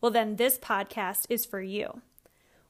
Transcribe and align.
Well, 0.00 0.10
then 0.10 0.36
this 0.36 0.58
podcast 0.58 1.26
is 1.28 1.44
for 1.44 1.60
you. 1.60 2.00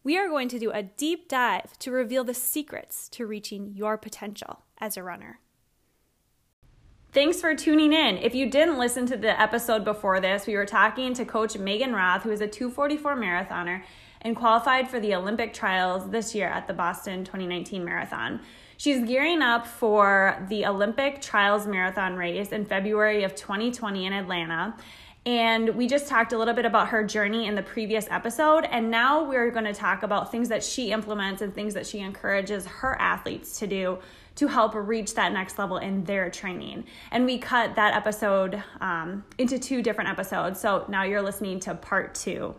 We 0.03 0.19
are 0.19 0.29
going 0.29 0.49
to 0.49 0.59
do 0.59 0.71
a 0.71 0.83
deep 0.83 1.29
dive 1.29 1.79
to 1.81 1.93
reveal 1.93 2.25
the 2.25 2.35
secrets 2.35 3.09
to 3.11 3.27
reaching 3.27 3.73
your 3.75 3.97
potential 3.97 4.63
as 4.79 4.97
a 4.97 5.03
runner. 5.03 5.39
Thanks 7.13 7.41
for 7.41 7.55
tuning 7.55 7.93
in. 7.93 8.19
If 8.19 8.35
you 8.35 8.51
didn't 8.51 8.79
listen 8.79 9.05
to 9.07 9.17
the 9.17 9.41
episode 9.41 9.85
before 9.85 10.21
this, 10.21 10.47
we 10.47 10.57
were 10.57 10.67
talking 10.67 11.13
to 11.15 11.25
Coach 11.25 11.59
Megan 11.59 11.93
Roth, 11.93 12.23
who 12.23 12.31
is 12.31 12.41
a 12.41 12.49
244 12.49 13.17
marathoner 13.17 13.83
and 14.23 14.37
qualified 14.37 14.89
for 14.89 15.01
the 15.01 15.15
Olympic 15.15 15.53
trials 15.53 16.11
this 16.11 16.35
year 16.35 16.49
at 16.49 16.67
the 16.67 16.73
Boston 16.73 17.25
2019 17.25 17.85
Marathon. 17.85 18.41
She's 18.77 19.07
gearing 19.07 19.43
up 19.43 19.67
for 19.67 20.45
the 20.49 20.65
Olympic 20.65 21.21
Trials 21.21 21.67
Marathon 21.67 22.17
race 22.17 22.49
in 22.49 22.65
February 22.65 23.25
of 23.25 23.35
2020 23.35 24.07
in 24.07 24.13
Atlanta. 24.15 24.75
And 25.27 25.77
we 25.77 25.87
just 25.87 26.09
talked 26.09 26.33
a 26.33 26.39
little 26.39 26.55
bit 26.55 26.65
about 26.65 26.89
her 26.89 27.05
journey 27.05 27.47
in 27.47 27.55
the 27.55 27.63
previous 27.63 28.07
episode. 28.11 28.65
And 28.65 28.91
now 28.91 29.23
we're 29.23 29.51
going 29.51 29.67
to 29.67 29.75
talk 29.75 30.03
about 30.03 30.31
things 30.31 30.49
that 30.49 30.65
she 30.65 30.93
implements 30.93 31.43
and 31.43 31.55
things 31.55 31.75
that 31.75 31.87
she 31.87 32.01
encourages 32.01 32.67
her 32.67 32.99
athletes 32.99 33.59
to 33.59 33.67
do 33.67 33.99
to 34.37 34.47
help 34.47 34.75
reach 34.75 35.15
that 35.15 35.33
next 35.33 35.59
level 35.59 35.77
in 35.77 36.05
their 36.05 36.31
training. 36.31 36.85
And 37.11 37.27
we 37.27 37.37
cut 37.37 37.75
that 37.75 37.95
episode 37.95 38.63
um, 38.81 39.25
into 39.37 39.59
two 39.59 39.83
different 39.83 40.09
episodes. 40.09 40.59
So 40.59 40.87
now 40.89 41.03
you're 41.03 41.21
listening 41.21 41.61
to 41.61 41.75
part 41.75 42.15
two. 42.15 42.55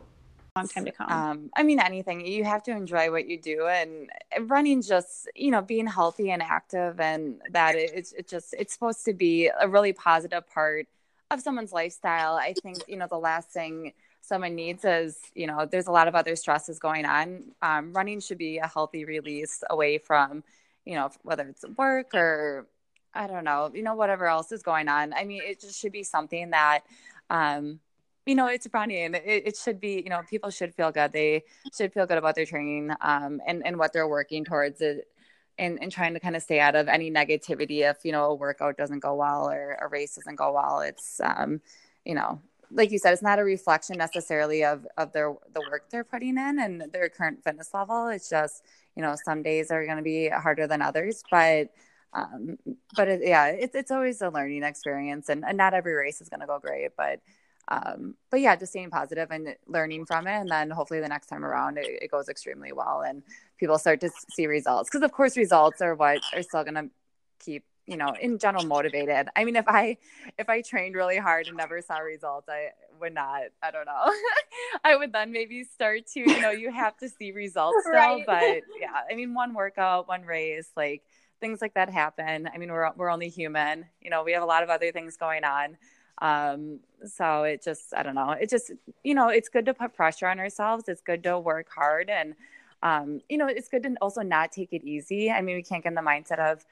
Long 0.55 0.67
time 0.67 0.85
to 0.85 0.91
come. 0.91 1.09
Um, 1.09 1.49
I 1.55 1.63
mean, 1.63 1.79
anything. 1.79 2.27
You 2.27 2.43
have 2.43 2.61
to 2.63 2.71
enjoy 2.71 3.09
what 3.09 3.25
you 3.25 3.39
do, 3.39 3.67
and 3.67 4.09
running 4.41 4.81
just, 4.81 5.29
you 5.33 5.49
know, 5.49 5.61
being 5.61 5.87
healthy 5.87 6.29
and 6.29 6.41
active, 6.41 6.99
and 6.99 7.39
that 7.51 7.75
it's 7.75 8.11
it 8.11 8.27
just 8.27 8.53
it's 8.59 8.73
supposed 8.73 9.05
to 9.05 9.13
be 9.13 9.47
a 9.47 9.65
really 9.65 9.93
positive 9.93 10.45
part 10.49 10.89
of 11.31 11.41
someone's 11.41 11.71
lifestyle. 11.71 12.35
I 12.35 12.53
think, 12.61 12.79
you 12.87 12.97
know, 12.97 13.07
the 13.07 13.17
last 13.17 13.49
thing 13.49 13.93
someone 14.21 14.55
needs 14.55 14.85
is, 14.85 15.17
you 15.33 15.47
know, 15.47 15.65
there's 15.65 15.87
a 15.87 15.91
lot 15.91 16.07
of 16.07 16.15
other 16.15 16.35
stresses 16.35 16.77
going 16.77 17.05
on. 17.05 17.43
Um, 17.61 17.93
running 17.93 18.19
should 18.19 18.37
be 18.37 18.59
a 18.59 18.67
healthy 18.67 19.05
release 19.05 19.63
away 19.69 19.97
from, 19.97 20.43
you 20.85 20.95
know, 20.95 21.09
whether 21.23 21.47
it's 21.47 21.65
work 21.77 22.13
or 22.13 22.67
I 23.13 23.27
don't 23.27 23.43
know, 23.43 23.71
you 23.73 23.83
know, 23.83 23.95
whatever 23.95 24.27
else 24.27 24.51
is 24.51 24.63
going 24.63 24.87
on. 24.87 25.13
I 25.13 25.25
mean, 25.25 25.41
it 25.43 25.59
just 25.59 25.79
should 25.79 25.91
be 25.91 26.03
something 26.03 26.51
that, 26.51 26.81
um, 27.29 27.79
you 28.25 28.35
know, 28.35 28.47
it's 28.47 28.67
running. 28.73 29.15
It, 29.15 29.23
it 29.25 29.57
should 29.57 29.79
be, 29.79 30.01
you 30.01 30.09
know, 30.09 30.21
people 30.29 30.49
should 30.49 30.73
feel 30.73 30.91
good. 30.91 31.11
They 31.11 31.43
should 31.75 31.91
feel 31.93 32.05
good 32.05 32.17
about 32.17 32.35
their 32.35 32.45
training 32.45 32.91
um, 33.01 33.41
and, 33.45 33.65
and 33.65 33.77
what 33.77 33.91
they're 33.93 34.07
working 34.07 34.45
towards. 34.45 34.79
It, 34.81 35.07
and, 35.57 35.81
and 35.81 35.91
trying 35.91 36.13
to 36.13 36.19
kind 36.19 36.35
of 36.35 36.41
stay 36.41 36.59
out 36.59 36.75
of 36.75 36.87
any 36.87 37.11
negativity 37.11 37.89
if 37.89 37.97
you 38.03 38.11
know 38.11 38.25
a 38.25 38.35
workout 38.35 38.77
doesn't 38.77 38.99
go 38.99 39.15
well 39.15 39.49
or 39.49 39.77
a 39.81 39.87
race 39.87 40.15
doesn't 40.15 40.35
go 40.35 40.53
well. 40.53 40.81
It's 40.81 41.19
um 41.23 41.61
you 42.05 42.15
know 42.15 42.41
like 42.71 42.91
you 42.91 42.97
said 42.99 43.13
it's 43.13 43.21
not 43.21 43.39
a 43.39 43.43
reflection 43.43 43.97
necessarily 43.97 44.63
of 44.63 44.87
of 44.97 45.11
their 45.11 45.33
the 45.53 45.61
work 45.69 45.89
they're 45.89 46.03
putting 46.03 46.37
in 46.37 46.59
and 46.59 46.81
their 46.91 47.09
current 47.09 47.43
fitness 47.43 47.73
level. 47.73 48.07
It's 48.07 48.29
just 48.29 48.63
you 48.95 49.01
know 49.01 49.15
some 49.23 49.43
days 49.43 49.71
are 49.71 49.85
going 49.85 49.97
to 49.97 50.03
be 50.03 50.29
harder 50.29 50.67
than 50.67 50.81
others 50.81 51.23
but 51.31 51.69
um 52.13 52.57
but 52.95 53.07
it, 53.07 53.21
yeah 53.23 53.47
it's 53.47 53.75
it's 53.75 53.91
always 53.91 54.21
a 54.21 54.29
learning 54.29 54.63
experience 54.63 55.29
and, 55.29 55.45
and 55.45 55.57
not 55.57 55.73
every 55.73 55.93
race 55.93 56.19
is 56.21 56.29
going 56.29 56.41
to 56.41 56.45
go 56.45 56.59
great 56.59 56.91
but 56.97 57.21
um, 57.67 58.15
but 58.29 58.41
yeah, 58.41 58.55
just 58.55 58.71
staying 58.71 58.89
positive 58.89 59.29
and 59.31 59.55
learning 59.67 60.05
from 60.05 60.27
it. 60.27 60.35
And 60.35 60.49
then 60.49 60.69
hopefully 60.69 60.99
the 60.99 61.07
next 61.07 61.27
time 61.27 61.45
around 61.45 61.77
it, 61.77 61.85
it 61.87 62.11
goes 62.11 62.29
extremely 62.29 62.71
well 62.71 63.01
and 63.01 63.23
people 63.57 63.77
start 63.77 64.01
to 64.01 64.09
see 64.29 64.47
results. 64.47 64.89
Cause 64.89 65.01
of 65.01 65.11
course 65.11 65.37
results 65.37 65.81
are 65.81 65.95
what 65.95 66.19
are 66.33 66.41
still 66.41 66.63
going 66.63 66.75
to 66.75 66.89
keep, 67.39 67.63
you 67.85 67.97
know, 67.97 68.13
in 68.19 68.37
general 68.39 68.65
motivated. 68.65 69.29
I 69.35 69.45
mean, 69.45 69.55
if 69.55 69.67
I, 69.67 69.97
if 70.37 70.49
I 70.49 70.61
trained 70.61 70.95
really 70.95 71.17
hard 71.17 71.47
and 71.47 71.57
never 71.57 71.81
saw 71.81 71.97
results, 71.97 72.49
I 72.49 72.69
would 72.99 73.13
not, 73.13 73.43
I 73.61 73.71
don't 73.71 73.85
know. 73.85 74.13
I 74.83 74.95
would 74.95 75.13
then 75.13 75.31
maybe 75.31 75.63
start 75.63 76.07
to, 76.13 76.19
you 76.19 76.41
know, 76.41 76.51
you 76.51 76.71
have 76.71 76.97
to 76.97 77.09
see 77.09 77.31
results 77.31 77.77
still, 77.81 77.93
right. 77.93 78.25
but 78.25 78.61
yeah, 78.79 79.01
I 79.09 79.15
mean, 79.15 79.33
one 79.33 79.53
workout, 79.53 80.07
one 80.07 80.23
race, 80.23 80.69
like 80.75 81.03
things 81.39 81.61
like 81.61 81.73
that 81.75 81.89
happen. 81.89 82.49
I 82.53 82.57
mean, 82.57 82.71
we're, 82.71 82.91
we're 82.95 83.09
only 83.09 83.29
human, 83.29 83.85
you 84.01 84.09
know, 84.09 84.23
we 84.23 84.33
have 84.33 84.43
a 84.43 84.47
lot 84.47 84.63
of 84.63 84.69
other 84.69 84.91
things 84.91 85.17
going 85.17 85.43
on. 85.43 85.77
Um, 86.21 86.79
so 87.03 87.43
it 87.43 87.63
just, 87.63 87.93
I 87.95 88.03
don't 88.03 88.15
know, 88.15 88.31
it 88.31 88.49
just, 88.49 88.71
you 89.03 89.15
know, 89.15 89.29
it's 89.29 89.49
good 89.49 89.65
to 89.65 89.73
put 89.73 89.95
pressure 89.95 90.27
on 90.27 90.39
ourselves. 90.39 90.87
It's 90.87 91.01
good 91.01 91.23
to 91.23 91.39
work 91.39 91.67
hard 91.73 92.09
and, 92.11 92.35
um, 92.83 93.21
you 93.27 93.37
know, 93.37 93.47
it's 93.47 93.69
good 93.69 93.83
to 93.83 93.95
also 94.01 94.21
not 94.21 94.51
take 94.51 94.71
it 94.71 94.83
easy. 94.83 95.31
I 95.31 95.41
mean, 95.41 95.55
we 95.55 95.63
can't 95.63 95.83
get 95.83 95.89
in 95.89 95.95
the 95.95 96.01
mindset 96.01 96.37
of, 96.39 96.63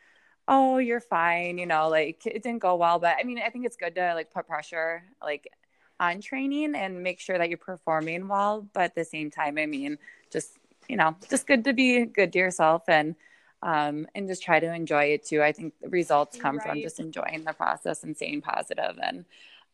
oh, 0.48 0.78
you're 0.78 1.00
fine, 1.00 1.58
you 1.58 1.66
know, 1.66 1.90
like 1.90 2.26
it 2.26 2.44
didn't 2.44 2.60
go 2.60 2.76
well. 2.76 3.00
But 3.00 3.18
I 3.20 3.24
mean, 3.24 3.40
I 3.40 3.50
think 3.50 3.66
it's 3.66 3.76
good 3.76 3.96
to 3.96 4.14
like 4.14 4.32
put 4.32 4.48
pressure 4.48 5.04
like 5.22 5.52
on 6.00 6.22
training 6.22 6.76
and 6.76 7.02
make 7.04 7.20
sure 7.20 7.38
that 7.38 7.50
you're 7.50 7.58
performing 7.58 8.28
well. 8.28 8.68
But 8.74 8.84
at 8.84 8.96
the 8.96 9.06
same 9.06 9.32
time, 9.32 9.58
I 9.58 9.66
mean, 9.66 9.98
just, 10.32 10.60
you 10.88 10.96
know, 10.96 11.16
just 11.30 11.48
good 11.48 11.64
to 11.66 11.74
be 11.74 12.06
good 12.06 12.32
to 12.34 12.40
yourself 12.40 12.84
and, 12.88 13.16
um, 13.62 14.08
and 14.16 14.28
just 14.28 14.44
try 14.44 14.60
to 14.60 14.74
enjoy 14.74 15.06
it 15.06 15.26
too. 15.26 15.42
I 15.42 15.52
think 15.52 15.74
the 15.82 15.90
results 15.90 16.38
come 16.38 16.58
right. 16.58 16.68
from 16.68 16.82
just 16.82 17.00
enjoying 17.00 17.44
the 17.46 17.54
process 17.54 18.04
and 18.04 18.16
staying 18.16 18.42
positive 18.42 18.98
and 19.02 19.26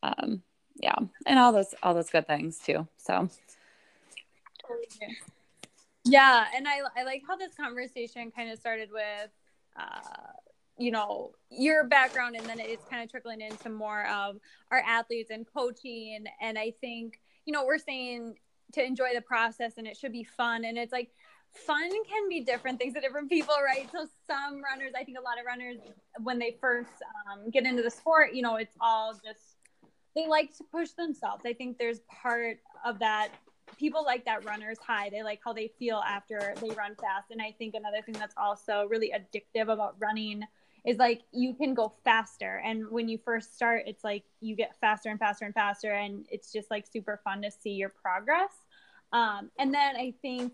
um, 0.03 0.41
yeah, 0.81 0.95
and 1.25 1.39
all 1.39 1.51
those 1.51 1.73
all 1.83 1.93
those 1.93 2.09
good 2.09 2.27
things 2.27 2.59
too. 2.59 2.87
So 2.97 3.29
yeah, 6.03 6.45
and 6.55 6.67
I 6.67 6.79
I 6.97 7.03
like 7.03 7.23
how 7.27 7.35
this 7.35 7.55
conversation 7.55 8.31
kind 8.31 8.51
of 8.51 8.59
started 8.59 8.89
with 8.91 9.29
uh, 9.77 10.33
you 10.77 10.91
know 10.91 11.31
your 11.49 11.85
background 11.85 12.35
and 12.35 12.45
then 12.45 12.59
it's 12.59 12.85
kind 12.89 13.03
of 13.03 13.09
trickling 13.09 13.41
into 13.41 13.69
more 13.69 14.05
of 14.07 14.37
our 14.71 14.79
athletes 14.79 15.31
and 15.31 15.45
coaching 15.51 16.25
and 16.41 16.57
I 16.57 16.73
think 16.81 17.19
you 17.45 17.53
know 17.53 17.65
we're 17.65 17.77
saying 17.77 18.35
to 18.73 18.83
enjoy 18.83 19.13
the 19.13 19.21
process 19.21 19.73
and 19.77 19.87
it 19.87 19.95
should 19.95 20.11
be 20.11 20.23
fun 20.23 20.65
and 20.65 20.77
it's 20.77 20.91
like 20.91 21.11
fun 21.55 21.89
can 21.89 22.29
be 22.29 22.41
different 22.41 22.79
things 22.79 22.93
to 22.93 23.01
different 23.01 23.29
people, 23.29 23.55
right? 23.63 23.89
So 23.91 24.07
some 24.27 24.61
runners, 24.61 24.93
I 24.95 25.03
think 25.03 25.17
a 25.17 25.21
lot 25.21 25.39
of 25.39 25.45
runners, 25.45 25.77
when 26.21 26.39
they 26.39 26.57
first 26.59 26.89
um, 27.31 27.49
get 27.49 27.65
into 27.65 27.81
the 27.81 27.89
sport, 27.89 28.33
you 28.33 28.41
know, 28.41 28.55
it's 28.55 28.75
all 28.79 29.13
just 29.13 29.57
they 30.15 30.27
like 30.27 30.55
to 30.57 30.63
push 30.71 30.91
themselves. 30.91 31.43
I 31.45 31.53
think 31.53 31.77
there's 31.77 31.99
part 32.21 32.59
of 32.85 32.99
that. 32.99 33.29
People 33.77 34.05
like 34.05 34.25
that 34.25 34.45
runner's 34.45 34.79
high. 34.79 35.09
They 35.09 35.23
like 35.23 35.41
how 35.43 35.51
they 35.51 35.71
feel 35.79 36.01
after 36.07 36.53
they 36.61 36.69
run 36.69 36.95
fast. 36.95 37.31
And 37.31 37.41
I 37.41 37.51
think 37.57 37.75
another 37.75 38.01
thing 38.01 38.15
that's 38.15 38.35
also 38.37 38.87
really 38.89 39.11
addictive 39.13 39.71
about 39.71 39.95
running 39.99 40.43
is 40.85 40.97
like 40.97 41.23
you 41.33 41.53
can 41.53 41.73
go 41.73 41.91
faster. 42.03 42.61
And 42.63 42.89
when 42.89 43.09
you 43.09 43.17
first 43.17 43.55
start, 43.55 43.83
it's 43.87 44.03
like 44.03 44.23
you 44.39 44.55
get 44.55 44.75
faster 44.79 45.09
and 45.09 45.19
faster 45.19 45.45
and 45.45 45.53
faster. 45.53 45.91
And 45.91 46.25
it's 46.29 46.53
just 46.53 46.71
like 46.71 46.85
super 46.87 47.19
fun 47.23 47.41
to 47.41 47.51
see 47.51 47.71
your 47.71 47.89
progress. 47.89 48.51
Um, 49.11 49.49
and 49.59 49.73
then 49.73 49.95
I 49.95 50.13
think 50.21 50.53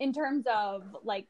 in 0.00 0.12
terms 0.12 0.44
of 0.52 0.82
like 1.02 1.26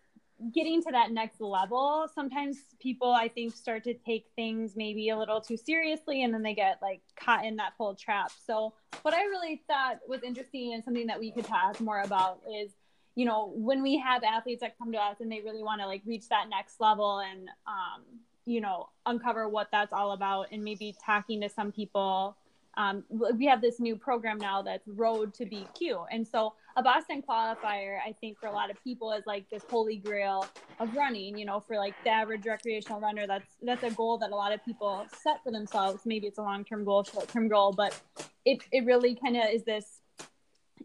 getting 0.53 0.83
to 0.83 0.93
that 0.93 1.13
next 1.13 1.41
level, 1.41 2.09
sometimes 2.15 2.59
people 2.81 3.11
I 3.11 3.29
think 3.29 3.57
start 3.57 3.85
to 3.85 3.95
take 3.95 4.27
things 4.37 4.73
maybe 4.77 5.09
a 5.09 5.19
little 5.19 5.41
too 5.41 5.57
seriously 5.57 6.23
and 6.23 6.35
then 6.35 6.43
they 6.43 6.55
get 6.55 6.79
like 6.83 7.01
caught 7.19 7.45
in 7.45 7.57
that 7.57 7.73
whole 7.79 7.95
trap. 7.95 8.31
So 8.47 8.75
what 9.03 9.15
I 9.15 9.23
really 9.25 9.63
thought 9.67 10.01
was 10.07 10.23
interesting 10.23 10.75
and 10.75 10.85
something 10.85 11.07
that 11.07 11.19
we 11.19 11.33
could 11.33 11.47
talk 11.47 11.81
more 11.81 12.03
about 12.03 12.41
is 12.61 12.73
you 13.15 13.25
know 13.25 13.53
when 13.55 13.83
we 13.83 13.99
have 13.99 14.23
athletes 14.23 14.61
that 14.61 14.77
come 14.79 14.93
to 14.93 14.99
us 14.99 15.17
and 15.21 15.33
they 15.33 15.41
really 15.41 15.63
want 15.63 15.81
to 15.81 15.87
like 15.87 16.03
reach 16.05 16.29
that 16.29 16.49
next 16.51 16.81
level 16.81 17.21
and 17.21 17.49
um 17.67 18.03
you 18.45 18.61
know 18.61 18.89
uncover 19.07 19.49
what 19.49 19.69
that's 19.73 19.93
all 19.93 20.13
about 20.13 20.49
and 20.53 20.63
maybe 20.63 20.95
talking 21.05 21.41
to 21.41 21.49
some 21.49 21.73
people 21.73 22.37
um, 22.77 23.05
we 23.11 23.47
have 23.47 23.63
this 23.63 23.81
new 23.81 23.97
program 23.97 24.39
now 24.39 24.61
that's 24.61 24.87
Road 24.87 25.33
to 25.35 25.47
BQ. 25.47 26.07
And 26.11 26.27
so 26.27 26.53
a 26.77 26.83
Boston 26.83 27.23
qualifier, 27.27 27.99
I 28.07 28.13
think 28.21 28.39
for 28.39 28.49
a 28.49 28.53
lot 28.53 28.71
of 28.71 28.83
people 28.85 29.13
is 29.13 29.25
like 29.27 29.49
this 29.49 29.63
holy 29.71 29.97
grail 29.97 30.47
of 30.79 30.95
running, 30.95 31.39
you 31.39 31.47
know, 31.47 31.59
for 31.59 31.77
like 31.77 31.95
the 32.05 32.11
average 32.11 32.45
recreational 32.45 33.01
runner, 33.01 33.27
that's, 33.27 33.57
that's 33.63 33.83
a 33.83 33.91
goal 33.91 34.19
that 34.19 34.31
a 34.31 34.35
lot 34.35 34.53
of 34.53 34.63
people 34.63 35.07
set 35.23 35.43
for 35.43 35.51
themselves. 35.51 36.03
Maybe 36.05 36.27
it's 36.27 36.39
a 36.39 36.43
long-term 36.43 36.85
goal, 36.85 37.05
short-term 37.05 37.49
goal, 37.49 37.73
but 37.73 37.99
it, 38.45 38.59
it 38.73 38.85
really 38.85 39.15
kind 39.15 39.39
of 39.39 39.45
is 39.51 39.65
this 39.65 40.01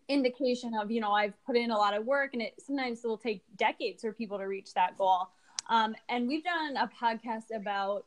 indication 0.07 0.73
of, 0.73 0.91
you 0.91 1.01
know, 1.01 1.11
I've 1.11 1.33
put 1.45 1.57
in 1.57 1.71
a 1.71 1.77
lot 1.77 1.93
of 1.93 2.05
work 2.05 2.29
and 2.33 2.41
it 2.41 2.53
sometimes 2.65 3.01
will 3.03 3.17
take 3.17 3.43
decades 3.57 4.01
for 4.01 4.13
people 4.13 4.37
to 4.37 4.45
reach 4.45 4.73
that 4.75 4.97
goal. 4.97 5.27
Um, 5.69 5.95
and 6.07 6.27
we've 6.27 6.43
done 6.43 6.77
a 6.77 6.89
podcast 7.01 7.53
about 7.53 8.05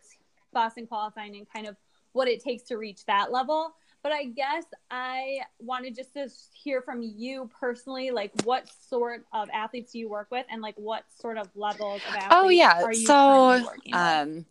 Boston 0.54 0.86
qualifying 0.86 1.36
and 1.36 1.46
kind 1.52 1.66
of 1.66 1.76
what 2.14 2.26
it 2.26 2.42
takes 2.42 2.62
to 2.64 2.78
reach 2.78 3.04
that 3.04 3.30
level. 3.30 3.74
but 4.02 4.12
I 4.12 4.24
guess 4.24 4.64
I 4.90 5.40
wanted 5.58 5.94
just 5.96 6.12
to 6.12 6.28
hear 6.52 6.82
from 6.82 7.02
you 7.02 7.50
personally, 7.58 8.10
like 8.10 8.30
what 8.44 8.68
sort 8.88 9.24
of 9.32 9.48
athletes 9.52 9.92
do 9.92 9.98
you 9.98 10.10
work 10.10 10.28
with, 10.30 10.44
and 10.50 10.60
like 10.60 10.74
what 10.76 11.04
sort 11.18 11.38
of 11.38 11.48
levels 11.54 12.02
of 12.08 12.14
athletes? 12.14 12.28
Oh 12.32 12.48
yeah, 12.50 12.92
so 12.92 13.66
um, 13.94 14.44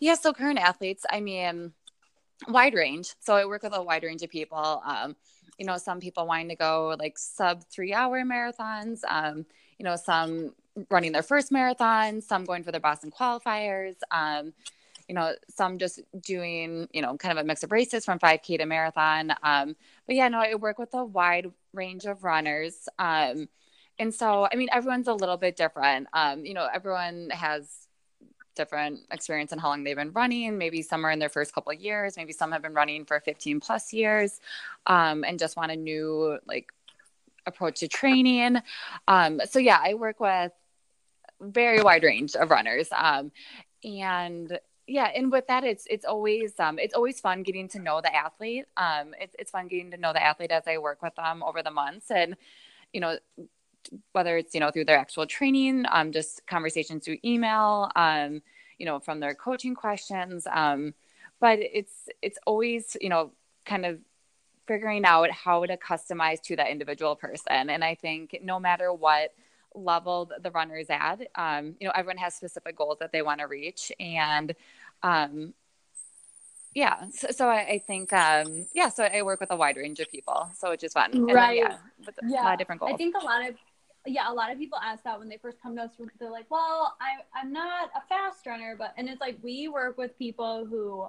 yeah, 0.00 0.14
so 0.14 0.32
current 0.32 0.58
athletes. 0.58 1.04
I 1.10 1.20
mean, 1.20 1.72
wide 2.48 2.72
range. 2.74 3.14
So 3.20 3.36
I 3.36 3.44
work 3.44 3.62
with 3.62 3.76
a 3.76 3.82
wide 3.82 4.04
range 4.04 4.22
of 4.22 4.30
people. 4.30 4.82
Um, 4.84 5.16
you 5.58 5.66
know, 5.66 5.76
some 5.76 6.00
people 6.00 6.26
wanting 6.26 6.48
to 6.48 6.56
go 6.56 6.96
like 6.98 7.18
sub 7.18 7.62
three 7.70 7.92
hour 7.92 8.22
marathons. 8.22 9.00
Um, 9.06 9.44
you 9.78 9.84
know, 9.84 9.96
some 9.96 10.54
running 10.90 11.12
their 11.12 11.22
first 11.22 11.52
marathon, 11.52 12.22
some 12.22 12.44
going 12.44 12.64
for 12.64 12.72
their 12.72 12.80
Boston 12.80 13.10
qualifiers. 13.10 13.96
Um, 14.10 14.54
you 15.08 15.14
know, 15.14 15.34
some 15.48 15.78
just 15.78 16.00
doing, 16.20 16.88
you 16.92 17.02
know, 17.02 17.16
kind 17.16 17.36
of 17.36 17.42
a 17.42 17.46
mix 17.46 17.62
of 17.62 17.72
races 17.72 18.04
from 18.04 18.18
5K 18.18 18.58
to 18.58 18.66
marathon. 18.66 19.34
Um, 19.42 19.76
but 20.06 20.16
yeah, 20.16 20.28
no, 20.28 20.40
I 20.40 20.54
work 20.54 20.78
with 20.78 20.94
a 20.94 21.04
wide 21.04 21.50
range 21.72 22.04
of 22.04 22.24
runners. 22.24 22.88
Um, 22.98 23.48
and 23.98 24.12
so, 24.12 24.48
I 24.50 24.56
mean, 24.56 24.68
everyone's 24.72 25.08
a 25.08 25.14
little 25.14 25.36
bit 25.36 25.56
different. 25.56 26.08
Um, 26.12 26.44
you 26.44 26.54
know, 26.54 26.68
everyone 26.72 27.30
has 27.30 27.86
different 28.56 29.00
experience 29.10 29.52
in 29.52 29.58
how 29.58 29.68
long 29.68 29.84
they've 29.84 29.96
been 29.96 30.12
running. 30.12 30.58
Maybe 30.58 30.82
some 30.82 31.04
are 31.04 31.10
in 31.10 31.18
their 31.18 31.28
first 31.28 31.54
couple 31.54 31.72
of 31.72 31.80
years. 31.80 32.16
Maybe 32.16 32.32
some 32.32 32.52
have 32.52 32.62
been 32.62 32.74
running 32.74 33.04
for 33.04 33.20
15 33.20 33.60
plus 33.60 33.92
years 33.92 34.40
um, 34.86 35.24
and 35.24 35.38
just 35.38 35.56
want 35.56 35.72
a 35.72 35.76
new, 35.76 36.38
like, 36.46 36.72
approach 37.46 37.80
to 37.80 37.88
training. 37.88 38.56
Um, 39.06 39.40
so 39.48 39.58
yeah, 39.58 39.78
I 39.82 39.94
work 39.94 40.18
with 40.18 40.52
very 41.40 41.82
wide 41.82 42.02
range 42.02 42.36
of 42.36 42.50
runners. 42.50 42.88
Um, 42.96 43.32
and 43.82 44.58
yeah, 44.86 45.10
and 45.14 45.32
with 45.32 45.46
that, 45.46 45.64
it's 45.64 45.86
it's 45.88 46.04
always 46.04 46.58
um, 46.58 46.78
it's 46.78 46.94
always 46.94 47.20
fun 47.20 47.42
getting 47.42 47.68
to 47.68 47.78
know 47.78 48.00
the 48.00 48.14
athlete. 48.14 48.66
Um, 48.76 49.14
it's 49.20 49.34
it's 49.38 49.50
fun 49.50 49.68
getting 49.68 49.90
to 49.92 49.96
know 49.96 50.12
the 50.12 50.22
athlete 50.22 50.50
as 50.50 50.64
I 50.66 50.78
work 50.78 51.02
with 51.02 51.14
them 51.14 51.42
over 51.42 51.62
the 51.62 51.70
months, 51.70 52.10
and 52.10 52.36
you 52.92 53.00
know, 53.00 53.18
whether 54.12 54.36
it's 54.36 54.54
you 54.54 54.60
know 54.60 54.70
through 54.70 54.84
their 54.84 54.98
actual 54.98 55.26
training, 55.26 55.86
um, 55.90 56.12
just 56.12 56.46
conversations 56.46 57.04
through 57.04 57.18
email, 57.24 57.90
um, 57.96 58.42
you 58.78 58.86
know, 58.86 59.00
from 59.00 59.20
their 59.20 59.34
coaching 59.34 59.74
questions. 59.74 60.46
Um, 60.52 60.94
but 61.40 61.58
it's 61.60 62.08
it's 62.20 62.38
always 62.46 62.96
you 63.00 63.08
know 63.08 63.32
kind 63.64 63.86
of 63.86 64.00
figuring 64.66 65.04
out 65.04 65.30
how 65.30 65.64
to 65.64 65.76
customize 65.76 66.40
to 66.42 66.56
that 66.56 66.70
individual 66.70 67.16
person. 67.16 67.70
And 67.70 67.84
I 67.84 67.94
think 67.94 68.38
no 68.42 68.58
matter 68.58 68.92
what 68.92 69.34
level 69.74 70.30
the 70.42 70.50
runner 70.50 70.76
is 70.76 70.88
at, 70.90 71.20
um, 71.34 71.74
you 71.80 71.86
know, 71.86 71.92
everyone 71.94 72.18
has 72.18 72.34
specific 72.34 72.76
goals 72.76 72.98
that 73.00 73.12
they 73.12 73.22
want 73.22 73.40
to 73.40 73.46
reach. 73.46 73.92
And 74.00 74.54
um, 75.02 75.54
yeah, 76.74 77.04
so, 77.12 77.28
so 77.30 77.48
I, 77.48 77.66
I, 77.68 77.78
think, 77.78 78.12
um, 78.12 78.66
yeah, 78.74 78.88
so 78.88 79.04
I 79.04 79.22
work 79.22 79.40
with 79.40 79.50
a 79.50 79.56
wide 79.56 79.76
range 79.76 80.00
of 80.00 80.10
people. 80.10 80.50
So 80.56 80.70
it's 80.70 80.80
just 80.80 80.94
fun. 80.94 81.12
And 81.12 81.32
right. 81.32 81.60
Then, 81.62 81.70
yeah, 81.70 81.76
with 82.06 82.18
yeah. 82.26 82.42
a 82.42 82.44
lot 82.44 82.52
of 82.54 82.58
different 82.58 82.80
goals. 82.80 82.92
I 82.94 82.96
think 82.96 83.14
a 83.20 83.24
lot 83.24 83.48
of, 83.48 83.54
yeah, 84.06 84.30
a 84.30 84.34
lot 84.34 84.52
of 84.52 84.58
people 84.58 84.78
ask 84.82 85.04
that 85.04 85.18
when 85.18 85.28
they 85.28 85.38
first 85.38 85.60
come 85.62 85.76
to 85.76 85.82
us. 85.82 85.90
They're 86.20 86.30
like, 86.30 86.44
"Well, 86.50 86.94
I, 87.00 87.22
I'm 87.40 87.54
not 87.54 87.90
a 87.96 88.06
fast 88.06 88.44
runner, 88.44 88.76
but," 88.78 88.92
and 88.98 89.08
it's 89.08 89.18
like 89.18 89.38
we 89.42 89.68
work 89.68 89.96
with 89.96 90.18
people 90.18 90.66
who, 90.66 91.06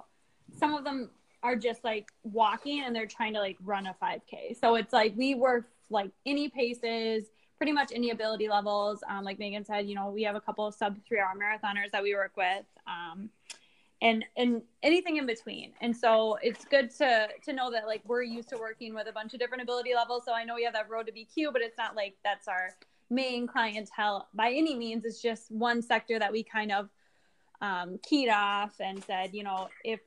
some 0.58 0.72
of 0.72 0.82
them 0.82 1.10
are 1.42 1.56
just 1.56 1.84
like 1.84 2.10
walking 2.24 2.82
and 2.84 2.94
they're 2.94 3.06
trying 3.06 3.32
to 3.32 3.38
like 3.38 3.56
run 3.62 3.86
a 3.86 3.94
5k 4.02 4.58
so 4.60 4.74
it's 4.74 4.92
like 4.92 5.14
we 5.16 5.34
work 5.34 5.66
like 5.90 6.10
any 6.24 6.48
paces 6.48 7.26
pretty 7.56 7.72
much 7.72 7.90
any 7.94 8.10
ability 8.10 8.48
levels. 8.48 9.02
Um, 9.08 9.24
like 9.24 9.38
megan 9.38 9.64
said 9.64 9.88
you 9.88 9.94
know 9.94 10.10
we 10.10 10.22
have 10.22 10.36
a 10.36 10.40
couple 10.40 10.66
of 10.66 10.74
sub 10.74 10.96
three 11.06 11.18
hour 11.18 11.32
marathoners 11.36 11.90
that 11.92 12.02
we 12.02 12.14
work 12.14 12.32
with 12.36 12.64
um, 12.86 13.30
and 14.02 14.24
and 14.36 14.62
anything 14.82 15.16
in 15.16 15.26
between. 15.26 15.72
And 15.80 15.96
so 15.96 16.38
it's 16.42 16.64
good 16.64 16.90
to 16.98 17.28
to 17.44 17.52
know 17.52 17.70
that 17.70 17.86
like 17.86 18.02
we're 18.04 18.22
used 18.22 18.48
to 18.50 18.58
working 18.58 18.94
with 18.94 19.08
a 19.08 19.12
bunch 19.12 19.34
of 19.34 19.40
different 19.40 19.62
ability 19.62 19.94
levels. 19.94 20.24
So 20.24 20.34
i 20.34 20.44
know 20.44 20.54
we 20.54 20.64
have 20.64 20.74
that 20.74 20.90
road 20.90 21.06
to 21.06 21.12
bq 21.12 21.52
but 21.52 21.62
it's 21.62 21.78
not 21.78 21.96
like 21.96 22.16
that's 22.24 22.48
our 22.48 22.70
main 23.08 23.46
clientele 23.46 24.28
by 24.34 24.50
any 24.50 24.74
means. 24.74 25.04
It's 25.04 25.22
just 25.22 25.50
one 25.50 25.80
sector 25.82 26.18
that 26.18 26.32
we 26.32 26.42
kind 26.42 26.72
of 26.72 26.88
um, 27.60 27.98
keyed 28.02 28.28
off 28.28 28.74
and 28.80 29.02
said 29.04 29.30
you 29.32 29.42
know 29.42 29.68
if 29.84 30.00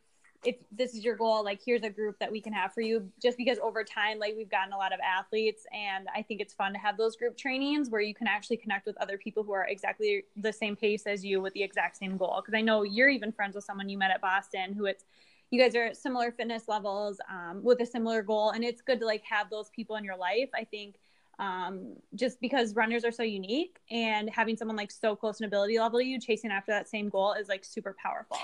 if 0.44 0.56
this 0.72 0.94
is 0.94 1.04
your 1.04 1.16
goal, 1.16 1.44
like 1.44 1.60
here's 1.64 1.84
a 1.84 1.90
group 1.90 2.18
that 2.20 2.32
we 2.32 2.40
can 2.40 2.54
have 2.54 2.74
for 2.74 2.82
you. 2.82 3.10
Just 3.22 3.38
because 3.38 3.58
over 3.60 3.84
time, 3.84 4.20
like 4.20 4.36
we've 4.38 4.50
gotten 4.50 4.72
a 4.72 4.78
lot 4.78 4.94
of 4.94 5.00
athletes, 5.02 5.66
and 5.74 6.08
I 6.16 6.22
think 6.22 6.40
it's 6.40 6.54
fun 6.54 6.72
to 6.74 6.80
have 6.80 6.98
those 6.98 7.16
group 7.18 7.38
trainings 7.38 7.90
where 7.90 8.02
you 8.02 8.14
can 8.14 8.28
actually 8.28 8.58
connect 8.58 8.86
with 8.86 8.98
other 8.98 9.18
people 9.18 9.44
who 9.44 9.52
are 9.52 9.66
exactly 9.66 10.24
the 10.38 10.54
same 10.54 10.76
pace 10.76 11.06
as 11.06 11.26
you 11.26 11.42
with 11.42 11.54
the 11.54 11.64
exact 11.64 11.98
same 11.98 12.16
goal. 12.16 12.42
Because 12.44 12.58
I 12.58 12.62
know 12.62 12.84
you're 12.84 13.10
even 13.10 13.32
friends 13.32 13.56
with 13.56 13.66
someone 13.66 13.90
you 13.90 13.98
met 13.98 14.12
at 14.12 14.22
Boston 14.22 14.74
who 14.74 14.86
it's 14.86 15.04
you 15.52 15.60
guys 15.60 15.76
are 15.76 15.86
at 15.86 15.98
similar 15.98 16.32
fitness 16.32 16.68
levels 16.68 17.20
um, 17.30 17.64
with 17.64 17.82
a 17.82 17.86
similar 17.86 18.22
goal, 18.22 18.52
and 18.52 18.64
it's 18.64 18.82
good 18.82 19.00
to 19.00 19.06
like 19.06 19.24
have 19.24 19.50
those 19.50 19.70
people 19.70 19.96
in 19.96 20.04
your 20.04 20.18
life. 20.18 20.50
I 20.54 20.64
think 20.64 20.96
um, 21.40 21.96
just 22.16 22.40
because 22.42 22.76
runners 22.76 23.06
are 23.06 23.12
so 23.12 23.24
unique 23.24 23.78
and 23.90 24.30
having 24.30 24.58
someone 24.58 24.76
like 24.76 24.92
so 24.92 25.16
close 25.16 25.40
in 25.40 25.46
ability 25.46 25.80
level 25.80 26.00
to 26.00 26.06
you 26.06 26.20
chasing 26.20 26.52
after 26.52 26.72
that 26.72 26.88
same 26.88 27.08
goal 27.10 27.34
is 27.34 27.48
like 27.48 27.64
super 27.64 27.96
powerful. 28.02 28.38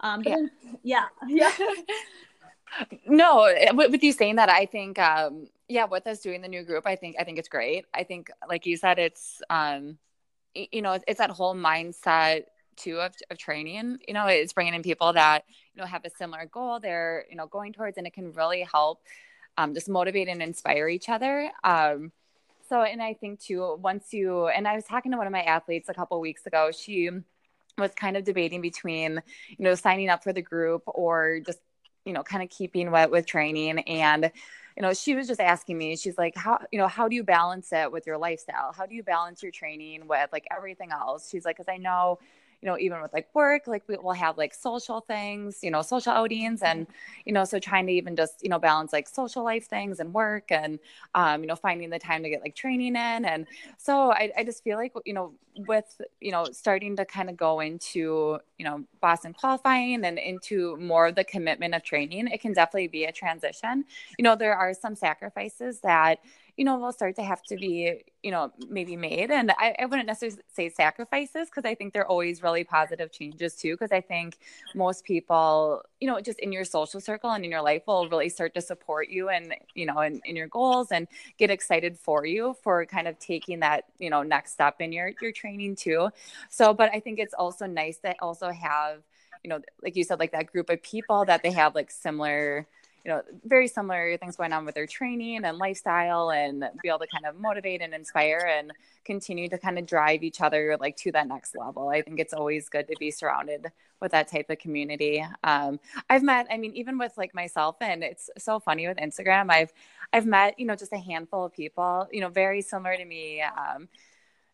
Um, 0.00 0.22
yeah. 0.22 0.34
Then, 0.34 0.50
yeah. 0.82 1.04
Yeah. 1.26 1.52
no, 3.06 3.52
with 3.72 4.02
you 4.02 4.12
saying 4.12 4.36
that, 4.36 4.50
I 4.50 4.66
think, 4.66 4.98
um, 4.98 5.46
yeah, 5.66 5.86
with 5.86 6.06
us 6.06 6.20
doing 6.20 6.42
the 6.42 6.48
new 6.48 6.62
group, 6.62 6.86
I 6.86 6.94
think, 6.94 7.16
I 7.18 7.24
think 7.24 7.38
it's 7.38 7.48
great. 7.48 7.86
I 7.94 8.04
think, 8.04 8.30
like 8.48 8.66
you 8.66 8.76
said, 8.76 8.98
it's, 8.98 9.40
um, 9.48 9.98
you 10.54 10.82
know, 10.82 10.98
it's 11.08 11.18
that 11.18 11.30
whole 11.30 11.54
mindset 11.54 12.44
too 12.76 12.98
of, 13.00 13.14
of 13.30 13.36
training 13.36 13.98
you 14.08 14.14
know 14.14 14.26
it's 14.26 14.54
bringing 14.54 14.72
in 14.72 14.82
people 14.82 15.12
that 15.12 15.44
you 15.74 15.80
know 15.82 15.86
have 15.86 16.06
a 16.06 16.10
similar 16.10 16.46
goal 16.46 16.80
they're 16.80 17.26
you 17.28 17.36
know 17.36 17.46
going 17.46 17.70
towards 17.70 17.98
and 17.98 18.06
it 18.06 18.14
can 18.14 18.32
really 18.32 18.62
help 18.62 19.02
um, 19.58 19.74
just 19.74 19.90
motivate 19.90 20.26
and 20.26 20.42
inspire 20.42 20.88
each 20.88 21.10
other 21.10 21.50
um, 21.64 22.10
so 22.72 22.82
and 22.82 23.02
i 23.02 23.12
think 23.12 23.38
too 23.38 23.78
once 23.82 24.12
you 24.12 24.46
and 24.46 24.66
i 24.66 24.74
was 24.74 24.84
talking 24.84 25.12
to 25.12 25.18
one 25.18 25.26
of 25.26 25.32
my 25.32 25.42
athletes 25.42 25.88
a 25.88 25.94
couple 25.94 26.18
weeks 26.20 26.46
ago 26.46 26.70
she 26.70 27.10
was 27.78 27.92
kind 27.94 28.16
of 28.16 28.24
debating 28.24 28.60
between 28.60 29.22
you 29.48 29.64
know 29.64 29.74
signing 29.74 30.08
up 30.08 30.22
for 30.22 30.32
the 30.32 30.42
group 30.42 30.82
or 30.86 31.40
just 31.44 31.60
you 32.04 32.12
know 32.12 32.22
kind 32.22 32.42
of 32.42 32.50
keeping 32.50 32.90
wet 32.90 33.10
with 33.10 33.26
training. 33.26 33.80
And 33.80 34.30
you 34.76 34.82
know 34.82 34.94
she 34.94 35.14
was 35.14 35.26
just 35.26 35.40
asking 35.40 35.78
me 35.78 35.96
she's 35.96 36.16
like 36.18 36.34
how 36.36 36.58
you 36.70 36.78
know 36.78 36.88
how 36.88 37.08
do 37.08 37.14
you 37.14 37.22
balance 37.22 37.72
it 37.72 37.90
with 37.90 38.06
your 38.06 38.18
lifestyle? 38.18 38.72
How 38.76 38.86
do 38.86 38.94
you 38.94 39.02
balance 39.02 39.42
your 39.42 39.52
training 39.52 40.06
with 40.06 40.30
like 40.32 40.46
everything 40.54 40.90
else? 40.92 41.28
She's 41.30 41.44
like 41.44 41.56
because 41.56 41.72
i 41.72 41.76
know 41.76 42.18
you 42.62 42.68
know, 42.68 42.78
even 42.78 43.02
with 43.02 43.12
like 43.12 43.28
work, 43.34 43.66
like 43.66 43.82
we 43.88 43.96
will 43.96 44.12
have 44.12 44.38
like 44.38 44.54
social 44.54 45.00
things, 45.00 45.58
you 45.62 45.70
know, 45.70 45.82
social 45.82 46.12
outings 46.12 46.62
and, 46.62 46.86
you 47.24 47.32
know, 47.32 47.44
so 47.44 47.58
trying 47.58 47.86
to 47.88 47.92
even 47.92 48.14
just, 48.14 48.42
you 48.42 48.48
know, 48.48 48.58
balance 48.58 48.92
like 48.92 49.08
social 49.08 49.42
life 49.42 49.66
things 49.66 49.98
and 49.98 50.14
work 50.14 50.52
and, 50.52 50.78
um, 51.16 51.42
you 51.42 51.48
know, 51.48 51.56
finding 51.56 51.90
the 51.90 51.98
time 51.98 52.22
to 52.22 52.30
get 52.30 52.40
like 52.40 52.54
training 52.54 52.94
in. 52.94 53.24
And 53.24 53.48
so 53.78 54.12
I, 54.12 54.30
I 54.38 54.44
just 54.44 54.62
feel 54.62 54.78
like, 54.78 54.92
you 55.04 55.12
know, 55.12 55.34
with, 55.66 56.00
you 56.20 56.30
know, 56.30 56.44
starting 56.52 56.96
to 56.96 57.04
kind 57.04 57.28
of 57.28 57.36
go 57.36 57.58
into, 57.60 58.38
you 58.58 58.64
know, 58.64 58.84
Boston 59.00 59.34
qualifying 59.34 60.04
and 60.04 60.18
into 60.18 60.76
more 60.76 61.08
of 61.08 61.16
the 61.16 61.24
commitment 61.24 61.74
of 61.74 61.82
training, 61.82 62.28
it 62.28 62.40
can 62.40 62.52
definitely 62.52 62.88
be 62.88 63.04
a 63.04 63.12
transition. 63.12 63.84
You 64.18 64.22
know, 64.22 64.36
there 64.36 64.54
are 64.54 64.72
some 64.72 64.94
sacrifices 64.94 65.80
that, 65.80 66.20
you 66.56 66.64
know, 66.64 66.76
will 66.78 66.92
start 66.92 67.16
to 67.16 67.22
have 67.22 67.42
to 67.44 67.56
be, 67.56 68.04
you 68.22 68.30
know, 68.30 68.52
maybe 68.68 68.94
made. 68.94 69.30
And 69.30 69.50
I, 69.52 69.74
I 69.78 69.86
wouldn't 69.86 70.06
necessarily 70.06 70.38
say 70.52 70.68
sacrifices 70.68 71.48
because 71.48 71.64
I 71.64 71.74
think 71.74 71.94
they're 71.94 72.06
always 72.06 72.42
really 72.42 72.62
positive 72.62 73.10
changes 73.10 73.54
too. 73.54 73.74
Because 73.74 73.90
I 73.90 74.02
think 74.02 74.38
most 74.74 75.04
people, 75.04 75.82
you 76.00 76.06
know, 76.06 76.20
just 76.20 76.38
in 76.40 76.52
your 76.52 76.64
social 76.64 77.00
circle 77.00 77.30
and 77.30 77.44
in 77.44 77.50
your 77.50 77.62
life 77.62 77.82
will 77.86 78.08
really 78.08 78.28
start 78.28 78.52
to 78.54 78.60
support 78.60 79.08
you 79.08 79.30
and, 79.30 79.54
you 79.74 79.86
know, 79.86 80.00
in, 80.00 80.20
in 80.24 80.36
your 80.36 80.48
goals 80.48 80.92
and 80.92 81.08
get 81.38 81.50
excited 81.50 81.98
for 81.98 82.26
you 82.26 82.54
for 82.62 82.84
kind 82.84 83.08
of 83.08 83.18
taking 83.18 83.60
that, 83.60 83.84
you 83.98 84.10
know, 84.10 84.22
next 84.22 84.52
step 84.52 84.80
in 84.80 84.92
your, 84.92 85.12
your 85.22 85.32
training 85.32 85.74
too. 85.74 86.10
So, 86.50 86.74
but 86.74 86.90
I 86.92 87.00
think 87.00 87.18
it's 87.18 87.34
also 87.34 87.66
nice 87.66 87.96
that 87.98 88.16
also 88.20 88.50
have, 88.50 89.02
you 89.42 89.48
know, 89.48 89.60
like 89.82 89.96
you 89.96 90.04
said, 90.04 90.18
like 90.20 90.32
that 90.32 90.52
group 90.52 90.68
of 90.68 90.82
people 90.82 91.24
that 91.24 91.42
they 91.42 91.50
have 91.50 91.74
like 91.74 91.90
similar, 91.90 92.66
you 93.04 93.10
know, 93.10 93.22
very 93.44 93.66
similar 93.66 94.16
things 94.16 94.36
going 94.36 94.52
on 94.52 94.64
with 94.64 94.74
their 94.74 94.86
training 94.86 95.44
and 95.44 95.58
lifestyle 95.58 96.30
and 96.30 96.64
be 96.82 96.88
able 96.88 97.00
to 97.00 97.06
kind 97.08 97.26
of 97.26 97.40
motivate 97.40 97.82
and 97.82 97.92
inspire 97.94 98.48
and 98.58 98.72
continue 99.04 99.48
to 99.48 99.58
kind 99.58 99.78
of 99.78 99.86
drive 99.86 100.22
each 100.22 100.40
other 100.40 100.76
like 100.80 100.96
to 100.96 101.10
that 101.12 101.26
next 101.26 101.56
level. 101.56 101.88
I 101.88 102.02
think 102.02 102.20
it's 102.20 102.32
always 102.32 102.68
good 102.68 102.86
to 102.88 102.94
be 103.00 103.10
surrounded 103.10 103.72
with 104.00 104.12
that 104.12 104.28
type 104.28 104.50
of 104.50 104.58
community. 104.58 105.24
Um, 105.42 105.80
I've 106.08 106.22
met, 106.22 106.46
I 106.50 106.58
mean, 106.58 106.74
even 106.74 106.96
with 106.96 107.12
like 107.16 107.34
myself 107.34 107.76
and 107.80 108.04
it's 108.04 108.30
so 108.38 108.60
funny 108.60 108.86
with 108.86 108.98
Instagram, 108.98 109.50
I've, 109.50 109.72
I've 110.12 110.26
met, 110.26 110.58
you 110.58 110.66
know, 110.66 110.76
just 110.76 110.92
a 110.92 110.98
handful 110.98 111.44
of 111.44 111.52
people, 111.52 112.06
you 112.12 112.20
know, 112.20 112.28
very 112.28 112.62
similar 112.62 112.96
to 112.96 113.04
me. 113.04 113.42
Um, 113.42 113.88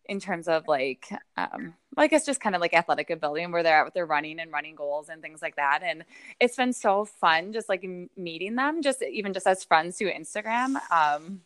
in 0.09 0.21
terms 0.21 0.49
of 0.49 0.67
like 0.67 1.09
um 1.37 1.75
I 1.97 2.07
guess 2.07 2.25
just 2.25 2.41
kind 2.41 2.55
of 2.55 2.61
like 2.61 2.75
athletic 2.75 3.11
ability 3.11 3.43
and 3.43 3.53
where 3.53 3.63
they're 3.63 3.79
at 3.79 3.85
with 3.85 3.95
their 3.95 4.07
running 4.07 4.39
and 4.41 4.53
running 4.53 4.77
goals 4.77 5.09
and 5.09 5.21
things 5.21 5.43
like 5.43 5.57
that. 5.57 5.83
And 5.83 6.05
it's 6.41 6.57
been 6.57 6.73
so 6.73 7.05
fun 7.05 7.53
just 7.53 7.69
like 7.69 7.85
meeting 8.17 8.55
them, 8.55 8.83
just 8.83 9.03
even 9.03 9.33
just 9.33 9.47
as 9.47 9.65
friends 9.65 9.99
through 9.99 10.13
Instagram. 10.13 10.77
Um 10.91 11.43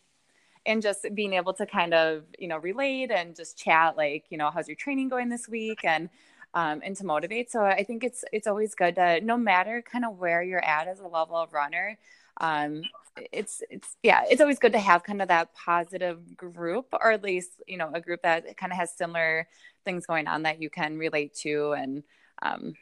and 0.65 0.81
just 0.81 1.05
being 1.13 1.33
able 1.33 1.53
to 1.53 1.65
kind 1.65 1.93
of, 1.93 2.23
you 2.39 2.47
know, 2.47 2.57
relate 2.57 3.11
and 3.11 3.35
just 3.35 3.57
chat 3.57 3.97
like, 3.97 4.25
you 4.29 4.37
know, 4.37 4.49
how's 4.49 4.67
your 4.67 4.77
training 4.77 5.09
going 5.09 5.29
this 5.29 5.49
week 5.49 5.79
and 5.83 6.09
um, 6.53 6.81
and 6.83 6.95
to 6.97 7.05
motivate. 7.05 7.51
So 7.51 7.63
I 7.63 7.83
think 7.83 8.03
it's 8.03 8.23
it's 8.31 8.47
always 8.47 8.75
good 8.75 8.95
to 8.95 9.21
no 9.21 9.37
matter 9.37 9.81
kind 9.81 10.05
of 10.05 10.19
where 10.19 10.43
you're 10.43 10.63
at 10.63 10.87
as 10.87 10.99
a 10.99 11.07
level 11.07 11.35
of 11.35 11.51
runner, 11.53 11.97
um, 12.41 12.81
it's 13.31 13.61
it's 13.69 13.95
yeah 14.01 14.23
it's 14.27 14.41
always 14.41 14.59
good 14.59 14.73
to 14.73 14.79
have 14.79 15.03
kind 15.03 15.21
of 15.21 15.27
that 15.27 15.53
positive 15.53 16.35
group 16.35 16.87
or 16.93 17.11
at 17.11 17.23
least 17.23 17.61
you 17.67 17.77
know 17.77 17.91
a 17.93 18.01
group 18.01 18.21
that 18.23 18.57
kind 18.57 18.71
of 18.71 18.77
has 18.77 18.95
similar 18.95 19.47
things 19.85 20.05
going 20.05 20.27
on 20.27 20.43
that 20.43 20.61
you 20.61 20.69
can 20.69 20.97
relate 20.97 21.33
to 21.33 21.73
and 21.73 22.03
um, 22.41 22.73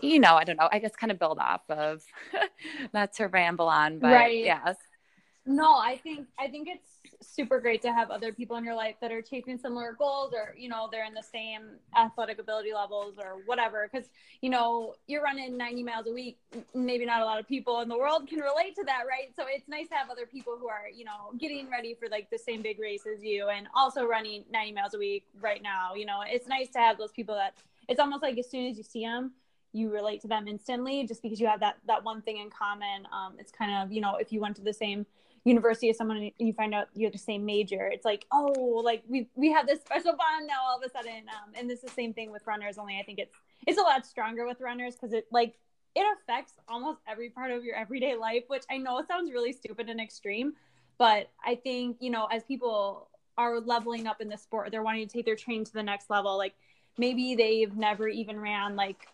you 0.00 0.18
know 0.18 0.34
i 0.34 0.44
don't 0.44 0.56
know 0.56 0.68
i 0.72 0.78
guess 0.78 0.96
kind 0.96 1.12
of 1.12 1.18
build 1.18 1.38
off 1.38 1.62
of 1.68 2.02
not 2.94 3.12
to 3.12 3.26
ramble 3.26 3.68
on 3.68 3.98
but 3.98 4.12
right. 4.12 4.44
yes 4.44 4.76
no 5.44 5.76
i 5.76 5.96
think 5.96 6.26
i 6.38 6.46
think 6.46 6.68
it's 6.68 6.92
super 7.22 7.60
great 7.60 7.82
to 7.82 7.92
have 7.92 8.10
other 8.10 8.32
people 8.32 8.56
in 8.56 8.64
your 8.64 8.74
life 8.74 8.96
that 9.00 9.12
are 9.12 9.22
chasing 9.22 9.58
similar 9.58 9.94
goals 9.98 10.32
or 10.34 10.54
you 10.56 10.68
know 10.68 10.88
they're 10.90 11.04
in 11.04 11.14
the 11.14 11.22
same 11.22 11.62
athletic 11.96 12.38
ability 12.38 12.72
levels 12.72 13.14
or 13.18 13.42
whatever. 13.46 13.88
Because 13.90 14.08
you 14.40 14.50
know 14.50 14.94
you're 15.06 15.22
running 15.22 15.56
90 15.56 15.82
miles 15.82 16.06
a 16.06 16.12
week 16.12 16.38
maybe 16.74 17.04
not 17.04 17.20
a 17.20 17.24
lot 17.24 17.38
of 17.38 17.48
people 17.48 17.80
in 17.80 17.88
the 17.88 17.96
world 17.96 18.28
can 18.28 18.40
relate 18.40 18.74
to 18.76 18.84
that 18.84 19.02
right? 19.08 19.34
So 19.36 19.44
it's 19.48 19.68
nice 19.68 19.88
to 19.88 19.94
have 19.94 20.10
other 20.10 20.26
people 20.26 20.56
who 20.58 20.68
are 20.68 20.88
you 20.92 21.04
know 21.04 21.32
getting 21.38 21.70
ready 21.70 21.94
for 21.94 22.08
like 22.08 22.30
the 22.30 22.38
same 22.38 22.62
big 22.62 22.78
race 22.78 23.04
as 23.12 23.22
you 23.22 23.48
and 23.48 23.66
also 23.74 24.04
running 24.04 24.44
90 24.50 24.72
miles 24.72 24.94
a 24.94 24.98
week 24.98 25.26
right 25.40 25.62
now 25.62 25.94
you 25.94 26.06
know? 26.06 26.22
It's 26.26 26.48
nice 26.48 26.68
to 26.70 26.78
have 26.78 26.98
those 26.98 27.12
people 27.12 27.34
that 27.34 27.54
it's 27.88 28.00
almost 28.00 28.22
like 28.22 28.38
as 28.38 28.50
soon 28.50 28.66
as 28.66 28.76
you 28.76 28.82
see 28.82 29.04
them 29.04 29.32
you 29.74 29.90
relate 29.90 30.20
to 30.20 30.28
them 30.28 30.46
instantly 30.46 31.06
just 31.06 31.22
because 31.22 31.40
you 31.40 31.46
have 31.46 31.60
that 31.60 31.78
that 31.86 32.04
one 32.04 32.20
thing 32.20 32.36
in 32.36 32.50
common. 32.50 33.08
Um, 33.10 33.36
it's 33.38 33.50
kind 33.50 33.72
of 33.82 33.90
you 33.90 34.02
know 34.02 34.16
if 34.16 34.30
you 34.30 34.40
went 34.40 34.56
to 34.56 34.62
the 34.62 34.72
same 34.72 35.06
university 35.44 35.90
as 35.90 35.96
someone 35.96 36.30
you 36.38 36.52
find 36.52 36.74
out 36.74 36.88
you're 36.94 37.10
the 37.10 37.18
same 37.18 37.44
major. 37.44 37.88
It's 37.92 38.04
like 38.04 38.26
oh 38.32 38.82
like 38.84 39.02
we 39.08 39.28
we 39.34 39.50
have 39.52 39.66
this 39.66 39.80
special 39.80 40.12
bond 40.12 40.46
now 40.46 40.62
all 40.64 40.78
of 40.78 40.84
a 40.84 40.90
sudden. 40.90 41.24
Um, 41.28 41.52
and 41.54 41.68
this 41.68 41.80
is 41.80 41.84
the 41.84 41.90
same 41.90 42.12
thing 42.12 42.30
with 42.30 42.46
runners 42.46 42.78
only 42.78 42.98
i 42.98 43.02
think 43.02 43.18
it's 43.18 43.34
it's 43.66 43.78
a 43.78 43.82
lot 43.82 44.04
stronger 44.06 44.46
with 44.46 44.60
runners 44.60 44.94
because 44.94 45.12
it 45.12 45.26
like 45.30 45.54
it 45.94 46.04
affects 46.16 46.54
almost 46.68 47.00
every 47.06 47.30
part 47.30 47.50
of 47.50 47.64
your 47.64 47.76
everyday 47.76 48.16
life 48.16 48.44
which 48.48 48.64
i 48.70 48.76
know 48.76 49.02
sounds 49.06 49.30
really 49.30 49.52
stupid 49.52 49.88
and 49.88 50.00
extreme 50.00 50.52
but 50.98 51.30
i 51.44 51.54
think 51.54 51.96
you 52.00 52.10
know 52.10 52.26
as 52.26 52.42
people 52.44 53.08
are 53.38 53.60
leveling 53.60 54.06
up 54.06 54.20
in 54.20 54.28
the 54.28 54.36
sport 54.36 54.70
they're 54.70 54.82
wanting 54.82 55.06
to 55.06 55.12
take 55.12 55.24
their 55.24 55.36
training 55.36 55.64
to 55.64 55.72
the 55.72 55.82
next 55.82 56.10
level 56.10 56.36
like 56.36 56.54
maybe 56.98 57.34
they've 57.34 57.76
never 57.76 58.08
even 58.08 58.38
ran 58.38 58.76
like 58.76 59.08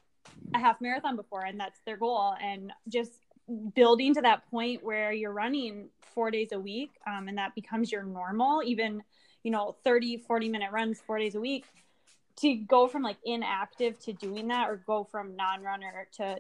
a 0.55 0.59
half 0.59 0.81
marathon 0.81 1.17
before 1.17 1.45
and 1.45 1.59
that's 1.59 1.81
their 1.85 1.97
goal. 1.97 2.35
And 2.43 2.73
just 2.89 3.13
building 3.75 4.15
to 4.15 4.23
that 4.23 4.49
point 4.51 4.85
where 4.85 5.13
you're 5.13 5.33
running 5.33 5.89
four 6.15 6.31
days 6.31 6.53
a 6.53 6.61
week 6.61 6.91
um, 7.07 7.29
and 7.29 7.39
that 7.39 7.55
becomes 7.55 7.91
your 7.91 8.03
normal 8.03 8.63
even 8.63 9.03
you 9.43 9.51
know 9.51 9.77
30 9.85 10.19
40 10.19 10.49
minute 10.49 10.71
runs 10.71 11.01
four 11.07 11.19
days 11.19 11.35
a 11.35 11.41
week 11.41 11.65
to 12.37 12.55
go 12.55 12.87
from 12.87 13.03
like 13.03 13.17
inactive 13.25 13.99
to 14.01 14.13
doing 14.13 14.49
that 14.49 14.69
or 14.69 14.77
go 14.87 15.05
from 15.05 15.35
non-runner 15.35 16.09
to 16.13 16.39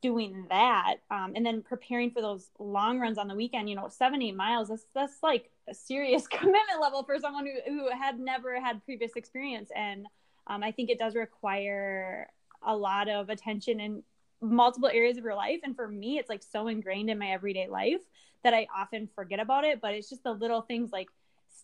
doing 0.00 0.46
that 0.50 0.96
um, 1.10 1.32
and 1.34 1.44
then 1.44 1.62
preparing 1.62 2.10
for 2.10 2.20
those 2.20 2.50
long 2.58 3.00
runs 3.00 3.18
on 3.18 3.26
the 3.26 3.34
weekend 3.34 3.68
you 3.68 3.74
know 3.74 3.88
seven 3.88 4.22
eight 4.22 4.36
miles 4.36 4.68
that's 4.68 4.86
that's 4.94 5.22
like 5.22 5.50
a 5.68 5.74
serious 5.74 6.26
commitment 6.28 6.80
level 6.80 7.02
for 7.02 7.18
someone 7.18 7.46
who, 7.46 7.72
who 7.72 7.90
had 7.90 8.20
never 8.20 8.60
had 8.60 8.84
previous 8.84 9.12
experience 9.16 9.70
and 9.74 10.06
um, 10.46 10.62
i 10.62 10.70
think 10.70 10.90
it 10.90 10.98
does 10.98 11.14
require 11.14 12.28
a 12.66 12.76
lot 12.76 13.08
of 13.08 13.28
attention 13.28 13.80
and 13.80 14.02
multiple 14.44 14.90
areas 14.92 15.16
of 15.16 15.24
your 15.24 15.34
life. 15.34 15.60
And 15.64 15.74
for 15.74 15.88
me, 15.88 16.18
it's 16.18 16.28
like 16.28 16.42
so 16.42 16.68
ingrained 16.68 17.10
in 17.10 17.18
my 17.18 17.30
everyday 17.30 17.68
life 17.68 18.00
that 18.42 18.54
I 18.54 18.66
often 18.76 19.08
forget 19.14 19.40
about 19.40 19.64
it. 19.64 19.80
But 19.80 19.94
it's 19.94 20.08
just 20.08 20.22
the 20.22 20.32
little 20.32 20.62
things 20.62 20.92
like 20.92 21.08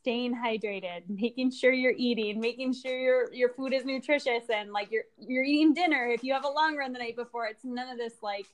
staying 0.01 0.35
hydrated, 0.35 1.03
making 1.09 1.51
sure 1.51 1.73
you're 1.73 1.95
eating, 1.97 2.41
making 2.41 2.75
sure 2.75 2.99
your 2.99 3.33
your 3.33 3.51
food 3.51 3.73
is 3.73 3.85
nutritious 3.85 4.45
and 4.53 4.73
like 4.73 4.91
you're 4.91 5.05
you're 5.19 5.45
eating 5.45 5.75
dinner 5.75 6.09
if 6.09 6.25
you 6.25 6.33
have 6.33 6.45
a 6.45 6.49
long 6.49 6.77
run 6.77 6.93
the 6.93 6.99
night 6.99 7.17
before. 7.17 7.47
It's 7.47 7.65
none 7.65 7.89
of 7.89 7.99
this 7.99 8.15
like 8.23 8.47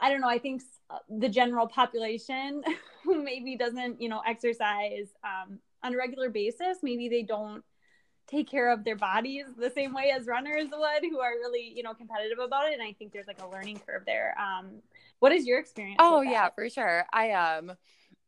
I 0.00 0.08
don't 0.08 0.20
know, 0.20 0.28
I 0.28 0.38
think 0.38 0.62
the 1.08 1.28
general 1.28 1.66
population 1.66 2.62
who 3.04 3.22
maybe 3.22 3.56
doesn't, 3.56 4.00
you 4.00 4.08
know, 4.08 4.20
exercise 4.26 5.08
um, 5.24 5.58
on 5.82 5.94
a 5.94 5.96
regular 5.96 6.28
basis, 6.28 6.78
maybe 6.82 7.08
they 7.08 7.22
don't 7.22 7.64
take 8.30 8.48
care 8.48 8.70
of 8.72 8.84
their 8.84 8.96
bodies 8.96 9.44
the 9.58 9.70
same 9.70 9.92
way 9.92 10.12
as 10.16 10.26
runners 10.26 10.68
would 10.70 11.10
who 11.10 11.18
are 11.18 11.32
really 11.32 11.72
you 11.74 11.82
know 11.82 11.94
competitive 11.94 12.38
about 12.38 12.68
it. 12.68 12.74
And 12.74 12.82
i 12.82 12.92
think 12.92 13.12
there's 13.12 13.26
like 13.26 13.42
a 13.42 13.48
learning 13.48 13.80
curve 13.86 14.02
there. 14.06 14.36
Um 14.38 14.82
what 15.18 15.32
is 15.32 15.46
your 15.46 15.58
experience 15.58 15.98
oh 16.00 16.20
yeah 16.22 16.48
for 16.54 16.68
sure. 16.68 17.04
I 17.12 17.32
um 17.32 17.72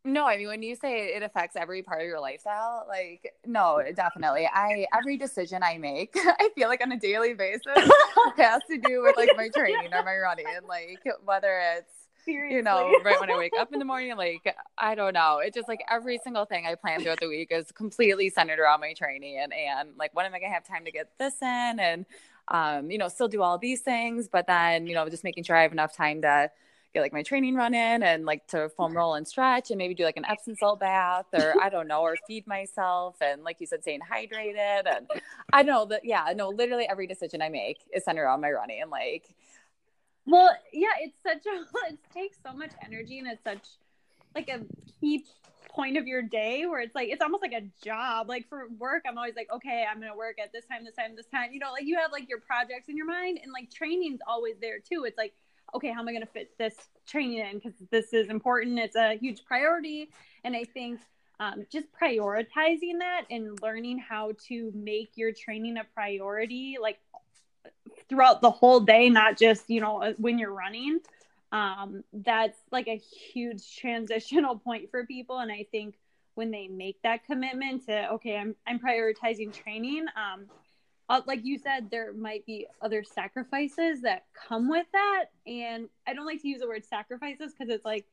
no 0.04 0.26
i 0.26 0.36
mean 0.36 0.48
when 0.48 0.62
you 0.64 0.74
say 0.74 1.14
it 1.14 1.22
affects 1.22 1.54
every 1.54 1.80
part 1.80 2.00
of 2.00 2.06
your 2.06 2.20
lifestyle 2.20 2.84
like 2.88 3.32
no 3.46 3.80
definitely. 3.94 4.48
I 4.52 4.86
every 4.96 5.16
decision 5.16 5.62
i 5.62 5.78
make 5.78 6.12
i 6.16 6.50
feel 6.56 6.68
like 6.68 6.82
on 6.82 6.90
a 6.90 6.98
daily 6.98 7.34
basis 7.34 7.62
has 8.36 8.62
to 8.68 8.78
do 8.78 9.02
with 9.02 9.16
like 9.16 9.30
my 9.36 9.48
training 9.48 9.94
or 9.94 10.02
my 10.02 10.16
running 10.16 10.46
like 10.68 11.04
whether 11.24 11.60
it's 11.76 12.01
Seriously. 12.24 12.56
you 12.56 12.62
know, 12.62 12.92
right 13.04 13.20
when 13.20 13.30
I 13.30 13.36
wake 13.36 13.52
up 13.58 13.72
in 13.72 13.78
the 13.78 13.84
morning, 13.92 14.16
like 14.16 14.54
I 14.78 14.94
don't 14.94 15.14
know. 15.14 15.40
It's 15.42 15.54
just 15.54 15.68
like 15.68 15.84
every 15.90 16.18
single 16.22 16.44
thing 16.44 16.66
I 16.66 16.74
plan 16.74 17.00
throughout 17.00 17.20
the 17.20 17.28
week 17.28 17.48
is 17.50 17.72
completely 17.72 18.30
centered 18.30 18.58
around 18.58 18.80
my 18.80 18.94
training 18.94 19.38
and 19.38 19.52
and 19.52 19.90
like 19.98 20.14
when 20.14 20.26
am 20.26 20.34
I 20.34 20.40
gonna 20.40 20.52
have 20.52 20.66
time 20.66 20.84
to 20.84 20.92
get 20.92 21.10
this 21.18 21.34
in 21.42 21.80
and 21.80 22.06
um, 22.48 22.90
you 22.90 22.98
know, 22.98 23.08
still 23.08 23.28
do 23.28 23.42
all 23.42 23.58
these 23.58 23.80
things, 23.80 24.28
but 24.28 24.46
then, 24.46 24.86
you 24.86 24.94
know, 24.94 25.08
just 25.08 25.24
making 25.24 25.44
sure 25.44 25.56
I 25.56 25.62
have 25.62 25.72
enough 25.72 25.96
time 25.96 26.22
to 26.22 26.50
get 26.92 27.00
like 27.00 27.12
my 27.12 27.22
training 27.22 27.54
run 27.54 27.72
in 27.72 28.02
and 28.02 28.26
like 28.26 28.46
to 28.48 28.68
foam 28.68 28.94
roll 28.94 29.14
and 29.14 29.26
stretch 29.26 29.70
and 29.70 29.78
maybe 29.78 29.94
do 29.94 30.04
like 30.04 30.18
an 30.18 30.26
Epsom 30.26 30.54
salt 30.56 30.80
bath 30.80 31.24
or 31.32 31.54
I 31.62 31.70
don't 31.70 31.88
know, 31.88 32.02
or 32.02 32.16
feed 32.26 32.46
myself 32.46 33.16
and 33.22 33.42
like 33.44 33.56
you 33.60 33.66
said, 33.66 33.82
staying 33.82 34.00
hydrated 34.00 34.82
and 34.86 35.08
I 35.52 35.62
know 35.62 35.86
that 35.86 36.04
yeah, 36.04 36.32
no, 36.36 36.50
literally 36.50 36.86
every 36.86 37.06
decision 37.06 37.40
I 37.40 37.48
make 37.48 37.78
is 37.94 38.04
centered 38.04 38.24
around 38.24 38.42
my 38.42 38.50
running 38.50 38.82
and 38.82 38.90
like 38.90 39.34
well, 40.26 40.50
yeah, 40.72 40.88
it's 41.00 41.16
such 41.22 41.44
a 41.46 41.88
it 41.92 41.98
takes 42.12 42.38
so 42.44 42.52
much 42.52 42.72
energy 42.84 43.18
and 43.18 43.28
it's 43.28 43.42
such 43.42 43.66
like 44.34 44.48
a 44.48 44.60
key 45.00 45.24
point 45.74 45.96
of 45.96 46.06
your 46.06 46.22
day 46.22 46.66
where 46.66 46.80
it's 46.80 46.94
like 46.94 47.08
it's 47.08 47.22
almost 47.22 47.42
like 47.42 47.52
a 47.52 47.64
job. 47.84 48.28
Like 48.28 48.48
for 48.48 48.68
work, 48.78 49.04
I'm 49.08 49.18
always 49.18 49.34
like, 49.36 49.48
okay, 49.52 49.84
I'm 49.90 50.00
gonna 50.00 50.16
work 50.16 50.38
at 50.42 50.52
this 50.52 50.64
time, 50.66 50.84
this 50.84 50.94
time, 50.94 51.16
this 51.16 51.26
time. 51.26 51.52
You 51.52 51.60
know, 51.60 51.72
like 51.72 51.84
you 51.84 51.96
have 51.98 52.12
like 52.12 52.28
your 52.28 52.40
projects 52.40 52.88
in 52.88 52.96
your 52.96 53.06
mind, 53.06 53.40
and 53.42 53.52
like 53.52 53.70
training's 53.70 54.20
always 54.26 54.56
there 54.60 54.78
too. 54.78 55.04
It's 55.04 55.18
like, 55.18 55.32
okay, 55.74 55.90
how 55.90 56.00
am 56.00 56.08
I 56.08 56.12
gonna 56.12 56.26
fit 56.26 56.56
this 56.58 56.76
training 57.06 57.38
in? 57.38 57.54
Because 57.58 57.74
this 57.90 58.12
is 58.12 58.28
important. 58.28 58.78
It's 58.78 58.96
a 58.96 59.16
huge 59.16 59.44
priority, 59.44 60.10
and 60.44 60.54
I 60.54 60.64
think 60.64 61.00
um, 61.40 61.66
just 61.70 61.86
prioritizing 61.92 62.98
that 63.00 63.24
and 63.30 63.60
learning 63.62 63.98
how 63.98 64.32
to 64.48 64.70
make 64.74 65.12
your 65.16 65.32
training 65.32 65.76
a 65.78 65.84
priority, 65.94 66.76
like 66.80 66.98
throughout 68.08 68.40
the 68.40 68.50
whole 68.50 68.80
day, 68.80 69.08
not 69.08 69.38
just, 69.38 69.68
you 69.68 69.80
know, 69.80 70.14
when 70.18 70.38
you're 70.38 70.52
running. 70.52 71.00
Um, 71.50 72.02
that's 72.12 72.58
like 72.70 72.88
a 72.88 72.96
huge 72.96 73.76
transitional 73.76 74.58
point 74.64 74.90
for 74.90 75.04
people. 75.04 75.38
And 75.38 75.52
I 75.52 75.66
think 75.70 75.96
when 76.34 76.50
they 76.50 76.66
make 76.66 77.00
that 77.02 77.24
commitment 77.26 77.86
to, 77.86 78.12
okay, 78.12 78.36
I'm, 78.36 78.56
I'm 78.66 78.78
prioritizing 78.78 79.52
training, 79.52 80.06
um, 80.16 80.46
uh, 81.08 81.20
like 81.26 81.44
you 81.44 81.58
said, 81.58 81.90
there 81.90 82.12
might 82.14 82.46
be 82.46 82.66
other 82.80 83.04
sacrifices 83.04 84.00
that 84.02 84.24
come 84.48 84.70
with 84.70 84.86
that. 84.92 85.26
And 85.46 85.88
I 86.06 86.14
don't 86.14 86.24
like 86.24 86.40
to 86.40 86.48
use 86.48 86.60
the 86.60 86.68
word 86.68 86.86
sacrifices 86.86 87.52
because 87.52 87.72
it's 87.72 87.84
like, 87.84 88.06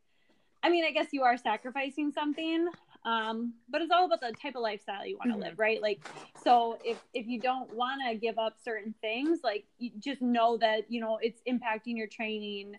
I 0.62 0.70
mean, 0.70 0.84
I 0.84 0.92
guess 0.92 1.08
you 1.12 1.24
are 1.24 1.38
sacrificing 1.38 2.12
something, 2.12 2.68
um, 3.06 3.54
but 3.70 3.82
it's 3.82 3.92
all 3.92 4.06
about 4.06 4.20
the 4.20 4.34
type 4.42 4.56
of 4.56 4.62
lifestyle 4.62 5.06
you 5.06 5.18
want 5.18 5.30
to 5.30 5.36
mm-hmm. 5.36 5.44
live 5.44 5.60
right? 5.60 5.82
Like 5.82 6.02
so 6.44 6.78
if 6.84 6.98
if 7.14 7.28
you 7.28 7.40
don't 7.40 7.74
want 7.74 8.02
to 8.08 8.16
give 8.16 8.38
up 8.38 8.56
certain 8.64 8.94
things 9.02 9.40
like 9.44 9.66
you 9.78 9.92
just 10.00 10.22
know 10.22 10.58
that 10.58 10.92
you 10.92 11.00
know 11.00 11.20
it's 11.22 11.42
impacting 11.48 11.98
your 11.98 12.08
training 12.08 12.76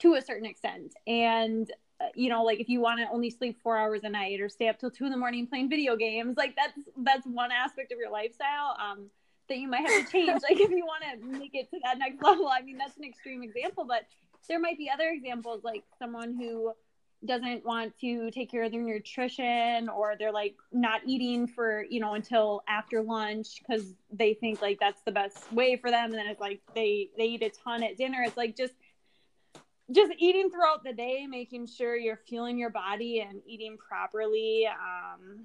to 0.00 0.14
a 0.14 0.22
certain 0.22 0.46
extent. 0.46 0.94
And 1.06 1.70
uh, 2.00 2.06
you 2.14 2.28
know 2.28 2.44
like 2.44 2.60
if 2.60 2.68
you 2.68 2.80
want 2.80 3.00
to 3.00 3.06
only 3.10 3.30
sleep 3.30 3.60
four 3.62 3.76
hours 3.76 4.02
a 4.04 4.08
night 4.08 4.40
or 4.40 4.48
stay 4.48 4.68
up 4.68 4.78
till 4.78 4.90
two 4.90 5.04
in 5.04 5.10
the 5.10 5.16
morning 5.16 5.46
playing 5.46 5.70
video 5.70 5.94
games 5.94 6.36
like 6.36 6.56
that's 6.56 6.76
that's 6.98 7.24
one 7.24 7.52
aspect 7.52 7.92
of 7.92 7.98
your 7.98 8.10
lifestyle 8.10 8.76
um 8.82 9.08
that 9.48 9.58
you 9.58 9.68
might 9.68 9.88
have 9.88 10.04
to 10.04 10.10
change 10.10 10.42
like 10.42 10.58
if 10.58 10.70
you 10.70 10.84
want 10.84 11.04
to 11.04 11.38
make 11.38 11.54
it 11.54 11.70
to 11.70 11.78
that 11.84 11.98
next 11.98 12.20
level. 12.22 12.48
I 12.48 12.62
mean 12.62 12.78
that's 12.78 12.96
an 12.96 13.04
extreme 13.04 13.42
example 13.42 13.84
but 13.84 14.06
there 14.48 14.58
might 14.58 14.76
be 14.76 14.90
other 14.90 15.08
examples 15.08 15.62
like 15.64 15.84
someone 15.98 16.34
who 16.36 16.72
doesn't 17.26 17.64
want 17.64 17.98
to 18.00 18.30
take 18.30 18.50
care 18.50 18.64
of 18.64 18.72
their 18.72 18.82
nutrition 18.82 19.88
or 19.88 20.14
they're 20.18 20.32
like 20.32 20.56
not 20.72 21.00
eating 21.06 21.46
for 21.46 21.84
you 21.88 22.00
know 22.00 22.14
until 22.14 22.62
after 22.68 23.02
lunch 23.02 23.60
because 23.60 23.94
they 24.12 24.34
think 24.34 24.60
like 24.60 24.78
that's 24.80 25.02
the 25.02 25.12
best 25.12 25.50
way 25.52 25.76
for 25.76 25.90
them. 25.90 26.06
And 26.06 26.14
then 26.14 26.26
it's 26.26 26.40
like 26.40 26.60
they 26.74 27.10
they 27.16 27.24
eat 27.24 27.42
a 27.42 27.50
ton 27.50 27.82
at 27.82 27.96
dinner. 27.96 28.22
It's 28.22 28.36
like 28.36 28.56
just 28.56 28.74
just 29.90 30.12
eating 30.18 30.50
throughout 30.50 30.82
the 30.82 30.92
day 30.92 31.26
making 31.26 31.66
sure 31.66 31.96
you're 31.96 32.20
fueling 32.26 32.56
your 32.56 32.70
body 32.70 33.20
and 33.20 33.40
eating 33.46 33.76
properly 33.76 34.66
um 34.66 35.44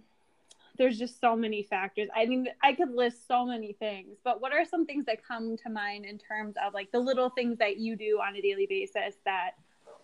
there's 0.77 0.97
just 0.97 1.19
so 1.19 1.35
many 1.35 1.61
factors. 1.61 2.07
I 2.15 2.25
mean 2.25 2.47
i 2.63 2.71
could 2.71 2.91
list 2.95 3.27
so 3.27 3.45
many 3.45 3.73
things 3.73 4.17
but 4.23 4.39
what 4.39 4.53
are 4.53 4.63
some 4.63 4.85
things 4.85 5.05
that 5.07 5.25
come 5.25 5.57
to 5.57 5.69
mind 5.69 6.05
in 6.05 6.17
terms 6.17 6.55
of 6.65 6.73
like 6.73 6.89
the 6.93 6.99
little 6.99 7.29
things 7.29 7.57
that 7.57 7.77
you 7.77 7.97
do 7.97 8.21
on 8.25 8.35
a 8.35 8.41
daily 8.41 8.65
basis 8.65 9.15
that 9.25 9.51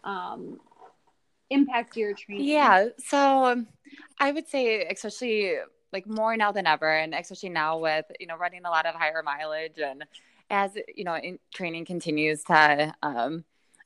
um 0.03 0.59
impacts 1.49 1.97
your 1.97 2.13
training? 2.13 2.45
Yeah. 2.45 2.87
So 2.97 3.45
um, 3.45 3.67
I 4.19 4.31
would 4.31 4.47
say, 4.47 4.85
especially 4.85 5.55
like 5.93 6.07
more 6.07 6.35
now 6.35 6.51
than 6.51 6.67
ever, 6.67 6.91
and 6.91 7.13
especially 7.13 7.49
now 7.49 7.79
with, 7.79 8.05
you 8.19 8.27
know, 8.27 8.37
running 8.37 8.65
a 8.65 8.69
lot 8.69 8.85
of 8.85 8.95
higher 8.95 9.23
mileage 9.23 9.79
and 9.79 10.03
as, 10.49 10.71
you 10.93 11.03
know, 11.03 11.15
in, 11.15 11.39
training 11.53 11.85
continues 11.85 12.43
to, 12.43 12.93
um, 13.01 13.45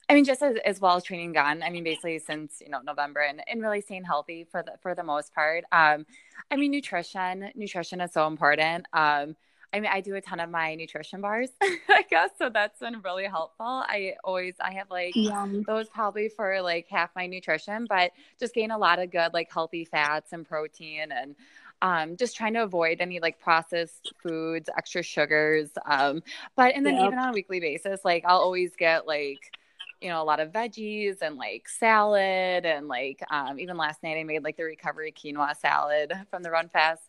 I 0.10 0.16
mean, 0.16 0.26
just 0.26 0.42
as, 0.42 0.58
as 0.66 0.82
well 0.82 0.96
as 0.96 1.04
training 1.04 1.34
gone. 1.34 1.62
I 1.62 1.70
mean, 1.70 1.84
basically 1.84 2.18
since 2.18 2.62
you 2.62 2.70
know 2.70 2.82
November 2.82 3.22
and, 3.22 3.42
and 3.48 3.62
really 3.62 3.80
staying 3.82 4.06
healthy 4.06 4.44
for 4.44 4.64
the 4.64 4.74
for 4.82 4.96
the 4.96 5.04
most 5.04 5.34
part. 5.36 5.66
Um, 5.72 6.08
I 6.50 6.56
mean, 6.56 6.72
nutrition 6.72 7.52
nutrition 7.54 8.02
is 8.02 8.12
so 8.14 8.26
important. 8.26 8.88
Um, 8.92 9.36
I 9.72 9.80
mean, 9.80 9.92
I 9.92 10.02
do 10.02 10.16
a 10.16 10.22
ton 10.22 10.40
of 10.40 10.50
my 10.50 10.74
nutrition 10.76 11.22
bars, 11.22 11.50
I 11.62 12.04
guess, 12.10 12.32
so 12.38 12.50
that's 12.50 12.80
been 12.80 13.02
really 13.02 13.26
helpful. 13.26 13.66
I 13.66 14.16
always 14.24 14.56
I 14.60 14.74
have 14.74 14.90
like 14.90 15.16
Yum. 15.16 15.64
those 15.68 15.88
probably 15.90 16.30
for 16.30 16.62
like 16.62 16.88
half 16.90 17.12
my 17.16 17.28
nutrition, 17.28 17.86
but 17.88 18.12
just 18.40 18.54
gain 18.54 18.72
a 18.72 18.78
lot 18.78 19.00
of 19.00 19.12
good 19.12 19.34
like 19.34 19.52
healthy 19.52 19.86
fats 19.86 20.34
and 20.34 20.48
protein 20.48 21.12
and 21.12 21.36
um, 21.82 22.18
just 22.18 22.36
trying 22.36 22.54
to 22.56 22.64
avoid 22.64 23.00
any 23.00 23.20
like 23.20 23.40
processed 23.40 24.14
foods, 24.22 24.70
extra 24.76 25.04
sugars. 25.04 25.70
Um, 25.86 26.24
but 26.56 26.76
and 26.76 26.86
then 26.86 26.96
yep. 26.96 27.08
even 27.08 27.20
on 27.20 27.30
a 27.30 27.34
weekly 27.34 27.60
basis, 27.60 28.02
like 28.04 28.24
I'll 28.26 28.40
always 28.40 28.76
get 28.76 29.08
like 29.08 29.56
you 30.02 30.10
know 30.10 30.22
a 30.22 30.24
lot 30.24 30.40
of 30.40 30.52
veggies 30.52 31.22
and 31.22 31.36
like 31.36 31.68
salad 31.68 32.66
and 32.66 32.88
like 32.88 33.22
um, 33.32 33.60
even 33.60 33.78
last 33.78 34.02
night 34.04 34.18
I 34.18 34.24
made 34.24 34.44
like 34.44 34.58
the 34.58 34.64
recovery 34.64 35.14
quinoa 35.14 35.56
salad 35.56 36.14
from 36.30 36.44
the 36.44 36.52
Run 36.52 36.70
Fast 36.70 37.09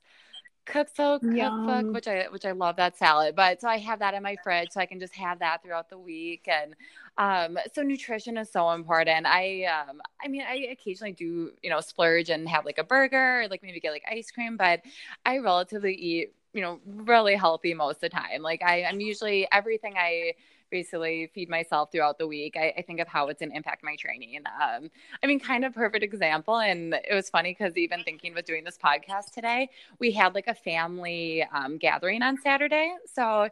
cookbook, 0.70 1.28
cookbook, 1.30 1.92
which 1.92 2.06
I 2.08 2.26
which 2.30 2.44
I 2.44 2.52
love 2.52 2.76
that 2.76 2.96
salad. 2.96 3.34
But 3.36 3.60
so 3.60 3.68
I 3.68 3.78
have 3.78 3.98
that 4.00 4.14
in 4.14 4.22
my 4.22 4.36
fridge, 4.36 4.70
so 4.72 4.80
I 4.80 4.86
can 4.86 5.00
just 5.00 5.14
have 5.16 5.40
that 5.40 5.62
throughout 5.62 5.90
the 5.90 5.98
week. 5.98 6.48
And 6.48 6.74
um, 7.18 7.58
so 7.74 7.82
nutrition 7.82 8.36
is 8.38 8.50
so 8.50 8.70
important. 8.70 9.26
I 9.26 9.64
um, 9.64 10.00
I 10.22 10.28
mean, 10.28 10.42
I 10.48 10.68
occasionally 10.72 11.12
do 11.12 11.52
you 11.62 11.70
know 11.70 11.80
splurge 11.80 12.30
and 12.30 12.48
have 12.48 12.64
like 12.64 12.78
a 12.78 12.84
burger, 12.84 13.42
or 13.42 13.48
like 13.48 13.62
maybe 13.62 13.80
get 13.80 13.92
like 13.92 14.04
ice 14.10 14.30
cream, 14.30 14.56
but 14.56 14.80
I 15.26 15.38
relatively 15.38 15.94
eat 15.94 16.34
you 16.52 16.62
know 16.62 16.80
really 16.86 17.34
healthy 17.34 17.74
most 17.74 17.96
of 17.96 18.00
the 18.02 18.08
time. 18.10 18.42
Like 18.42 18.62
I, 18.62 18.84
I'm 18.84 19.00
usually 19.00 19.48
everything 19.52 19.94
I 19.98 20.34
basically 20.70 21.30
feed 21.34 21.48
myself 21.48 21.90
throughout 21.92 22.18
the 22.18 22.26
week. 22.26 22.56
I, 22.56 22.74
I 22.78 22.82
think 22.82 23.00
of 23.00 23.08
how 23.08 23.28
it's 23.28 23.42
an 23.42 23.52
impact 23.52 23.82
my 23.84 23.96
training. 23.96 24.40
Um, 24.46 24.90
I 25.22 25.26
mean, 25.26 25.40
kind 25.40 25.64
of 25.64 25.74
perfect 25.74 26.04
example. 26.04 26.58
And 26.58 26.94
it 26.94 27.14
was 27.14 27.28
funny 27.30 27.56
because 27.58 27.76
even 27.76 28.02
thinking 28.04 28.34
with 28.34 28.46
doing 28.46 28.64
this 28.64 28.78
podcast 28.78 29.32
today, 29.32 29.68
we 29.98 30.10
had 30.12 30.34
like 30.34 30.46
a 30.46 30.54
family 30.54 31.44
um, 31.52 31.78
gathering 31.78 32.22
on 32.22 32.38
Saturday. 32.40 32.94
So 33.12 33.48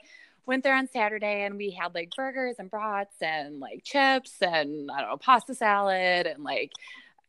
went 0.46 0.64
there 0.64 0.74
on 0.74 0.88
Saturday 0.88 1.44
and 1.44 1.56
we 1.56 1.70
had 1.70 1.94
like 1.94 2.10
burgers 2.16 2.56
and 2.58 2.70
brats 2.70 3.20
and 3.20 3.60
like 3.60 3.84
chips 3.84 4.36
and 4.40 4.90
I 4.90 5.00
don't 5.00 5.10
know, 5.10 5.16
pasta 5.18 5.54
salad 5.54 6.26
and 6.26 6.42
like 6.42 6.72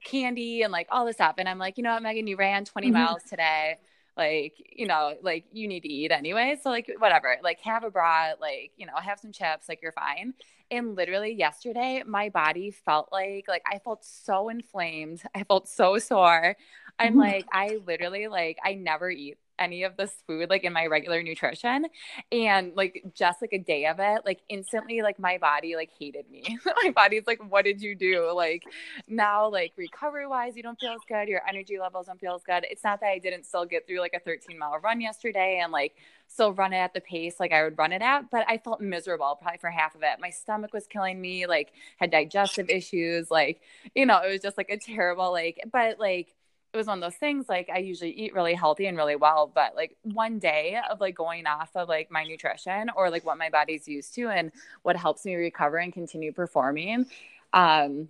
candy 0.04 0.62
and 0.62 0.72
like 0.72 0.88
all 0.90 1.06
this 1.06 1.16
stuff. 1.16 1.36
And 1.38 1.50
I'm 1.50 1.60
like, 1.60 1.78
you 1.78 1.84
know 1.84 1.94
what, 1.94 2.04
Megan, 2.04 2.28
you 2.28 2.38
ran 2.38 2.64
20 2.64 2.88
mm-hmm. 2.88 2.94
miles 2.94 3.24
today 3.24 3.78
like 4.18 4.54
you 4.72 4.88
know 4.88 5.16
like 5.22 5.46
you 5.52 5.68
need 5.68 5.82
to 5.82 5.90
eat 5.90 6.12
anyway 6.12 6.58
so 6.62 6.70
like 6.70 6.90
whatever 7.00 7.38
like 7.44 7.60
have 7.62 7.84
a 7.84 7.90
bra 7.90 8.32
like 8.42 8.72
you 8.78 8.86
know 8.86 8.94
have 8.96 9.20
some 9.20 9.32
chips 9.32 9.70
like 9.70 9.82
you're 9.82 9.92
fine 9.94 10.34
and 10.72 10.96
literally 10.96 11.34
yesterday 11.34 12.04
my 12.06 12.30
body 12.30 12.72
felt 12.72 13.10
like 13.12 13.46
like 13.48 13.64
i 13.72 13.80
felt 13.80 14.04
so 14.04 14.50
inflamed 14.50 15.22
i 15.36 15.44
felt 15.44 15.68
so 15.68 15.98
sore 15.98 16.56
i'm 16.98 17.12
mm-hmm. 17.12 17.20
like 17.20 17.46
i 17.54 17.80
literally 17.86 18.28
like 18.28 18.58
i 18.64 18.74
never 18.74 19.10
eat 19.10 19.38
any 19.60 19.84
of 19.84 19.98
this 19.98 20.12
food 20.26 20.50
like 20.50 20.64
in 20.64 20.74
my 20.74 20.88
regular 20.88 21.22
nutrition 21.22 21.86
and 22.32 22.72
like 22.76 23.04
just 23.14 23.42
like 23.42 23.54
a 23.54 23.60
day 23.60 23.86
of 23.86 23.98
it 24.00 24.22
like 24.26 24.40
instantly 24.50 25.02
like 25.02 25.20
my 25.20 25.38
body 25.38 25.76
like 25.76 25.90
hated 26.00 26.30
me. 26.32 26.58
My 26.84 26.92
body's 26.92 27.28
like 27.28 27.40
what 27.50 27.66
did 27.66 27.82
you 27.82 27.96
do? 27.96 28.32
Like 28.34 28.64
now 29.08 29.50
like 29.50 29.74
recovery 29.76 30.28
wise 30.28 30.56
you 30.56 30.64
don't 30.64 30.80
feel 30.80 30.92
as 30.92 31.02
good 31.08 31.28
your 31.28 31.42
energy 31.48 31.78
levels 31.78 32.08
don't 32.08 32.20
feel 32.20 32.36
as 32.36 32.44
good. 32.44 32.66
It's 32.70 32.84
not 32.84 33.00
that 33.02 33.08
i 33.08 33.20
didn't 33.20 33.46
still 33.46 33.66
get 33.66 33.86
through 33.86 34.00
like 34.00 34.14
a 34.14 34.20
13 34.20 34.58
mile 34.58 34.80
run 34.80 35.02
yesterday 35.02 35.60
and 35.62 35.72
like 35.72 35.96
still 36.28 36.54
run 36.54 36.74
it 36.74 36.78
at 36.78 36.94
the 36.94 37.02
pace 37.02 37.40
like 37.40 37.52
i 37.52 37.64
would 37.64 37.78
run 37.78 37.92
it 37.92 38.02
at 38.02 38.30
but 38.30 38.46
i 38.48 38.58
felt 38.58 38.80
miserable 38.80 39.38
probably 39.42 39.58
for 39.58 39.70
half 39.70 39.96
of 39.96 40.04
it. 40.04 40.20
My 40.20 40.30
stomach 40.30 40.74
was 40.74 40.88
killing 40.88 41.20
me 41.20 41.48
like 41.48 41.74
had 41.98 42.12
digestive 42.12 42.70
issues 42.70 43.30
like 43.32 43.62
you 43.96 44.06
know 44.06 44.20
it 44.22 44.30
was 44.32 44.42
just 44.42 44.58
like 44.58 44.70
a 44.70 44.78
terrible 44.78 45.32
like 45.32 45.60
but 45.72 46.00
like 46.00 46.34
it 46.72 46.78
was 46.78 46.88
one 46.88 47.00
of 47.00 47.02
those 47.02 47.18
things 47.18 47.50
like 47.50 47.70
I 47.74 47.80
usually 47.80 48.12
eat 48.12 48.36
really 48.36 48.54
healthy 48.54 48.86
and 48.86 48.96
really 48.96 49.16
well, 49.16 49.52
but 49.54 49.76
like 49.76 49.98
one 50.04 50.38
day 50.38 50.80
of 50.90 51.02
like 51.02 51.16
going 51.16 51.48
off 51.48 51.72
of 51.76 51.90
like 51.90 52.12
my 52.12 52.24
nutrition 52.24 52.92
or 52.96 53.10
like 53.10 53.26
what 53.26 53.40
my 53.40 53.50
body's 53.50 53.88
used 53.88 54.14
to 54.16 54.30
and 54.30 54.52
what 54.84 54.96
helps 54.96 55.26
me 55.26 55.34
recover 55.36 55.78
and 55.78 55.92
continue 55.92 56.32
performing. 56.32 57.08
Um, 57.54 58.10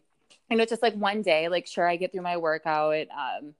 you 0.50 0.58
know, 0.58 0.66
just 0.66 0.82
like 0.82 0.96
one 0.96 1.22
day, 1.22 1.48
like 1.48 1.68
sure 1.68 1.88
I 1.88 1.96
get 1.96 2.12
through 2.12 2.24
my 2.24 2.36
workout. 2.36 3.08
Um, 3.18 3.54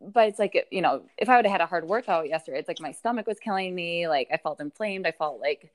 but 0.00 0.28
it's 0.28 0.38
like 0.38 0.66
you 0.70 0.80
know, 0.80 1.02
if 1.18 1.28
I 1.28 1.36
would 1.36 1.44
have 1.44 1.52
had 1.52 1.60
a 1.60 1.66
hard 1.66 1.86
workout 1.86 2.28
yesterday, 2.28 2.58
it's 2.58 2.68
like 2.68 2.80
my 2.80 2.92
stomach 2.92 3.26
was 3.26 3.38
killing 3.38 3.74
me. 3.74 4.08
Like 4.08 4.28
I 4.32 4.38
felt 4.38 4.60
inflamed. 4.60 5.06
I 5.06 5.12
felt 5.12 5.40
like 5.40 5.70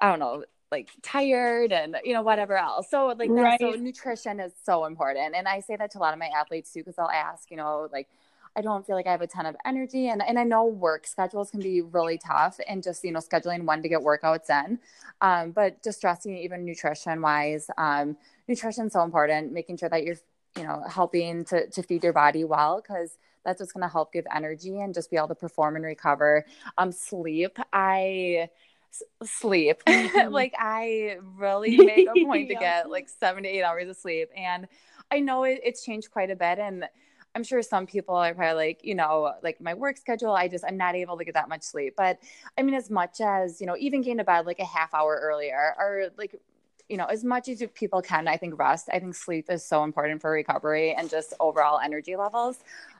I 0.00 0.10
don't 0.10 0.18
know, 0.18 0.44
like 0.72 0.90
tired 1.02 1.70
and 1.70 1.96
you 2.02 2.14
know 2.14 2.22
whatever 2.22 2.56
else. 2.56 2.90
So 2.90 3.14
like 3.16 3.30
right. 3.30 3.60
so 3.60 3.70
nutrition 3.72 4.40
is 4.40 4.52
so 4.64 4.86
important. 4.86 5.36
And 5.36 5.46
i 5.46 5.60
say 5.60 5.76
that 5.76 5.92
to 5.92 5.98
a 5.98 6.00
lot 6.00 6.14
of 6.14 6.18
my 6.18 6.30
athletes 6.36 6.72
too 6.72 6.80
because 6.80 6.98
i'll 6.98 7.10
ask 7.10 7.50
you 7.50 7.56
know 7.56 7.88
like 7.92 8.08
i 8.56 8.60
don't 8.60 8.84
feel 8.84 8.96
like 8.96 9.06
i 9.06 9.12
have 9.12 9.20
a 9.20 9.26
ton 9.26 9.46
of 9.46 9.54
energy. 9.64 10.08
And, 10.08 10.22
and 10.26 10.38
i 10.38 10.42
know 10.42 10.64
work 10.64 11.06
schedules 11.06 11.50
can 11.50 11.60
be 11.60 11.82
really 11.82 12.18
tough 12.18 12.58
and 12.66 12.82
just 12.82 13.04
you 13.04 13.12
know 13.12 13.20
scheduling 13.20 13.64
when 13.64 13.82
to 13.82 13.88
get 13.88 14.00
workouts 14.00 14.50
in. 14.50 14.80
Um, 15.20 15.52
but 15.52 15.82
just 15.84 15.98
stressing 15.98 16.36
even 16.36 16.64
nutrition 16.64 17.20
wise 17.20 17.70
um, 17.78 18.16
nutrition 18.48 18.86
is 18.86 18.94
so 18.94 19.02
important 19.02 19.52
making 19.52 19.76
sure 19.76 19.90
that 19.90 20.02
you're 20.02 20.16
you 20.56 20.64
know 20.64 20.82
helping 20.88 21.44
to, 21.44 21.68
to 21.68 21.82
feed 21.82 22.02
your 22.02 22.12
body 22.14 22.44
well 22.44 22.82
because 22.82 23.18
that's 23.44 23.60
what's 23.60 23.72
going 23.72 23.82
to 23.82 23.88
help 23.88 24.12
give 24.12 24.24
energy 24.32 24.78
and 24.78 24.94
just 24.94 25.10
be 25.10 25.16
able 25.16 25.26
to 25.26 25.34
perform 25.34 25.74
and 25.76 25.84
recover. 25.84 26.46
Um 26.78 26.92
sleep 26.92 27.58
i 27.72 28.48
sleep. 29.24 29.82
Mm-hmm. 29.92 30.32
like 30.32 30.54
I 30.58 31.18
really 31.36 31.76
make 31.76 32.08
a 32.08 32.24
point 32.24 32.48
yeah. 32.48 32.54
to 32.54 32.60
get 32.60 32.90
like 32.90 33.08
seven 33.08 33.42
to 33.42 33.48
eight 33.48 33.62
hours 33.62 33.88
of 33.88 33.96
sleep. 33.96 34.28
And 34.36 34.66
I 35.10 35.20
know 35.20 35.44
it, 35.44 35.60
it's 35.62 35.84
changed 35.84 36.10
quite 36.10 36.30
a 36.30 36.36
bit. 36.36 36.58
And 36.58 36.86
I'm 37.34 37.44
sure 37.44 37.62
some 37.62 37.86
people 37.86 38.14
are 38.14 38.34
probably 38.34 38.54
like, 38.54 38.84
you 38.84 38.94
know, 38.94 39.34
like 39.42 39.60
my 39.60 39.74
work 39.74 39.96
schedule, 39.96 40.32
I 40.32 40.48
just, 40.48 40.64
I'm 40.66 40.76
not 40.76 40.94
able 40.94 41.16
to 41.18 41.24
get 41.24 41.34
that 41.34 41.48
much 41.48 41.62
sleep. 41.62 41.94
But 41.96 42.18
I 42.58 42.62
mean, 42.62 42.74
as 42.74 42.90
much 42.90 43.20
as, 43.20 43.60
you 43.60 43.66
know, 43.66 43.76
even 43.78 44.02
getting 44.02 44.18
to 44.18 44.24
bed 44.24 44.46
like 44.46 44.58
a 44.58 44.64
half 44.64 44.92
hour 44.92 45.18
earlier 45.22 45.74
or 45.78 46.08
like, 46.18 46.40
you 46.88 46.96
know, 46.96 47.06
as 47.06 47.24
much 47.24 47.48
as 47.48 47.62
people 47.74 48.02
can, 48.02 48.28
I 48.28 48.36
think 48.36 48.58
rest, 48.58 48.88
I 48.92 48.98
think 48.98 49.14
sleep 49.14 49.46
is 49.50 49.64
so 49.64 49.84
important 49.84 50.20
for 50.20 50.30
recovery 50.30 50.94
and 50.94 51.08
just 51.08 51.32
overall 51.40 51.80
energy 51.80 52.16
levels. 52.16 52.58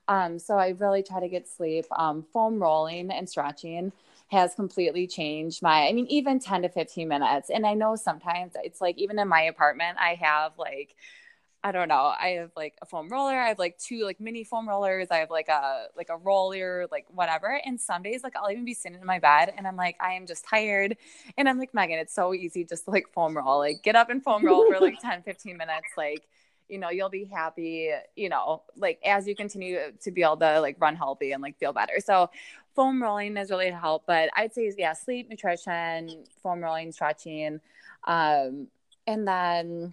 Um, 0.08 0.38
so 0.38 0.56
I 0.56 0.70
really 0.78 1.02
try 1.02 1.20
to 1.20 1.28
get 1.28 1.48
sleep, 1.48 1.84
um, 1.92 2.24
foam 2.32 2.62
rolling 2.62 3.10
and 3.10 3.28
stretching 3.28 3.92
has 4.32 4.54
completely 4.54 5.06
changed 5.06 5.62
my 5.62 5.86
i 5.86 5.92
mean 5.92 6.06
even 6.06 6.40
10 6.40 6.62
to 6.62 6.68
15 6.68 7.06
minutes 7.06 7.50
and 7.50 7.66
i 7.66 7.74
know 7.74 7.94
sometimes 7.94 8.54
it's 8.64 8.80
like 8.80 8.98
even 8.98 9.18
in 9.18 9.28
my 9.28 9.42
apartment 9.42 9.96
i 10.00 10.14
have 10.14 10.52
like 10.58 10.96
I 11.64 11.70
don't 11.70 11.86
know. 11.86 12.12
I 12.18 12.38
have 12.40 12.50
like 12.56 12.74
a 12.82 12.86
foam 12.86 13.08
roller. 13.08 13.38
I 13.38 13.48
have 13.48 13.58
like 13.58 13.78
two 13.78 14.04
like 14.04 14.20
mini 14.20 14.42
foam 14.42 14.68
rollers. 14.68 15.08
I 15.12 15.18
have 15.18 15.30
like 15.30 15.48
a 15.48 15.86
like 15.96 16.08
a 16.08 16.16
roller, 16.16 16.88
like 16.90 17.06
whatever. 17.08 17.60
And 17.64 17.80
some 17.80 18.02
days 18.02 18.24
like 18.24 18.34
I'll 18.34 18.50
even 18.50 18.64
be 18.64 18.74
sitting 18.74 18.98
in 18.98 19.06
my 19.06 19.20
bed 19.20 19.54
and 19.56 19.66
I'm 19.66 19.76
like, 19.76 19.96
I 20.00 20.14
am 20.14 20.26
just 20.26 20.44
tired. 20.44 20.96
And 21.38 21.48
I'm 21.48 21.58
like, 21.58 21.72
Megan, 21.72 22.00
it's 22.00 22.14
so 22.14 22.34
easy 22.34 22.64
just 22.64 22.86
to 22.86 22.90
like 22.90 23.08
foam 23.12 23.36
roll. 23.36 23.58
Like 23.58 23.82
get 23.84 23.94
up 23.94 24.10
and 24.10 24.22
foam 24.22 24.44
roll 24.44 24.66
for 24.66 24.80
like 24.80 24.98
10, 25.02 25.22
15 25.22 25.56
minutes. 25.56 25.86
Like 25.96 26.26
you 26.72 26.78
know 26.78 26.88
you'll 26.88 27.10
be 27.10 27.26
happy 27.26 27.90
you 28.16 28.30
know 28.30 28.62
like 28.76 28.98
as 29.04 29.28
you 29.28 29.36
continue 29.36 29.78
to 30.00 30.10
be 30.10 30.22
able 30.22 30.38
to 30.38 30.60
like 30.60 30.76
run 30.80 30.96
healthy 30.96 31.32
and 31.32 31.42
like 31.42 31.58
feel 31.58 31.72
better. 31.72 32.00
So 32.00 32.30
foam 32.74 33.02
rolling 33.02 33.36
has 33.36 33.50
really 33.50 33.70
helped 33.70 34.06
but 34.06 34.30
i'd 34.36 34.54
say 34.54 34.72
yeah 34.78 34.94
sleep 34.94 35.28
nutrition 35.28 36.24
foam 36.42 36.62
rolling 36.62 36.90
stretching 36.90 37.60
um 38.04 38.66
and 39.06 39.28
then 39.28 39.92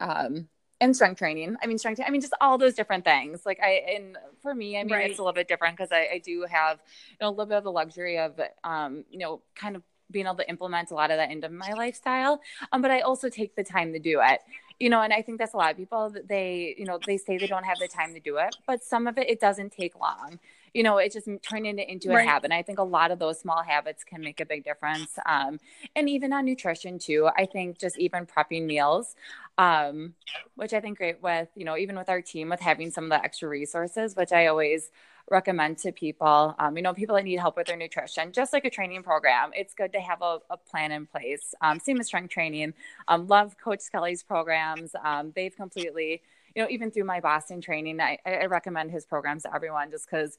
um 0.00 0.48
and 0.82 0.96
strength 0.96 1.18
training. 1.18 1.56
I 1.62 1.66
mean 1.66 1.78
strength 1.78 2.00
i 2.04 2.10
mean 2.10 2.20
just 2.20 2.34
all 2.40 2.58
those 2.58 2.74
different 2.74 3.04
things. 3.04 3.44
Like 3.46 3.60
i 3.62 3.84
and 3.94 4.16
for 4.42 4.54
me 4.54 4.76
i 4.78 4.82
mean 4.82 4.92
right. 4.92 5.10
it's 5.10 5.18
a 5.18 5.22
little 5.22 5.34
bit 5.34 5.46
different 5.46 5.76
because 5.76 5.92
I, 5.92 6.08
I 6.14 6.22
do 6.24 6.46
have 6.50 6.80
you 7.10 7.16
know 7.20 7.28
a 7.28 7.30
little 7.30 7.46
bit 7.46 7.58
of 7.58 7.64
the 7.64 7.70
luxury 7.70 8.18
of 8.18 8.40
um 8.64 9.04
you 9.10 9.18
know 9.18 9.42
kind 9.54 9.76
of 9.76 9.82
being 10.10 10.26
able 10.26 10.36
to 10.36 10.48
implement 10.48 10.90
a 10.90 10.94
lot 10.94 11.12
of 11.12 11.18
that 11.18 11.30
into 11.30 11.48
my 11.48 11.72
lifestyle. 11.74 12.40
Um 12.72 12.82
but 12.82 12.90
i 12.90 13.00
also 13.00 13.28
take 13.28 13.54
the 13.54 13.62
time 13.62 13.92
to 13.92 14.00
do 14.00 14.20
it 14.22 14.40
you 14.80 14.88
know 14.88 15.02
and 15.02 15.12
i 15.12 15.22
think 15.22 15.38
that's 15.38 15.54
a 15.54 15.56
lot 15.56 15.70
of 15.70 15.76
people 15.76 16.10
that 16.10 16.26
they 16.26 16.74
you 16.76 16.84
know 16.84 16.98
they 17.06 17.16
say 17.16 17.38
they 17.38 17.46
don't 17.46 17.64
have 17.64 17.78
the 17.78 17.86
time 17.86 18.12
to 18.14 18.20
do 18.20 18.38
it 18.38 18.56
but 18.66 18.82
some 18.82 19.06
of 19.06 19.16
it 19.18 19.28
it 19.28 19.38
doesn't 19.38 19.70
take 19.70 19.94
long 20.00 20.40
you 20.74 20.82
know 20.82 20.98
it 20.98 21.12
just 21.12 21.28
turning 21.42 21.66
into, 21.66 21.90
into 21.90 22.08
right. 22.08 22.24
a 22.24 22.28
habit 22.28 22.46
and 22.46 22.54
i 22.54 22.62
think 22.62 22.78
a 22.78 22.82
lot 22.82 23.10
of 23.10 23.18
those 23.18 23.38
small 23.38 23.62
habits 23.62 24.02
can 24.02 24.20
make 24.20 24.40
a 24.40 24.46
big 24.46 24.64
difference 24.64 25.18
um, 25.26 25.60
and 25.94 26.08
even 26.08 26.32
on 26.32 26.44
nutrition 26.44 26.98
too 26.98 27.28
i 27.36 27.46
think 27.46 27.78
just 27.78 27.98
even 27.98 28.26
prepping 28.26 28.64
meals 28.64 29.14
um, 29.58 30.14
which 30.54 30.72
i 30.72 30.80
think 30.80 30.98
great 30.98 31.22
with 31.22 31.48
you 31.54 31.64
know 31.64 31.76
even 31.76 31.96
with 31.96 32.08
our 32.08 32.22
team 32.22 32.48
with 32.48 32.60
having 32.60 32.90
some 32.90 33.04
of 33.04 33.10
the 33.10 33.22
extra 33.22 33.48
resources 33.48 34.16
which 34.16 34.32
i 34.32 34.46
always 34.46 34.90
recommend 35.30 35.78
to 35.78 35.92
people, 35.92 36.54
um, 36.58 36.76
you 36.76 36.82
know, 36.82 36.92
people 36.92 37.16
that 37.16 37.24
need 37.24 37.38
help 37.38 37.56
with 37.56 37.68
their 37.68 37.76
nutrition, 37.76 38.32
just 38.32 38.52
like 38.52 38.64
a 38.64 38.70
training 38.70 39.02
program. 39.02 39.50
It's 39.54 39.74
good 39.74 39.92
to 39.92 40.00
have 40.00 40.22
a, 40.22 40.40
a 40.50 40.56
plan 40.56 40.92
in 40.92 41.06
place. 41.06 41.54
Um, 41.60 41.78
same 41.80 42.00
as 42.00 42.06
strength 42.06 42.30
training. 42.30 42.74
Um, 43.08 43.28
love 43.28 43.56
Coach 43.56 43.80
Skelly's 43.80 44.22
programs. 44.22 44.94
Um, 45.02 45.32
they've 45.34 45.54
completely, 45.54 46.22
you 46.54 46.62
know, 46.62 46.68
even 46.68 46.90
through 46.90 47.04
my 47.04 47.20
Boston 47.20 47.60
training, 47.60 48.00
I, 48.00 48.18
I 48.26 48.46
recommend 48.46 48.90
his 48.90 49.06
programs 49.06 49.44
to 49.44 49.54
everyone 49.54 49.90
just 49.90 50.10
because 50.10 50.36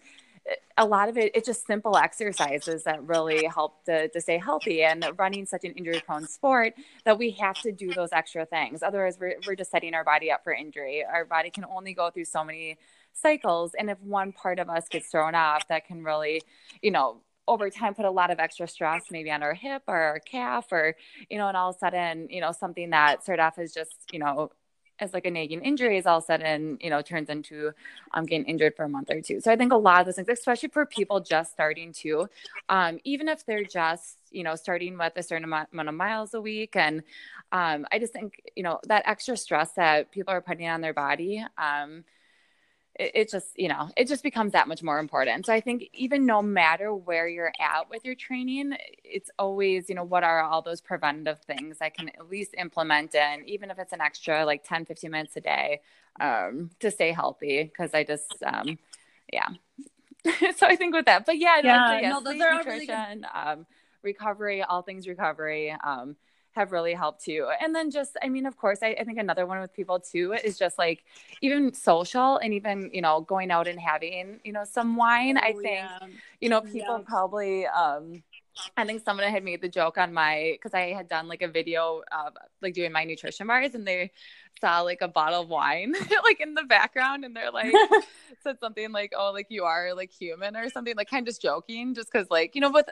a 0.78 0.86
lot 0.86 1.10
of 1.10 1.18
it 1.18 1.32
it's 1.36 1.46
just 1.46 1.68
simple 1.68 1.96
exercises 1.96 2.84
that 2.84 3.06
really 3.08 3.46
help 3.46 3.84
to, 3.86 4.08
to 4.10 4.20
stay 4.20 4.38
healthy 4.38 4.84
and 4.84 5.06
running 5.18 5.46
such 5.46 5.64
an 5.64 5.72
injury 5.74 6.02
prone 6.06 6.28
sport 6.28 6.74
that 7.06 7.18
we 7.18 7.32
have 7.32 7.60
to 7.62 7.72
do 7.72 7.94
those 7.94 8.10
extra 8.12 8.46
things 8.46 8.82
otherwise 8.82 9.18
we're, 9.20 9.36
we're 9.46 9.56
just 9.56 9.70
setting 9.70 9.94
our 9.94 10.04
body 10.04 10.32
up 10.32 10.44
for 10.44 10.54
injury 10.54 11.04
our 11.06 11.26
body 11.26 11.50
can 11.50 11.66
only 11.66 11.94
go 11.94 12.10
through 12.10 12.26
so 12.26 12.44
many 12.44 12.78
cycles 13.14 13.74
and 13.78 13.90
if 13.90 14.00
one 14.02 14.32
part 14.32 14.60
of 14.60 14.70
us 14.70 14.88
gets 14.90 15.10
thrown 15.10 15.36
off 15.36 15.68
that 15.68 15.86
can 15.86 16.04
really 16.04 16.42
you 16.82 16.92
know 16.92 17.22
over 17.48 17.70
time 17.70 17.94
put 17.94 18.06
a 18.06 18.12
lot 18.12 18.32
of 18.32 18.40
extra 18.40 18.68
stress 18.68 19.06
maybe 19.12 19.32
on 19.32 19.44
our 19.44 19.54
hip 19.54 19.84
or 19.88 19.98
our 19.98 20.20
calf 20.20 20.72
or 20.72 20.96
you 21.30 21.38
know 21.38 21.48
and 21.48 21.58
all 21.58 21.70
of 21.70 21.76
a 21.76 21.80
sudden 21.80 22.28
you 22.30 22.42
know 22.42 22.52
something 22.52 22.92
that 22.92 23.24
started 23.24 23.42
off 23.42 23.58
as 23.58 23.74
just 23.74 23.96
you 24.12 24.20
know 24.20 24.52
as 25.02 25.14
like 25.14 25.26
a 25.26 25.32
nagging 25.32 25.64
injury 25.64 25.98
is 25.98 26.06
all 26.06 26.20
of 26.20 26.24
a 26.24 26.28
sudden, 26.28 26.78
you 26.80 26.90
know, 26.90 27.02
turns 27.02 27.30
into 27.30 27.72
um, 28.14 28.26
getting 28.26 28.46
injured 28.46 28.76
for 28.76 28.86
a 28.86 28.90
month 28.90 29.10
or 29.10 29.20
two. 29.20 29.42
So 29.42 29.52
I 29.52 29.56
think 29.56 29.74
a 29.74 29.78
lot 29.78 30.00
of 30.00 30.06
those 30.06 30.16
things, 30.16 30.30
especially 30.30 30.70
for 30.70 30.86
people 30.86 31.20
just 31.20 31.52
starting 31.52 31.92
to, 31.94 32.30
um, 32.70 33.00
even 33.04 33.28
if 33.28 33.44
they're 33.46 33.64
just, 33.64 34.20
you 34.30 34.44
know, 34.44 34.56
starting 34.56 34.98
with 34.98 35.14
a 35.16 35.24
certain 35.24 35.44
amount, 35.44 35.70
amount 35.74 35.90
of 35.90 35.96
miles 35.96 36.36
a 36.36 36.40
week. 36.40 36.76
And 36.76 37.02
um, 37.52 37.88
I 37.92 37.98
just 38.00 38.14
think, 38.14 38.42
you 38.56 38.64
know, 38.64 38.80
that 38.88 39.04
extra 39.08 39.36
stress 39.36 39.72
that 39.74 40.12
people 40.12 40.34
are 40.34 40.42
putting 40.42 40.68
on 40.68 40.82
their 40.82 40.94
body, 40.94 41.44
um, 41.58 42.04
it, 43.02 43.12
it, 43.16 43.32
just 43.32 43.48
you 43.58 43.68
know 43.68 43.90
it 43.98 44.08
just 44.08 44.22
becomes 44.24 44.52
that 44.52 44.68
much 44.68 44.84
more 44.84 45.00
important. 45.00 45.46
So 45.46 45.54
i 45.54 45.60
think 45.60 45.90
even 45.94 46.26
no 46.26 46.42
matter 46.42 46.94
where 46.94 47.28
you're 47.28 47.54
at 47.60 47.90
with 47.90 48.06
your 48.06 48.16
training 48.16 48.74
it's 49.04 49.30
always 49.40 49.90
you 49.90 49.96
know 49.96 50.04
what 50.04 50.24
are 50.24 50.42
all 50.42 50.62
those 50.62 50.82
preventative 50.82 51.42
things 51.42 51.78
i 51.82 51.90
can 51.90 52.10
at 52.10 52.30
least 52.30 52.54
implement 52.58 53.16
in 53.16 53.44
even 53.48 53.72
if 53.72 53.80
it's 53.80 53.94
an 53.94 54.02
extra 54.02 54.46
like 54.46 54.64
10 54.64 54.86
15 54.86 55.12
minutes 55.12 55.36
a 55.38 55.42
day 55.42 55.82
um, 56.20 56.70
to 56.80 56.92
stay 56.92 57.12
healthy 57.12 57.64
because 57.64 57.94
i 57.94 58.04
just 58.04 58.36
um, 58.46 58.78
yeah. 59.32 59.48
So 60.56 60.68
i 60.68 60.76
think 60.76 60.94
with 60.94 61.06
that 61.06 61.26
but 61.26 61.38
yeah, 61.38 61.62
yeah, 61.64 62.00
no, 62.02 62.20
no 62.20 62.32
those 62.32 62.42
are 62.42 62.58
nutrition 62.58 62.96
really 62.96 63.24
um, 63.34 63.66
recovery 64.04 64.62
all 64.62 64.82
things 64.82 65.08
recovery 65.08 65.76
um, 65.84 66.16
have 66.54 66.72
really 66.72 66.94
helped 66.94 67.24
too. 67.24 67.50
And 67.62 67.74
then 67.74 67.92
just, 67.92 68.18
I 68.22 68.30
mean, 68.30 68.46
of 68.46 68.58
course, 68.58 68.80
I, 68.82 68.96
I, 69.00 69.04
think 69.04 69.18
another 69.18 69.46
one 69.46 69.60
with 69.62 69.74
people 69.74 70.00
too 70.00 70.34
is 70.34 70.58
just 70.58 70.78
like 70.78 71.04
even 71.42 71.74
social 71.74 72.38
and 72.38 72.54
even, 72.54 72.90
you 72.94 73.02
know, 73.02 73.22
going 73.22 73.52
out 73.52 73.68
and 73.68 73.80
having, 73.80 74.40
you 74.44 74.52
know, 74.52 74.64
some 74.66 74.96
wine. 74.96 75.38
Oh, 75.38 75.42
I 75.42 75.54
think, 75.54 75.66
yeah. 75.66 76.00
you 76.42 76.50
know, 76.50 76.62
people 76.62 76.98
yeah. 76.98 77.06
probably, 77.06 77.66
um, 77.68 78.22
I 78.78 78.86
think 78.86 79.04
someone 79.04 79.28
had 79.28 79.44
made 79.44 79.62
the 79.62 79.70
joke 79.70 79.98
on 79.98 80.14
my 80.14 80.52
because 80.54 80.74
I 80.74 80.94
had 80.94 81.08
done 81.08 81.28
like 81.28 81.42
a 81.42 81.48
video 81.48 82.04
of 82.12 82.34
like 82.62 82.74
doing 82.74 82.92
my 82.92 83.04
nutrition 83.04 83.48
bars 83.48 83.76
and 83.76 83.88
they 83.88 84.12
saw 84.60 84.82
like 84.82 85.02
a 85.02 85.08
bottle 85.08 85.42
of 85.42 85.50
wine 85.50 85.94
like 86.24 86.40
in 86.40 86.54
the 86.54 86.64
background 86.64 87.26
and 87.26 87.36
they're 87.36 87.52
like 87.52 87.74
said 88.44 88.60
something 88.60 88.92
like 88.92 89.14
oh 89.18 89.32
like 89.32 89.48
you 89.50 89.64
are 89.64 89.94
like 89.94 90.12
human 90.12 90.56
or 90.56 90.70
something 90.70 90.96
like 90.96 91.10
kind 91.10 91.28
of 91.28 91.32
just 91.32 91.42
joking 91.42 91.94
just 91.94 92.12
because 92.12 92.30
like 92.30 92.54
you 92.56 92.62
know 92.62 92.72
but 92.72 92.90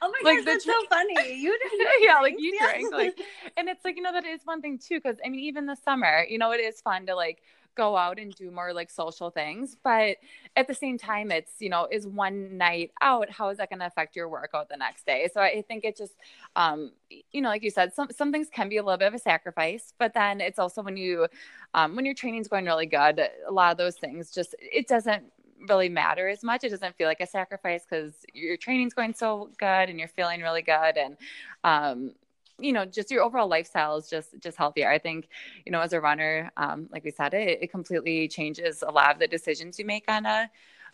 oh 0.00 0.10
my 0.10 0.30
like, 0.30 0.38
gosh 0.38 0.44
that's 0.44 0.64
so 0.64 0.72
funny. 0.88 1.34
You 1.36 1.56
yeah 2.00 2.20
like 2.20 2.36
you 2.38 2.58
drink 2.58 2.92
like 2.92 3.18
and 3.56 3.68
it's 3.68 3.84
like 3.84 3.96
you 3.96 4.02
know 4.02 4.12
that 4.12 4.24
is 4.24 4.40
one 4.44 4.60
thing 4.60 4.78
too 4.78 4.96
because 4.96 5.16
I 5.24 5.28
mean 5.28 5.40
even 5.40 5.66
the 5.66 5.76
summer 5.76 6.24
you 6.28 6.38
know 6.38 6.52
it 6.52 6.60
is 6.60 6.80
fun 6.80 7.06
to 7.06 7.14
like 7.14 7.42
go 7.74 7.96
out 7.96 8.18
and 8.18 8.34
do 8.34 8.50
more 8.50 8.72
like 8.72 8.90
social 8.90 9.30
things. 9.30 9.76
But 9.82 10.18
at 10.56 10.66
the 10.66 10.74
same 10.74 10.98
time, 10.98 11.30
it's, 11.30 11.52
you 11.58 11.68
know, 11.68 11.88
is 11.90 12.06
one 12.06 12.56
night 12.58 12.92
out, 13.00 13.30
how 13.30 13.48
is 13.48 13.58
that 13.58 13.70
going 13.70 13.80
to 13.80 13.86
affect 13.86 14.16
your 14.16 14.28
workout 14.28 14.68
the 14.68 14.76
next 14.76 15.06
day? 15.06 15.28
So 15.32 15.40
I 15.40 15.62
think 15.62 15.84
it 15.84 15.96
just, 15.96 16.12
um, 16.56 16.92
you 17.32 17.40
know, 17.40 17.48
like 17.48 17.62
you 17.62 17.70
said, 17.70 17.94
some, 17.94 18.08
some 18.10 18.32
things 18.32 18.48
can 18.52 18.68
be 18.68 18.76
a 18.76 18.82
little 18.82 18.98
bit 18.98 19.08
of 19.08 19.14
a 19.14 19.18
sacrifice, 19.18 19.94
but 19.98 20.14
then 20.14 20.40
it's 20.40 20.58
also 20.58 20.82
when 20.82 20.96
you, 20.96 21.26
um, 21.74 21.96
when 21.96 22.04
your 22.04 22.14
training's 22.14 22.48
going 22.48 22.64
really 22.64 22.86
good, 22.86 23.20
a 23.20 23.52
lot 23.52 23.72
of 23.72 23.78
those 23.78 23.96
things 23.96 24.30
just, 24.30 24.54
it 24.60 24.86
doesn't 24.88 25.24
really 25.68 25.88
matter 25.88 26.28
as 26.28 26.42
much. 26.42 26.64
It 26.64 26.70
doesn't 26.70 26.96
feel 26.96 27.06
like 27.06 27.20
a 27.20 27.26
sacrifice 27.26 27.84
because 27.88 28.14
your 28.34 28.56
training's 28.56 28.94
going 28.94 29.14
so 29.14 29.50
good 29.58 29.88
and 29.88 29.98
you're 29.98 30.08
feeling 30.08 30.40
really 30.40 30.62
good. 30.62 30.96
And, 30.96 31.16
um, 31.64 32.14
you 32.58 32.72
know 32.72 32.84
just 32.84 33.10
your 33.10 33.22
overall 33.22 33.48
lifestyle 33.48 33.96
is 33.96 34.08
just 34.08 34.38
just 34.40 34.56
healthier. 34.56 34.90
I 34.90 34.98
think 34.98 35.28
you 35.64 35.72
know 35.72 35.80
as 35.80 35.92
a 35.92 36.00
runner 36.00 36.50
um, 36.56 36.88
like 36.90 37.04
we 37.04 37.10
said 37.10 37.34
it, 37.34 37.62
it 37.62 37.70
completely 37.70 38.28
changes 38.28 38.82
a 38.86 38.90
lot 38.90 39.12
of 39.12 39.18
the 39.18 39.26
decisions 39.26 39.78
you 39.78 39.84
make 39.84 40.04
on 40.08 40.26
a, 40.26 40.50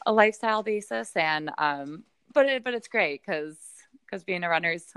a 0.06 0.12
lifestyle 0.12 0.62
basis. 0.62 1.12
And 1.16 1.50
um 1.58 2.04
but 2.32 2.46
it, 2.46 2.64
but 2.64 2.74
it's 2.74 2.88
great 2.88 3.22
because 3.24 3.56
because 4.04 4.24
being 4.24 4.44
a 4.44 4.48
runner 4.48 4.72
is 4.72 4.92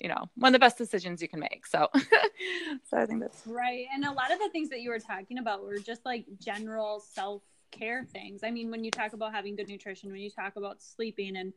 you 0.00 0.08
know 0.08 0.28
one 0.36 0.50
of 0.50 0.52
the 0.52 0.58
best 0.64 0.78
decisions 0.78 1.22
you 1.22 1.28
can 1.28 1.40
make. 1.40 1.66
So 1.66 1.88
so 1.94 2.96
i 2.98 3.06
think 3.06 3.20
that's 3.20 3.46
right. 3.46 3.86
And 3.92 4.04
a 4.04 4.12
lot 4.12 4.32
of 4.32 4.38
the 4.38 4.48
things 4.50 4.68
that 4.70 4.80
you 4.80 4.90
were 4.90 5.00
talking 5.00 5.38
about 5.38 5.64
were 5.64 5.78
just 5.78 6.04
like 6.04 6.26
general 6.40 7.00
self 7.00 7.42
care 7.70 8.04
things. 8.04 8.42
I 8.44 8.50
mean 8.50 8.70
when 8.70 8.84
you 8.84 8.90
talk 8.90 9.14
about 9.14 9.32
having 9.32 9.56
good 9.56 9.68
nutrition 9.68 10.12
when 10.12 10.20
you 10.20 10.30
talk 10.30 10.56
about 10.56 10.82
sleeping 10.82 11.36
and 11.36 11.52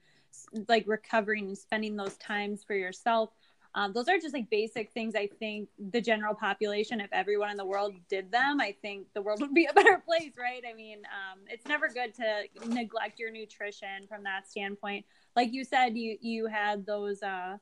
like 0.68 0.84
recovering 0.88 1.48
and 1.48 1.58
spending 1.58 1.96
those 1.96 2.16
times 2.18 2.64
for 2.64 2.76
yourself 2.76 3.32
um, 3.78 3.94
those 3.94 4.08
are 4.08 4.18
just 4.18 4.34
like 4.34 4.50
basic 4.50 4.92
things 4.92 5.14
I 5.14 5.28
think 5.28 5.70
the 5.92 6.02
general 6.02 6.34
population, 6.34 7.00
if 7.00 7.10
everyone 7.14 7.52
in 7.52 7.58
the 7.58 7.66
world 7.66 7.94
did 8.10 8.32
them, 8.32 8.60
I 8.60 8.76
think 8.82 9.06
the 9.14 9.22
world 9.22 9.40
would 9.42 9.54
be 9.54 9.66
a 9.66 9.74
better 9.74 10.02
place, 10.04 10.34
right? 10.36 10.64
I 10.68 10.74
mean, 10.74 11.04
um, 11.06 11.42
it's 11.48 11.68
never 11.68 11.88
good 11.88 12.16
to 12.16 12.46
neglect 12.68 13.20
your 13.20 13.32
nutrition 13.32 14.08
from 14.10 14.24
that 14.24 14.50
standpoint. 14.50 15.06
Like 15.36 15.54
you 15.54 15.64
said, 15.64 15.96
you 15.96 16.18
you 16.22 16.48
had 16.48 16.88
those 16.88 17.22
uh, 17.22 17.58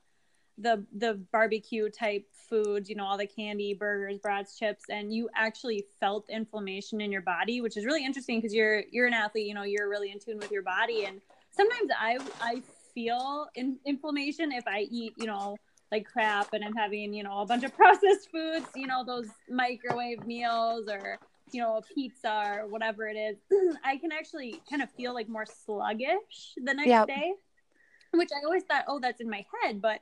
the 0.58 0.86
the 0.97 1.15
barbecue 1.34 1.89
type 1.89 2.25
foods, 2.49 2.89
you 2.89 2.95
know, 2.95 3.04
all 3.04 3.17
the 3.17 3.28
candy, 3.28 3.73
burgers, 3.73 4.17
brats, 4.17 4.58
chips, 4.58 4.86
and 4.89 5.13
you 5.13 5.28
actually 5.36 5.84
felt 5.99 6.30
inflammation 6.30 7.01
in 7.01 7.12
your 7.12 7.23
body, 7.23 7.60
which 7.60 7.75
is 7.75 7.86
really 7.86 8.06
interesting 8.06 8.39
because 8.39 8.54
you're 8.54 8.84
you're 8.89 9.08
an 9.08 9.13
athlete, 9.13 9.47
you 9.47 9.54
know, 9.54 9.63
you're 9.63 9.89
really 9.89 10.12
in 10.12 10.19
tune 10.19 10.38
with 10.38 10.49
your 10.49 10.63
body, 10.63 11.04
and 11.04 11.19
sometimes 11.51 11.91
I 11.99 12.19
I 12.39 12.62
feel 12.93 13.47
in, 13.56 13.78
inflammation 13.86 14.54
if 14.54 14.65
I 14.65 14.88
eat, 14.89 15.13
you 15.17 15.25
know 15.25 15.58
like 15.91 16.06
crap 16.06 16.54
and 16.54 16.63
I'm 16.63 16.76
having, 16.76 17.13
you 17.13 17.24
know, 17.24 17.39
a 17.39 17.45
bunch 17.45 17.63
of 17.63 17.76
processed 17.76 18.30
foods, 18.32 18.65
you 18.76 18.88
know, 18.88 19.04
those 19.04 19.28
microwave 19.50 20.26
meals 20.26 20.88
or, 20.89 21.19
you 21.52 21.62
know, 21.62 21.78
a 21.78 21.82
pizza 21.82 22.43
or 22.60 22.67
whatever 22.67 23.08
it 23.08 23.15
is, 23.15 23.38
I 23.84 23.98
can 23.98 24.12
actually 24.12 24.62
kind 24.69 24.82
of 24.82 24.89
feel 24.91 25.13
like 25.13 25.30
more 25.30 25.45
sluggish 25.45 26.56
the 26.58 26.74
next 26.74 26.88
yep. 26.88 27.08
day, 27.08 27.34
which 28.13 28.30
I 28.36 28.43
always 28.45 28.63
thought, 28.63 28.86
oh, 28.88 29.00
that's 29.00 29.21
in 29.21 29.30
my 29.30 29.45
head. 29.62 29.82
But, 29.82 30.02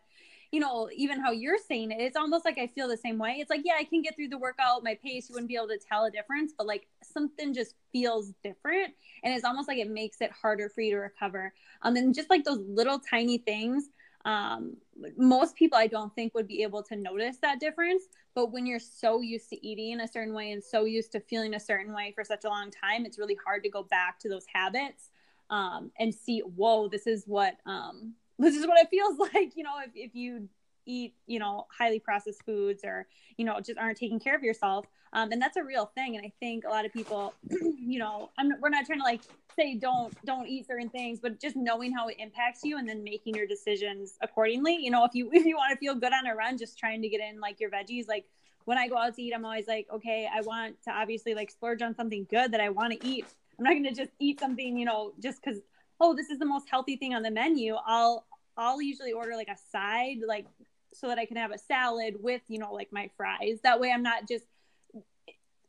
you 0.52 0.60
know, 0.60 0.90
even 0.96 1.20
how 1.20 1.32
you're 1.32 1.58
saying 1.58 1.92
it, 1.92 2.00
it's 2.00 2.16
almost 2.16 2.46
like 2.46 2.58
I 2.58 2.68
feel 2.68 2.88
the 2.88 2.96
same 2.96 3.18
way. 3.18 3.38
It's 3.40 3.50
like, 3.50 3.62
yeah, 3.66 3.74
I 3.78 3.84
can 3.84 4.02
get 4.02 4.16
through 4.16 4.30
the 4.30 4.38
workout, 4.38 4.84
my 4.84 4.98
pace, 5.04 5.28
you 5.28 5.34
wouldn't 5.34 5.50
be 5.50 5.56
able 5.56 5.68
to 5.70 5.80
tell 5.80 6.06
a 6.06 6.12
difference, 6.12 6.54
but 6.58 6.68
like 6.68 6.88
something 7.04 7.54
just 7.54 7.76
feels 7.92 8.32
different. 8.44 8.94
And 9.24 9.34
it's 9.34 9.44
almost 9.44 9.68
like 9.68 9.80
it 9.80 9.90
makes 9.90 10.22
it 10.22 10.32
harder 10.32 10.70
for 10.70 10.82
you 10.82 10.92
to 10.92 11.00
recover. 11.00 11.54
Um, 11.82 11.96
and 11.96 12.16
just 12.16 12.30
like 12.30 12.46
those 12.46 12.64
little 12.68 13.00
tiny 13.00 13.40
things 13.40 13.90
um, 14.26 14.78
most 15.18 15.56
people 15.56 15.78
I 15.78 15.88
don't 15.88 16.14
think 16.16 16.34
would 16.34 16.48
be 16.48 16.64
able 16.64 16.84
to 16.84 16.96
notice 16.96 17.38
that 17.42 17.60
difference. 17.60 18.04
But 18.36 18.52
when 18.52 18.66
you're 18.66 18.80
so 18.80 19.22
used 19.22 19.50
to 19.50 19.68
eating 19.68 20.00
a 20.00 20.08
certain 20.08 20.34
way 20.34 20.52
and 20.52 20.64
so 20.64 20.86
used 20.86 21.12
to 21.12 21.20
feeling 21.20 21.54
a 21.54 21.60
certain 21.60 21.94
way 21.94 22.12
for 22.16 22.24
such 22.24 22.46
a 22.46 22.50
long 22.50 22.72
time, 22.72 23.06
it's 23.06 23.20
really 23.20 23.38
hard 23.46 23.64
to 23.64 23.70
go 23.70 23.84
back 23.84 24.20
to 24.20 24.30
those 24.30 24.46
habits 24.52 25.10
um, 25.50 25.92
and 26.00 26.14
see, 26.14 26.40
whoa, 26.40 26.88
this 26.88 27.06
is 27.06 27.26
what 27.26 27.58
um, 27.66 28.14
this 28.40 28.56
is 28.56 28.66
what 28.66 28.80
it 28.80 28.90
feels 28.90 29.18
like. 29.34 29.56
You 29.56 29.64
know, 29.64 29.76
if, 29.86 29.92
if 29.96 30.16
you 30.16 30.50
eat, 30.86 31.14
you 31.28 31.40
know, 31.40 31.68
highly 31.76 32.00
processed 32.00 32.44
foods 32.46 32.84
or, 32.84 33.08
you 33.38 33.46
know, 33.46 33.60
just 33.60 33.78
aren't 33.78 33.98
taking 33.98 34.20
care 34.20 34.36
of 34.36 34.44
yourself. 34.44 34.86
Um, 35.14 35.32
and 35.32 35.42
that's 35.42 35.58
a 35.58 35.64
real 35.64 35.92
thing. 35.96 36.16
And 36.16 36.26
I 36.26 36.32
think 36.40 36.64
a 36.66 36.70
lot 36.70 36.86
of 36.86 36.94
people, 36.94 37.34
you 37.50 38.00
know, 38.00 38.32
I'm, 38.38 38.54
we're 38.60 38.70
not 38.70 38.86
trying 38.86 39.00
to 39.00 39.06
like 39.06 39.22
say 39.56 39.76
don't 39.76 40.14
don't 40.26 40.48
eat 40.48 40.68
certain 40.68 40.90
things 40.90 41.20
but 41.20 41.40
just 41.40 41.56
knowing 41.56 41.94
how 41.94 42.08
it 42.08 42.16
impacts 42.20 42.64
you 42.64 42.78
and 42.78 42.88
then 42.88 43.04
making 43.04 43.36
your 43.36 43.48
decisions 43.48 44.16
accordingly 44.22 44.76
you 44.76 44.92
know 44.92 45.06
if 45.06 45.14
you 45.14 45.30
if 45.34 45.46
you 45.46 45.56
want 45.56 45.72
to 45.72 45.78
feel 45.78 45.96
good 45.96 46.14
on 46.14 46.26
a 46.28 46.36
run 46.36 46.58
just 46.58 46.78
trying 46.78 47.02
to 47.02 47.10
get 47.10 47.22
in 47.22 47.40
like 47.40 47.60
your 47.60 47.70
veggies 47.70 48.08
like 48.08 48.26
when 48.66 48.78
i 48.78 48.88
go 48.88 48.98
out 48.98 49.16
to 49.16 49.22
eat 49.22 49.34
i'm 49.34 49.46
always 49.46 49.68
like 49.68 49.88
okay 49.94 50.28
i 50.34 50.42
want 50.42 50.76
to 50.84 50.92
obviously 50.92 51.34
like 51.34 51.52
splurge 51.52 51.82
on 51.82 51.96
something 51.96 52.26
good 52.30 52.52
that 52.52 52.62
i 52.62 52.70
want 52.70 52.92
to 52.94 53.08
eat 53.08 53.26
i'm 53.58 53.64
not 53.64 53.72
going 53.72 53.84
to 53.84 53.94
just 53.94 54.12
eat 54.20 54.40
something 54.40 54.78
you 54.78 54.86
know 54.86 55.14
just 55.22 55.42
because 55.44 55.62
oh 56.00 56.16
this 56.16 56.30
is 56.30 56.40
the 56.40 56.46
most 56.46 56.68
healthy 56.70 56.96
thing 56.96 57.14
on 57.14 57.22
the 57.22 57.32
menu 57.32 57.76
i'll 57.86 58.26
i'll 58.58 58.82
usually 58.82 59.12
order 59.12 59.36
like 59.36 59.50
a 59.50 59.58
side 59.72 60.18
like 60.28 60.46
so 60.94 61.08
that 61.08 61.18
i 61.20 61.26
can 61.26 61.38
have 61.38 61.52
a 61.52 61.58
salad 61.58 62.16
with 62.20 62.42
you 62.48 62.60
know 62.60 62.74
like 62.74 62.92
my 62.92 63.10
fries. 63.18 63.60
That 63.64 63.80
way 63.80 63.92
i'm 63.92 64.04
not 64.04 64.28
just 64.28 64.46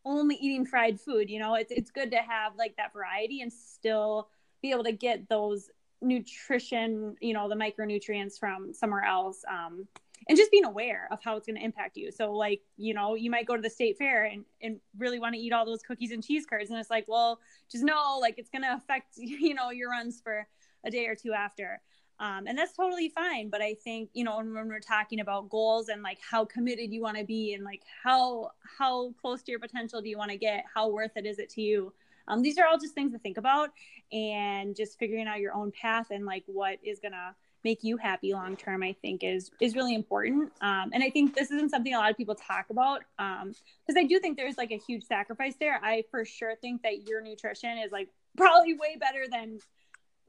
only 0.04 0.36
eating 0.36 0.66
fried 0.66 1.00
food 1.00 1.30
you 1.30 1.38
know? 1.38 1.54
It's, 1.54 1.72
it's 1.72 1.90
good 1.90 2.10
to 2.10 2.18
have 2.18 2.52
like 2.56 2.76
that 2.76 2.92
variety 2.92 3.40
and 3.40 3.52
still 3.52 4.28
be 4.60 4.70
able 4.70 4.84
to 4.84 4.92
get 4.92 5.28
those 5.28 5.70
nutrition 6.00 7.16
you 7.20 7.32
know 7.32 7.48
the 7.48 7.54
micronutrients 7.54 8.38
from 8.38 8.74
somewhere 8.74 9.04
else 9.04 9.42
um, 9.50 9.86
and 10.28 10.38
just 10.38 10.50
being 10.50 10.64
aware 10.64 11.08
of 11.10 11.18
how 11.22 11.36
it's 11.36 11.46
going 11.46 11.56
to 11.56 11.64
impact 11.64 11.96
you. 11.96 12.10
So 12.10 12.32
like 12.32 12.60
you 12.76 12.94
know 12.94 13.14
you 13.14 13.30
might 13.30 13.46
go 13.46 13.56
to 13.56 13.62
the 13.62 13.70
state 13.70 13.98
fair 13.98 14.24
and, 14.24 14.44
and 14.62 14.80
really 14.98 15.18
want 15.18 15.34
to 15.34 15.40
eat 15.40 15.52
all 15.52 15.66
those 15.66 15.82
cookies 15.82 16.12
and 16.12 16.24
cheese 16.24 16.46
curds 16.46 16.70
and 16.70 16.78
it's 16.78 16.90
like 16.90 17.06
well 17.08 17.40
just 17.70 17.84
know 17.84 18.18
like 18.20 18.38
it's 18.38 18.50
going 18.50 18.62
to 18.62 18.74
affect 18.74 19.08
you 19.16 19.54
know 19.54 19.70
your 19.70 19.90
runs 19.90 20.20
for 20.20 20.46
a 20.84 20.90
day 20.90 21.06
or 21.06 21.14
two 21.14 21.32
after 21.32 21.80
Um, 22.20 22.46
and 22.46 22.56
that's 22.56 22.72
totally 22.72 23.08
fine. 23.08 23.50
But 23.50 23.60
I 23.60 23.74
think, 23.74 24.10
you 24.12 24.24
know, 24.24 24.36
when, 24.36 24.52
we're 24.52 24.80
talking 24.80 25.20
about 25.20 25.48
goals 25.48 25.88
and 25.88 26.02
like 26.02 26.18
how 26.20 26.44
committed 26.44 26.92
you 26.92 27.02
want 27.02 27.18
to 27.18 27.24
be 27.24 27.54
and 27.54 27.64
like 27.64 27.82
how 28.02 28.50
how 28.78 29.12
close 29.20 29.42
to 29.42 29.50
your 29.50 29.60
potential 29.60 30.00
do 30.00 30.08
you 30.08 30.18
want 30.18 30.30
to 30.30 30.36
get, 30.36 30.64
how 30.72 30.88
worth 30.88 31.16
it 31.16 31.26
is 31.26 31.38
it 31.38 31.50
to 31.50 31.62
you? 31.62 31.92
Um, 32.28 32.40
these 32.40 32.58
are 32.58 32.66
all 32.66 32.78
just 32.78 32.94
things 32.94 33.12
to 33.12 33.18
think 33.18 33.36
about 33.36 33.70
and 34.12 34.74
just 34.74 34.98
figuring 34.98 35.26
out 35.26 35.40
your 35.40 35.54
own 35.54 35.72
path 35.72 36.06
and 36.10 36.24
like 36.24 36.44
what 36.46 36.78
is 36.82 37.00
gonna 37.00 37.34
make 37.64 37.82
you 37.82 37.96
happy 37.96 38.32
long 38.32 38.56
term 38.56 38.82
i 38.82 38.94
think 39.00 39.24
is 39.24 39.50
is 39.60 39.74
really 39.74 39.94
important 39.94 40.52
um, 40.60 40.90
and 40.92 41.02
i 41.02 41.10
think 41.10 41.34
this 41.34 41.50
isn't 41.50 41.70
something 41.70 41.94
a 41.94 41.98
lot 41.98 42.10
of 42.10 42.16
people 42.16 42.34
talk 42.34 42.66
about 42.70 43.00
because 43.18 43.96
um, 43.96 43.96
i 43.96 44.04
do 44.04 44.18
think 44.20 44.36
there's 44.36 44.58
like 44.58 44.70
a 44.70 44.78
huge 44.78 45.02
sacrifice 45.02 45.54
there 45.58 45.80
i 45.82 46.04
for 46.10 46.24
sure 46.24 46.54
think 46.60 46.82
that 46.82 47.08
your 47.08 47.22
nutrition 47.22 47.78
is 47.78 47.90
like 47.90 48.08
probably 48.36 48.74
way 48.74 48.96
better 49.00 49.24
than 49.30 49.58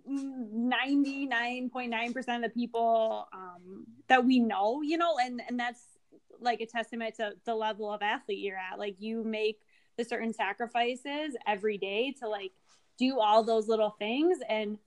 99.9% 0.07 2.35
of 2.35 2.41
the 2.41 2.49
people 2.49 3.27
um, 3.33 3.85
that 4.07 4.23
we 4.23 4.39
know 4.39 4.83
you 4.83 4.97
know 4.97 5.17
and 5.17 5.41
and 5.47 5.59
that's 5.59 5.95
like 6.39 6.61
a 6.61 6.65
testament 6.65 7.15
to 7.15 7.33
the 7.45 7.55
level 7.55 7.91
of 7.91 8.01
athlete 8.01 8.39
you're 8.39 8.57
at. 8.57 8.79
Like 8.79 8.95
you 8.99 9.23
make 9.23 9.59
the 9.97 10.03
certain 10.03 10.33
sacrifices 10.33 11.35
every 11.47 11.77
day 11.77 12.13
to 12.19 12.27
like 12.27 12.51
do 12.97 13.19
all 13.19 13.43
those 13.43 13.67
little 13.67 13.91
things 13.91 14.39
and 14.49 14.77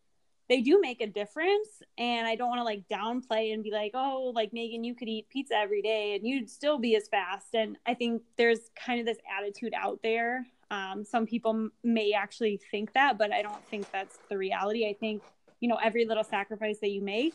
they 0.49 0.63
do 0.63 0.81
make 0.81 1.03
a 1.03 1.07
difference. 1.07 1.69
And 1.99 2.27
i 2.27 2.35
don't 2.35 2.49
want 2.49 2.61
to 2.61 2.65
like 2.65 2.89
downplay 2.89 3.53
and 3.53 3.63
be 3.63 3.71
like 3.71 3.93
oh 3.95 4.33
like 4.35 4.53
megan 4.53 4.85
you 4.85 4.95
could 4.95 5.09
eat 5.09 5.29
pizza 5.29 5.55
every 5.55 5.83
day 5.83 6.15
and 6.15 6.27
you'd 6.27 6.51
still 6.51 6.79
be 6.79 6.97
as 6.97 7.09
fast. 7.09 7.55
And 7.55 7.77
i 7.87 7.95
think 7.95 8.23
there's 8.37 8.71
kind 8.75 9.01
of 9.01 9.07
this 9.07 9.19
attitude 9.39 9.75
out 9.75 10.01
there 10.03 10.47
um, 10.71 11.05
some 11.05 11.27
people 11.27 11.71
may 11.83 12.13
actually 12.13 12.61
think 12.71 12.93
that 12.93 13.19
but 13.19 13.33
i 13.33 13.43
don't 13.43 13.65
think 13.69 13.91
that's 13.91 14.19
the 14.29 14.37
reality. 14.37 14.89
I 14.89 14.95
think 14.95 15.23
you 15.61 15.69
know 15.69 15.79
every 15.83 16.05
little 16.05 16.25
sacrifice 16.25 16.79
that 16.81 16.91
you 16.91 17.03
make 17.03 17.35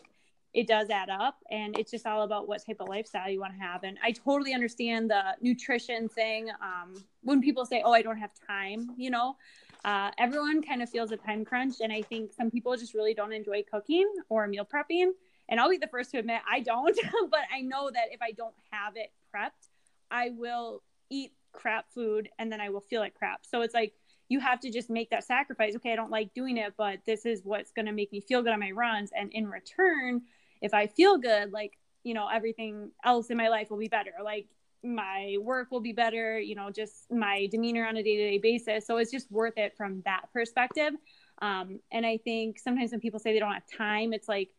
it 0.54 0.68
does 0.68 0.92
add 0.92 1.10
up 1.10 1.38
and 1.50 1.78
it's 1.80 1.90
just 1.90 2.06
all 2.06 2.22
about 2.22 2.48
what 2.48 2.64
type 2.64 2.78
of 2.80 2.88
lifestyle 2.88 3.28
you 3.28 3.40
want 3.40 3.54
to 3.54 3.60
have. 3.60 3.84
And 3.84 3.98
i 4.04 4.12
totally 4.12 4.54
understand 4.54 5.10
the 5.10 5.24
nutrition 5.42 6.08
thing 6.10 6.50
um, 6.62 6.94
when 7.22 7.42
people 7.42 7.66
say 7.66 7.82
oh 7.84 7.92
i 7.92 8.02
don't 8.02 8.18
have 8.18 8.32
time 8.48 8.92
you 8.98 9.10
know? 9.10 9.36
Uh, 9.84 10.12
everyone 10.18 10.62
kind 10.62 10.82
of 10.82 10.90
feels 10.90 11.12
a 11.12 11.18
time 11.18 11.44
crunch 11.44 11.76
and 11.82 11.92
i 11.92 12.02
think 12.02 12.32
some 12.32 12.50
people 12.50 12.76
just 12.78 12.94
really 12.94 13.14
don't 13.14 13.34
enjoy 13.34 13.64
cooking 13.70 14.10
or 14.30 14.48
meal 14.48 14.66
prepping. 14.66 15.12
And 15.50 15.60
i'll 15.60 15.70
be 15.70 15.78
the 15.78 15.88
first 15.88 16.12
to 16.12 16.20
admit 16.20 16.42
i 16.50 16.60
don't 16.60 16.98
but 17.32 17.42
i 17.54 17.62
know 17.62 17.90
that 17.92 18.06
if 18.12 18.22
i 18.22 18.32
don't 18.32 18.56
have 18.72 18.94
it 18.96 19.12
prepped 19.34 19.70
i 20.12 20.30
will 20.30 20.82
eat 21.10 21.34
crap 21.54 21.92
food 21.94 22.30
and 22.40 22.52
then 22.52 22.60
i 22.60 22.70
will 22.70 22.82
feel 22.82 23.00
like 23.00 23.14
crap 23.14 23.46
so 23.46 23.62
it's 23.62 23.74
like 23.74 23.94
you 24.30 24.40
have 24.40 24.60
to 24.60 24.72
just 24.72 24.90
make 24.90 25.10
that 25.10 25.24
sacrifice 25.24 25.76
okay 25.76 25.94
i 25.94 25.96
don't 25.96 26.12
like 26.12 26.34
doing 26.34 26.58
it 26.58 26.74
but 26.78 27.00
this 27.06 27.26
is 27.26 27.42
what's 27.44 27.72
going 27.72 27.86
to 27.86 27.92
make 27.92 28.12
me 28.12 28.20
feel 28.20 28.42
good 28.42 28.52
on 28.52 28.60
my 28.60 28.72
runs 28.72 29.12
and 29.16 29.32
in 29.32 29.48
return 29.48 30.22
if 30.64 30.74
I 30.74 30.88
feel 30.88 31.18
good, 31.18 31.52
like, 31.52 31.78
you 32.04 32.16
know, 32.16 32.28
everything 32.34 32.92
else 33.04 33.30
in 33.30 33.38
my 33.38 33.50
life 33.50 33.70
will 33.70 33.78
be 33.78 33.90
better. 33.90 34.14
Like 34.24 34.48
my 34.82 35.36
work 35.42 35.70
will 35.72 35.82
be 35.82 35.92
better, 35.92 36.40
you 36.40 36.56
know, 36.56 36.72
just 36.72 37.12
my 37.12 37.48
demeanor 37.52 37.86
on 37.86 37.98
a 37.98 38.04
day 38.04 38.16
to 38.16 38.32
day 38.32 38.38
basis. 38.40 38.88
So 38.88 38.98
it's 38.98 39.12
just 39.12 39.30
worth 39.30 39.58
it 39.58 39.76
from 39.78 40.02
that 40.06 40.24
perspective. 40.32 40.94
Um, 41.42 41.82
and 41.92 42.06
I 42.06 42.18
think 42.18 42.60
sometimes 42.60 42.92
when 42.92 43.02
people 43.02 43.20
say 43.20 43.34
they 43.34 43.40
don't 43.40 43.54
have 43.54 43.68
time, 43.68 44.14
it's 44.14 44.30
like, 44.30 44.50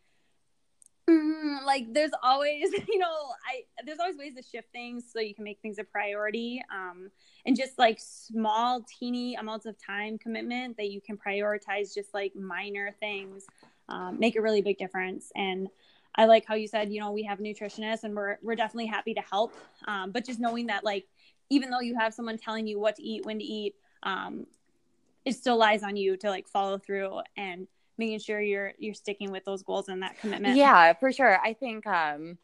mm, 1.09 1.64
like 1.64 1.93
there's 1.93 2.12
always, 2.23 2.73
you 2.88 2.99
know, 2.99 3.14
I 3.47 3.62
there's 3.85 3.99
always 3.99 4.17
ways 4.17 4.35
to 4.35 4.43
shift 4.43 4.71
things 4.73 5.05
so 5.12 5.21
you 5.21 5.35
can 5.35 5.45
make 5.45 5.61
things 5.61 5.79
a 5.79 5.85
priority. 5.85 6.62
Um, 6.73 7.11
and 7.47 7.57
just 7.57 7.79
like 7.79 7.99
small, 8.01 8.85
teeny 8.99 9.35
amounts 9.35 9.67
of 9.67 9.77
time 9.79 10.19
commitment 10.19 10.77
that 10.79 10.90
you 10.90 11.01
can 11.01 11.17
prioritize, 11.17 11.95
just 11.95 12.14
like 12.14 12.35
minor 12.35 12.95
things, 13.01 13.45
um, 13.88 14.19
make 14.19 14.37
a 14.37 14.40
really 14.40 14.62
big 14.62 14.79
difference. 14.79 15.31
And 15.37 15.69
I 16.17 16.27
like 16.27 16.47
how 16.47 16.55
you 16.55 16.69
said, 16.69 16.93
you 16.93 17.01
know, 17.01 17.12
we 17.12 17.25
have 17.25 17.38
nutritionists 17.38 18.05
and 18.05 18.14
we're 18.14 18.38
we're 18.43 18.57
definitely 18.57 18.87
happy 18.87 19.14
to 19.14 19.21
help. 19.21 19.55
Um, 19.87 20.11
but 20.12 20.25
just 20.25 20.40
knowing 20.40 20.67
that 20.69 20.85
like 20.85 21.07
even 21.51 21.71
though 21.71 21.81
you 21.81 21.97
have 21.99 22.14
someone 22.14 22.38
telling 22.38 22.67
you 22.67 22.81
what 22.81 22.97
to 22.97 23.03
eat, 23.03 23.27
when 23.27 23.38
to 23.38 23.45
eat, 23.45 23.75
um, 24.03 24.47
it 25.25 25.33
still 25.33 25.57
lies 25.57 25.83
on 25.83 25.97
you 25.97 26.17
to 26.19 26.29
like 26.29 26.49
follow 26.49 26.79
through 26.79 27.21
and 27.37 27.67
making 27.99 28.19
sure 28.19 28.41
you're 28.41 28.73
you're 28.79 28.95
sticking 28.95 29.31
with 29.31 29.45
those 29.45 29.63
goals 29.63 29.89
and 29.89 30.03
that 30.03 30.19
commitment. 30.19 30.57
Yeah, 30.57 30.93
for 30.95 31.13
sure. 31.13 31.39
I 31.41 31.53
think 31.53 31.87
um 31.87 32.39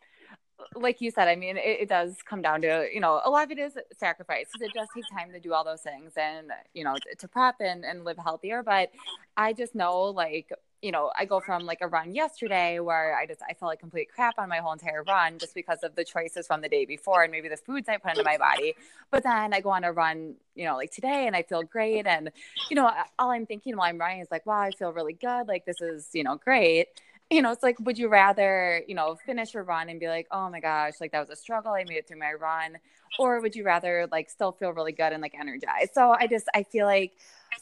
like 0.75 1.01
you 1.01 1.11
said, 1.11 1.29
I 1.29 1.37
mean, 1.37 1.57
it, 1.57 1.81
it, 1.81 1.89
does 1.89 2.19
come 2.29 2.43
down 2.43 2.61
to, 2.63 2.87
you 2.93 3.01
know, 3.01 3.21
a 3.25 3.31
lot 3.31 3.45
of 3.45 3.51
it 3.51 3.59
is 3.59 3.79
sacrifice 3.97 4.47
it 4.61 4.73
does 4.75 4.89
take 4.95 5.05
time 5.11 5.33
to 5.33 5.41
do 5.41 5.53
all 5.53 5.65
those 5.65 5.81
things 5.81 6.13
and, 6.17 6.51
you 6.75 6.85
know, 6.85 6.95
to, 6.95 7.15
to 7.17 7.29
prep 7.29 7.57
and, 7.61 7.85
and 7.85 8.05
live 8.05 8.19
healthier. 8.19 8.63
But 8.63 8.91
I 9.37 9.53
just 9.53 9.75
know, 9.75 10.03
like, 10.05 10.53
you 10.83 10.93
know, 10.93 11.11
I 11.19 11.27
go 11.27 11.41
from 11.41 11.65
like 11.67 11.79
a 11.83 11.87
run 11.87 12.15
yesterday 12.15 12.81
where 12.81 13.17
I 13.17 13.27
just 13.27 13.43
I 13.43 13.53
felt 13.53 13.69
like 13.69 13.81
complete 13.81 14.09
crap 14.15 14.39
on 14.39 14.49
my 14.49 14.59
whole 14.59 14.73
entire 14.73 15.03
run 15.03 15.39
just 15.39 15.55
because 15.55 15.81
of 15.83 15.95
the 15.95 16.05
choices 16.05 16.47
from 16.47 16.63
the 16.63 16.69
day 16.69 16.87
before 16.87 17.23
and 17.23 17.31
maybe 17.31 17.49
the 17.49 17.57
foods 17.57 17.89
I 17.89 17.99
put 17.99 18.13
into 18.13 18.25
my 18.25 18.39
body. 18.39 18.75
But 19.11 19.23
then 19.23 19.53
I 19.53 19.61
go 19.61 19.71
on 19.71 19.85
a 19.85 19.93
run, 19.93 20.37
you 20.55 20.65
know, 20.65 20.77
like 20.77 20.91
today 20.91 21.27
and 21.27 21.37
I 21.37 21.43
feel 21.43 21.63
great 21.63 22.07
and 22.07 22.31
you 22.71 22.77
know, 22.77 22.91
all 23.19 23.31
I'm 23.31 23.47
thinking 23.47 23.77
while 23.77 23.89
I'm 23.89 23.99
running 23.99 24.21
is 24.21 24.29
like, 24.31 24.47
wow, 24.47 24.61
I 24.61 24.71
feel 24.71 24.93
really 24.93 25.13
good. 25.13 25.49
Like 25.49 25.67
this 25.67 25.81
is, 25.83 26.09
you 26.15 26.25
know, 26.25 26.37
great. 26.37 26.89
You 27.29 27.43
know, 27.43 27.53
it's 27.53 27.63
like, 27.63 27.79
would 27.81 27.99
you 27.99 28.09
rather, 28.09 28.83
you 28.89 28.95
know, 28.95 29.17
finish 29.25 29.55
your 29.55 29.63
run 29.63 29.89
and 29.89 30.01
be 30.01 30.09
like, 30.09 30.27
oh 30.33 30.51
my 30.51 30.61
gosh, 30.61 30.95
like 31.01 31.13
that 31.13 31.21
was 31.21 31.31
a 31.31 31.37
struggle. 31.37 31.73
I 31.73 31.85
made 31.85 31.99
it 31.99 32.09
through 32.09 32.19
my 32.19 32.33
run. 32.33 32.79
Or 33.19 33.41
would 33.41 33.55
you 33.55 33.65
rather 33.65 34.09
like 34.11 34.31
still 34.31 34.53
feel 34.53 34.73
really 34.73 34.93
good 34.93 35.13
and 35.13 35.21
like 35.21 35.35
energized? 35.39 35.93
So 35.95 36.11
I 36.11 36.27
just 36.27 36.47
I 36.55 36.63
feel 36.63 36.87
like 36.87 37.13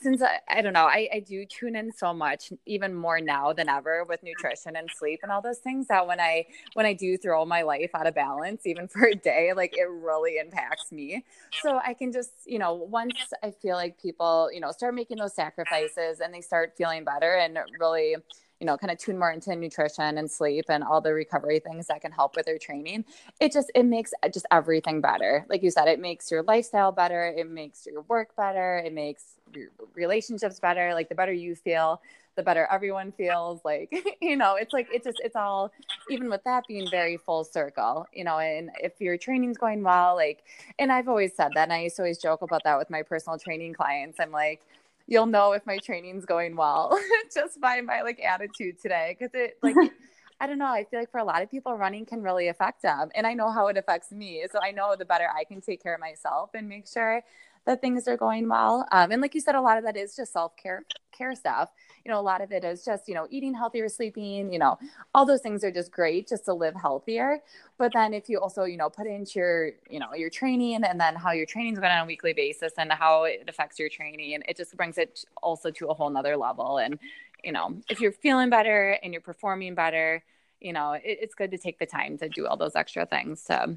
since 0.01 0.23
I, 0.23 0.39
I 0.49 0.63
don't 0.63 0.73
know, 0.73 0.87
I, 0.87 1.09
I 1.15 1.21
do 1.21 1.45
tune 1.45 1.77
in 1.77 1.93
so 1.93 2.15
much, 2.15 2.53
even 2.67 2.95
more 2.95 3.21
now 3.21 3.53
than 3.53 3.69
ever 3.69 4.05
with 4.05 4.23
nutrition 4.23 4.77
and 4.77 4.91
sleep 4.91 5.21
and 5.23 5.33
all 5.33 5.43
those 5.43 5.59
things 5.59 5.89
that 5.89 6.07
when 6.07 6.21
I 6.21 6.47
when 6.75 6.87
I 6.87 6.93
do 6.93 7.17
throw 7.17 7.45
my 7.45 7.63
life 7.63 7.91
out 7.95 8.07
of 8.07 8.15
balance, 8.15 8.67
even 8.67 8.89
for 8.89 9.07
a 9.07 9.15
day, 9.15 9.53
like 9.55 9.77
it 9.77 9.89
really 9.89 10.39
impacts 10.39 10.93
me. 10.93 11.25
So 11.63 11.81
I 11.85 11.95
can 11.95 12.13
just, 12.13 12.31
you 12.47 12.59
know, 12.59 12.75
once 12.75 13.33
I 13.43 13.51
feel 13.51 13.77
like 13.77 14.01
people, 14.01 14.51
you 14.53 14.61
know, 14.61 14.71
start 14.73 14.95
making 14.95 15.19
those 15.19 15.35
sacrifices 15.35 16.21
and 16.21 16.33
they 16.33 16.41
start 16.41 16.75
feeling 16.77 17.05
better 17.05 17.35
and 17.35 17.59
really 17.79 18.17
you 18.61 18.67
know 18.67 18.77
kind 18.77 18.91
of 18.91 18.99
tune 18.99 19.19
more 19.19 19.31
into 19.31 19.55
nutrition 19.55 20.19
and 20.19 20.31
sleep 20.31 20.65
and 20.69 20.83
all 20.83 21.01
the 21.01 21.13
recovery 21.13 21.61
things 21.61 21.87
that 21.87 22.01
can 22.01 22.11
help 22.11 22.37
with 22.37 22.47
their 22.47 22.59
training 22.59 23.05
it 23.41 23.53
just 23.53 23.71
it 23.75 23.85
makes 23.85 24.13
just 24.33 24.47
everything 24.51 25.01
better 25.01 25.47
like 25.49 25.63
you 25.63 25.71
said 25.71 25.87
it 25.87 26.01
makes 26.01 26.31
your 26.31 26.43
lifestyle 26.43 26.91
better 26.93 27.33
it 27.37 27.49
makes 27.49 27.87
your 27.87 28.03
work 28.03 28.35
better 28.37 28.83
it 28.85 28.93
makes 28.93 29.38
your 29.55 29.69
relationships 29.95 30.61
better 30.61 30.95
like 30.95 31.09
the 31.09 31.15
better 31.15 31.33
you 31.33 31.55
feel 31.55 32.01
the 32.37 32.43
better 32.43 32.69
everyone 32.71 33.13
feels 33.13 33.61
like 33.65 33.93
you 34.21 34.37
know 34.37 34.55
it's 34.55 34.73
like 34.73 34.89
it's 34.93 35.05
just 35.05 35.21
it's 35.25 35.37
all 35.37 35.73
even 36.11 36.31
with 36.31 36.43
that 36.45 36.65
being 36.69 36.89
very 36.91 37.17
full 37.17 37.45
circle 37.45 38.07
you 38.13 38.25
know 38.25 38.39
and 38.39 38.71
if 38.81 39.01
your 39.01 39.17
training's 39.17 39.59
going 39.59 39.83
well 39.83 40.15
like 40.15 40.45
and 40.79 40.93
i've 40.93 41.09
always 41.09 41.35
said 41.35 41.51
that 41.55 41.65
and 41.65 41.73
i 41.73 41.83
used 41.83 41.97
to 41.97 42.03
always 42.03 42.19
joke 42.19 42.43
about 42.43 42.63
that 42.65 42.79
with 42.79 42.91
my 42.91 43.03
personal 43.03 43.39
training 43.39 43.73
clients 43.75 44.19
i'm 44.21 44.31
like 44.31 44.63
you'll 45.07 45.27
know 45.27 45.53
if 45.53 45.67
my 45.67 45.79
training's 45.79 46.25
going 46.25 46.55
well 46.55 46.97
just 47.35 47.61
by 47.61 47.81
my 47.81 48.03
like 48.03 48.21
attitude 48.21 48.81
today 48.81 49.17
because 49.19 49.35
it 49.35 49.59
like 49.63 49.75
I 50.41 50.47
don't 50.47 50.59
know. 50.59 50.67
I 50.67 50.85
feel 50.85 51.01
like 51.01 51.11
for 51.11 51.19
a 51.19 51.25
lot 51.25 51.43
of 51.43 51.51
people, 51.51 51.75
running 51.75 52.07
can 52.07 52.23
really 52.23 52.47
affect 52.47 52.83
them. 52.83 53.11
And 53.15 53.27
I 53.27 53.35
know 53.35 53.51
how 53.51 53.67
it 53.67 53.77
affects 53.77 54.13
me. 54.13 54.45
So 54.51 54.61
I 54.63 54.71
know 54.71 54.95
the 54.97 55.05
better 55.05 55.29
I 55.37 55.43
can 55.43 55.61
take 55.61 55.83
care 55.83 55.95
of 55.95 56.01
myself 56.01 56.51
and 56.55 56.69
make 56.69 56.87
sure 56.87 57.25
that 57.69 57.83
things 57.83 58.09
are 58.09 58.17
going 58.17 58.49
well. 58.49 58.89
Um, 58.93 59.13
and 59.13 59.21
like 59.21 59.35
you 59.35 59.43
said, 59.43 59.55
a 59.55 59.61
lot 59.61 59.77
of 59.77 59.85
that 59.85 59.95
is 59.95 60.17
just 60.17 60.33
self 60.33 60.57
care 60.57 60.87
care 61.13 61.35
stuff. 61.35 61.71
You 62.03 62.11
know, 62.11 62.19
a 62.19 62.23
lot 62.23 62.41
of 62.41 62.51
it 62.51 62.65
is 62.65 62.83
just, 62.83 63.09
you 63.09 63.15
know, 63.15 63.27
eating 63.29 63.53
healthier, 63.53 63.91
sleeping, 63.91 64.51
you 64.51 64.59
know, 64.59 64.79
all 65.15 65.27
those 65.27 65.43
things 65.43 65.63
are 65.63 65.71
just 65.71 65.93
great 65.93 66.27
just 66.27 66.47
to 66.47 66.55
live 66.55 66.75
healthier. 66.75 67.41
But 67.77 67.93
then 67.93 68.15
if 68.15 68.31
you 68.31 68.41
also, 68.41 68.65
you 68.65 68.79
know, 68.79 68.89
put 68.89 69.07
into 69.07 69.33
your, 69.39 69.71
you 69.91 70.01
know, 70.01 70.15
your 70.15 70.31
training 70.31 70.83
and 70.83 70.99
then 70.99 71.15
how 71.15 71.33
your 71.33 71.45
training 71.45 71.75
is 71.75 71.79
going 71.79 71.93
on 71.93 72.05
a 72.05 72.07
weekly 72.07 72.33
basis 72.33 72.73
and 72.79 72.91
how 72.91 73.25
it 73.25 73.45
affects 73.47 73.79
your 73.79 73.91
training, 73.91 74.33
and 74.33 74.45
it 74.49 74.57
just 74.57 74.75
brings 74.75 74.97
it 74.97 75.27
also 75.43 75.71
to 75.71 75.89
a 75.89 75.95
whole 75.95 76.09
nother 76.09 76.39
level. 76.39 76.79
And, 76.79 76.99
you 77.45 77.53
know, 77.53 77.77
if 77.91 78.01
you're 78.01 78.13
feeling 78.13 78.49
better 78.49 78.99
and 79.03 79.13
you're 79.13 79.21
performing 79.21 79.75
better, 79.75 80.25
you 80.59 80.73
know, 80.73 80.93
it, 80.93 81.03
it's 81.05 81.35
good 81.35 81.51
to 81.51 81.59
take 81.59 81.79
the 81.79 81.87
time 81.87 82.17
to 82.17 82.31
do 82.31 82.47
all 82.47 82.57
those 82.57 82.77
extra 82.77 83.05
things 83.05 83.45
to 83.45 83.77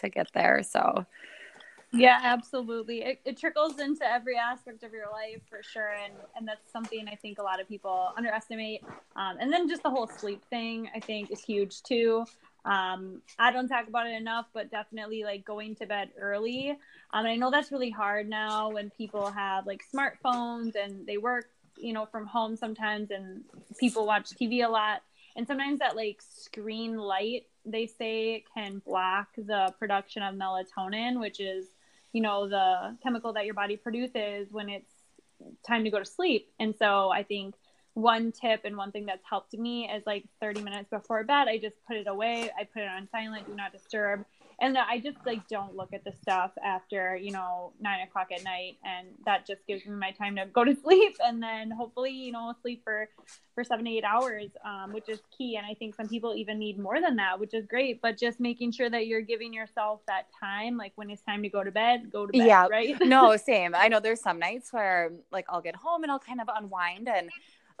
to 0.00 0.08
get 0.08 0.26
there. 0.34 0.64
So 0.64 1.06
yeah, 1.92 2.20
absolutely. 2.22 3.02
It, 3.02 3.20
it 3.24 3.36
trickles 3.36 3.78
into 3.80 4.04
every 4.04 4.36
aspect 4.36 4.84
of 4.84 4.92
your 4.92 5.10
life 5.10 5.42
for 5.48 5.62
sure, 5.62 5.92
and 6.04 6.12
and 6.36 6.46
that's 6.46 6.70
something 6.70 7.08
I 7.08 7.16
think 7.16 7.38
a 7.38 7.42
lot 7.42 7.60
of 7.60 7.68
people 7.68 8.12
underestimate. 8.16 8.82
Um, 9.16 9.36
and 9.40 9.52
then 9.52 9.68
just 9.68 9.82
the 9.82 9.90
whole 9.90 10.06
sleep 10.06 10.42
thing, 10.50 10.88
I 10.94 11.00
think, 11.00 11.30
is 11.32 11.40
huge 11.42 11.82
too. 11.82 12.24
Um, 12.64 13.22
I 13.38 13.50
don't 13.50 13.68
talk 13.68 13.88
about 13.88 14.06
it 14.06 14.14
enough, 14.14 14.46
but 14.52 14.70
definitely 14.70 15.24
like 15.24 15.44
going 15.44 15.74
to 15.76 15.86
bed 15.86 16.10
early. 16.18 16.78
Um, 17.12 17.26
I 17.26 17.36
know 17.36 17.50
that's 17.50 17.72
really 17.72 17.90
hard 17.90 18.28
now 18.28 18.70
when 18.70 18.90
people 18.90 19.30
have 19.30 19.66
like 19.66 19.82
smartphones 19.92 20.76
and 20.76 21.06
they 21.06 21.16
work, 21.16 21.46
you 21.76 21.92
know, 21.92 22.06
from 22.06 22.26
home 22.26 22.56
sometimes, 22.56 23.10
and 23.10 23.42
people 23.78 24.06
watch 24.06 24.30
TV 24.30 24.64
a 24.64 24.68
lot. 24.68 25.02
And 25.36 25.46
sometimes 25.46 25.78
that 25.80 25.96
like 25.96 26.20
screen 26.20 26.96
light, 26.96 27.46
they 27.64 27.86
say, 27.86 28.44
can 28.54 28.80
block 28.84 29.28
the 29.36 29.74
production 29.78 30.22
of 30.22 30.34
melatonin, 30.34 31.18
which 31.18 31.40
is 31.40 31.66
you 32.12 32.20
know 32.20 32.48
the 32.48 32.96
chemical 33.02 33.32
that 33.32 33.44
your 33.44 33.54
body 33.54 33.76
produces 33.76 34.48
when 34.50 34.68
it's 34.68 34.92
time 35.66 35.84
to 35.84 35.90
go 35.90 35.98
to 35.98 36.04
sleep 36.04 36.50
and 36.58 36.74
so 36.78 37.08
i 37.10 37.22
think 37.22 37.54
one 37.94 38.32
tip 38.32 38.62
and 38.64 38.76
one 38.76 38.92
thing 38.92 39.06
that's 39.06 39.24
helped 39.28 39.52
me 39.54 39.88
is 39.88 40.02
like 40.06 40.24
30 40.40 40.62
minutes 40.62 40.88
before 40.90 41.24
bed, 41.24 41.48
I 41.48 41.58
just 41.58 41.76
put 41.86 41.96
it 41.96 42.06
away. 42.06 42.50
I 42.58 42.64
put 42.64 42.82
it 42.82 42.88
on 42.88 43.08
silent, 43.10 43.46
do 43.46 43.54
not 43.54 43.72
disturb 43.72 44.24
and 44.60 44.76
I 44.76 44.98
just 44.98 45.16
like 45.24 45.46
don't 45.48 45.74
look 45.74 45.92
at 45.92 46.04
the 46.04 46.12
stuff 46.22 46.52
after 46.64 47.16
you 47.16 47.32
know 47.32 47.72
nine 47.80 48.00
o'clock 48.06 48.28
at 48.34 48.44
night, 48.44 48.76
and 48.84 49.08
that 49.24 49.46
just 49.46 49.66
gives 49.66 49.86
me 49.86 49.92
my 49.92 50.10
time 50.12 50.36
to 50.36 50.46
go 50.46 50.64
to 50.64 50.76
sleep, 50.84 51.16
and 51.24 51.42
then 51.42 51.70
hopefully 51.70 52.10
you 52.10 52.32
know 52.32 52.54
sleep 52.62 52.82
for 52.84 53.08
for 53.54 53.64
seven 53.64 53.84
to 53.86 53.90
eight 53.90 54.04
hours, 54.04 54.50
um, 54.64 54.92
which 54.92 55.08
is 55.08 55.20
key. 55.36 55.56
And 55.56 55.66
I 55.66 55.74
think 55.74 55.94
some 55.94 56.08
people 56.08 56.34
even 56.34 56.58
need 56.58 56.78
more 56.78 57.00
than 57.00 57.16
that, 57.16 57.40
which 57.40 57.54
is 57.54 57.66
great. 57.66 58.00
But 58.02 58.18
just 58.18 58.38
making 58.38 58.72
sure 58.72 58.90
that 58.90 59.06
you're 59.06 59.22
giving 59.22 59.52
yourself 59.52 60.00
that 60.06 60.26
time, 60.38 60.76
like 60.76 60.92
when 60.96 61.10
it's 61.10 61.22
time 61.22 61.42
to 61.42 61.48
go 61.48 61.64
to 61.64 61.70
bed, 61.70 62.10
go 62.12 62.26
to 62.26 62.32
bed. 62.32 62.46
Yeah, 62.46 62.66
right. 62.68 62.96
no, 63.00 63.36
same. 63.38 63.74
I 63.74 63.88
know 63.88 64.00
there's 64.00 64.20
some 64.20 64.38
nights 64.38 64.72
where 64.72 65.10
like 65.32 65.46
I'll 65.48 65.62
get 65.62 65.76
home 65.76 66.02
and 66.02 66.12
I'll 66.12 66.18
kind 66.18 66.40
of 66.40 66.48
unwind 66.54 67.08
and 67.08 67.30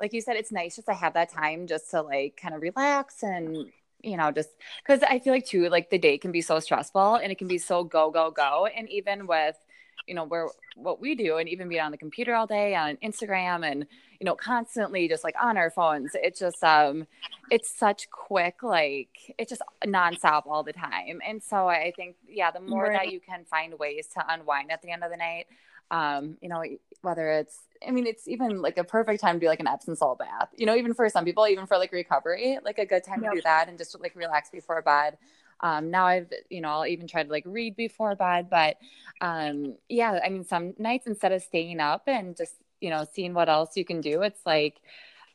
like 0.00 0.14
you 0.14 0.22
said, 0.22 0.36
it's 0.36 0.50
nice 0.50 0.76
just 0.76 0.86
to 0.88 0.94
have 0.94 1.12
that 1.12 1.30
time 1.30 1.66
just 1.66 1.90
to 1.90 2.00
like 2.00 2.38
kind 2.40 2.54
of 2.54 2.62
relax 2.62 3.22
and 3.22 3.70
you 4.02 4.16
know, 4.16 4.30
just 4.32 4.50
because 4.84 5.02
I 5.02 5.18
feel 5.18 5.32
like 5.32 5.46
too, 5.46 5.68
like 5.68 5.90
the 5.90 5.98
day 5.98 6.18
can 6.18 6.32
be 6.32 6.40
so 6.40 6.60
stressful 6.60 7.16
and 7.16 7.30
it 7.30 7.38
can 7.38 7.48
be 7.48 7.58
so 7.58 7.84
go, 7.84 8.10
go, 8.10 8.30
go. 8.30 8.66
And 8.66 8.88
even 8.90 9.26
with, 9.26 9.56
you 10.06 10.14
know, 10.14 10.24
where 10.24 10.48
what 10.76 11.00
we 11.00 11.14
do 11.14 11.36
and 11.36 11.48
even 11.48 11.68
being 11.68 11.82
on 11.82 11.90
the 11.92 11.98
computer 11.98 12.34
all 12.34 12.46
day 12.46 12.74
on 12.74 12.96
Instagram 13.02 13.70
and, 13.70 13.86
you 14.20 14.26
know, 14.26 14.34
constantly 14.34 15.08
just 15.08 15.24
like 15.24 15.34
on 15.42 15.56
our 15.56 15.70
phones, 15.70 16.12
it's 16.14 16.38
just, 16.38 16.62
um, 16.62 17.06
it's 17.50 17.74
such 17.74 18.10
quick, 18.10 18.62
like 18.62 19.34
it's 19.38 19.48
just 19.48 19.62
nonstop 19.84 20.46
all 20.46 20.62
the 20.62 20.74
time. 20.74 21.20
And 21.26 21.42
so 21.42 21.66
I 21.66 21.92
think, 21.96 22.16
yeah, 22.28 22.50
the 22.50 22.60
more 22.60 22.84
right. 22.84 22.92
that 22.92 23.12
you 23.12 23.18
can 23.18 23.44
find 23.46 23.78
ways 23.78 24.06
to 24.14 24.24
unwind 24.28 24.70
at 24.70 24.82
the 24.82 24.90
end 24.90 25.02
of 25.02 25.10
the 25.10 25.16
night, 25.16 25.46
um, 25.90 26.36
you 26.40 26.48
know, 26.48 26.62
whether 27.02 27.30
it's 27.30 27.58
I 27.86 27.92
mean, 27.92 28.06
it's 28.06 28.28
even 28.28 28.60
like 28.60 28.76
a 28.76 28.84
perfect 28.84 29.22
time 29.22 29.36
to 29.36 29.40
do 29.40 29.46
like 29.46 29.60
an 29.60 29.66
Epsom 29.66 29.96
salt 29.96 30.18
bath. 30.18 30.50
You 30.54 30.66
know, 30.66 30.76
even 30.76 30.92
for 30.92 31.08
some 31.08 31.24
people, 31.24 31.48
even 31.48 31.66
for 31.66 31.78
like 31.78 31.92
recovery, 31.92 32.58
like 32.62 32.78
a 32.78 32.84
good 32.84 33.04
time 33.04 33.22
yep. 33.22 33.32
to 33.32 33.38
do 33.38 33.42
that 33.42 33.68
and 33.68 33.78
just 33.78 33.98
like 34.00 34.14
relax 34.14 34.50
before 34.50 34.82
bed. 34.82 35.16
Um, 35.60 35.90
now 35.90 36.06
I've, 36.06 36.30
you 36.48 36.60
know, 36.60 36.68
I'll 36.68 36.86
even 36.86 37.06
try 37.06 37.22
to 37.22 37.30
like 37.30 37.44
read 37.46 37.76
before 37.76 38.14
bed, 38.14 38.48
but 38.50 38.76
um, 39.20 39.76
yeah, 39.88 40.20
I 40.22 40.28
mean, 40.28 40.44
some 40.44 40.74
nights 40.78 41.06
instead 41.06 41.32
of 41.32 41.42
staying 41.42 41.80
up 41.80 42.02
and 42.06 42.36
just, 42.36 42.54
you 42.80 42.90
know, 42.90 43.06
seeing 43.12 43.34
what 43.34 43.48
else 43.48 43.76
you 43.76 43.84
can 43.84 44.00
do, 44.00 44.22
it's 44.22 44.44
like, 44.44 44.80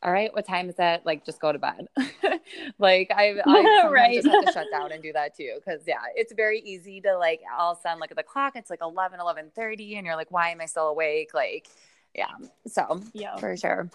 all 0.03 0.11
right, 0.11 0.33
what 0.33 0.45
time 0.45 0.69
is 0.69 0.75
that? 0.75 1.05
Like, 1.05 1.25
just 1.25 1.39
go 1.39 1.51
to 1.51 1.57
bed. 1.57 1.87
like, 2.79 3.11
I, 3.15 3.35
I 3.45 3.87
right. 3.89 4.15
just 4.15 4.27
have 4.27 4.45
to 4.45 4.51
shut 4.51 4.67
down 4.71 4.91
and 4.91 5.01
do 5.01 5.11
that 5.13 5.35
too. 5.35 5.59
Cause 5.65 5.81
yeah, 5.87 5.95
it's 6.15 6.33
very 6.33 6.59
easy 6.59 7.01
to 7.01 7.17
like 7.17 7.41
all 7.57 7.71
of 7.71 7.79
a 7.79 7.81
sudden 7.81 7.99
look 7.99 8.11
at 8.11 8.17
the 8.17 8.23
clock. 8.23 8.55
It's 8.55 8.69
like 8.69 8.81
11, 8.81 9.19
11 9.19 9.51
30 9.55 9.95
and 9.95 10.05
you're 10.05 10.15
like, 10.15 10.31
why 10.31 10.49
am 10.49 10.61
I 10.61 10.65
still 10.65 10.87
awake? 10.89 11.33
Like, 11.33 11.67
yeah. 12.13 12.27
So 12.67 13.01
yeah, 13.13 13.35
for 13.37 13.57
sure. 13.57 13.89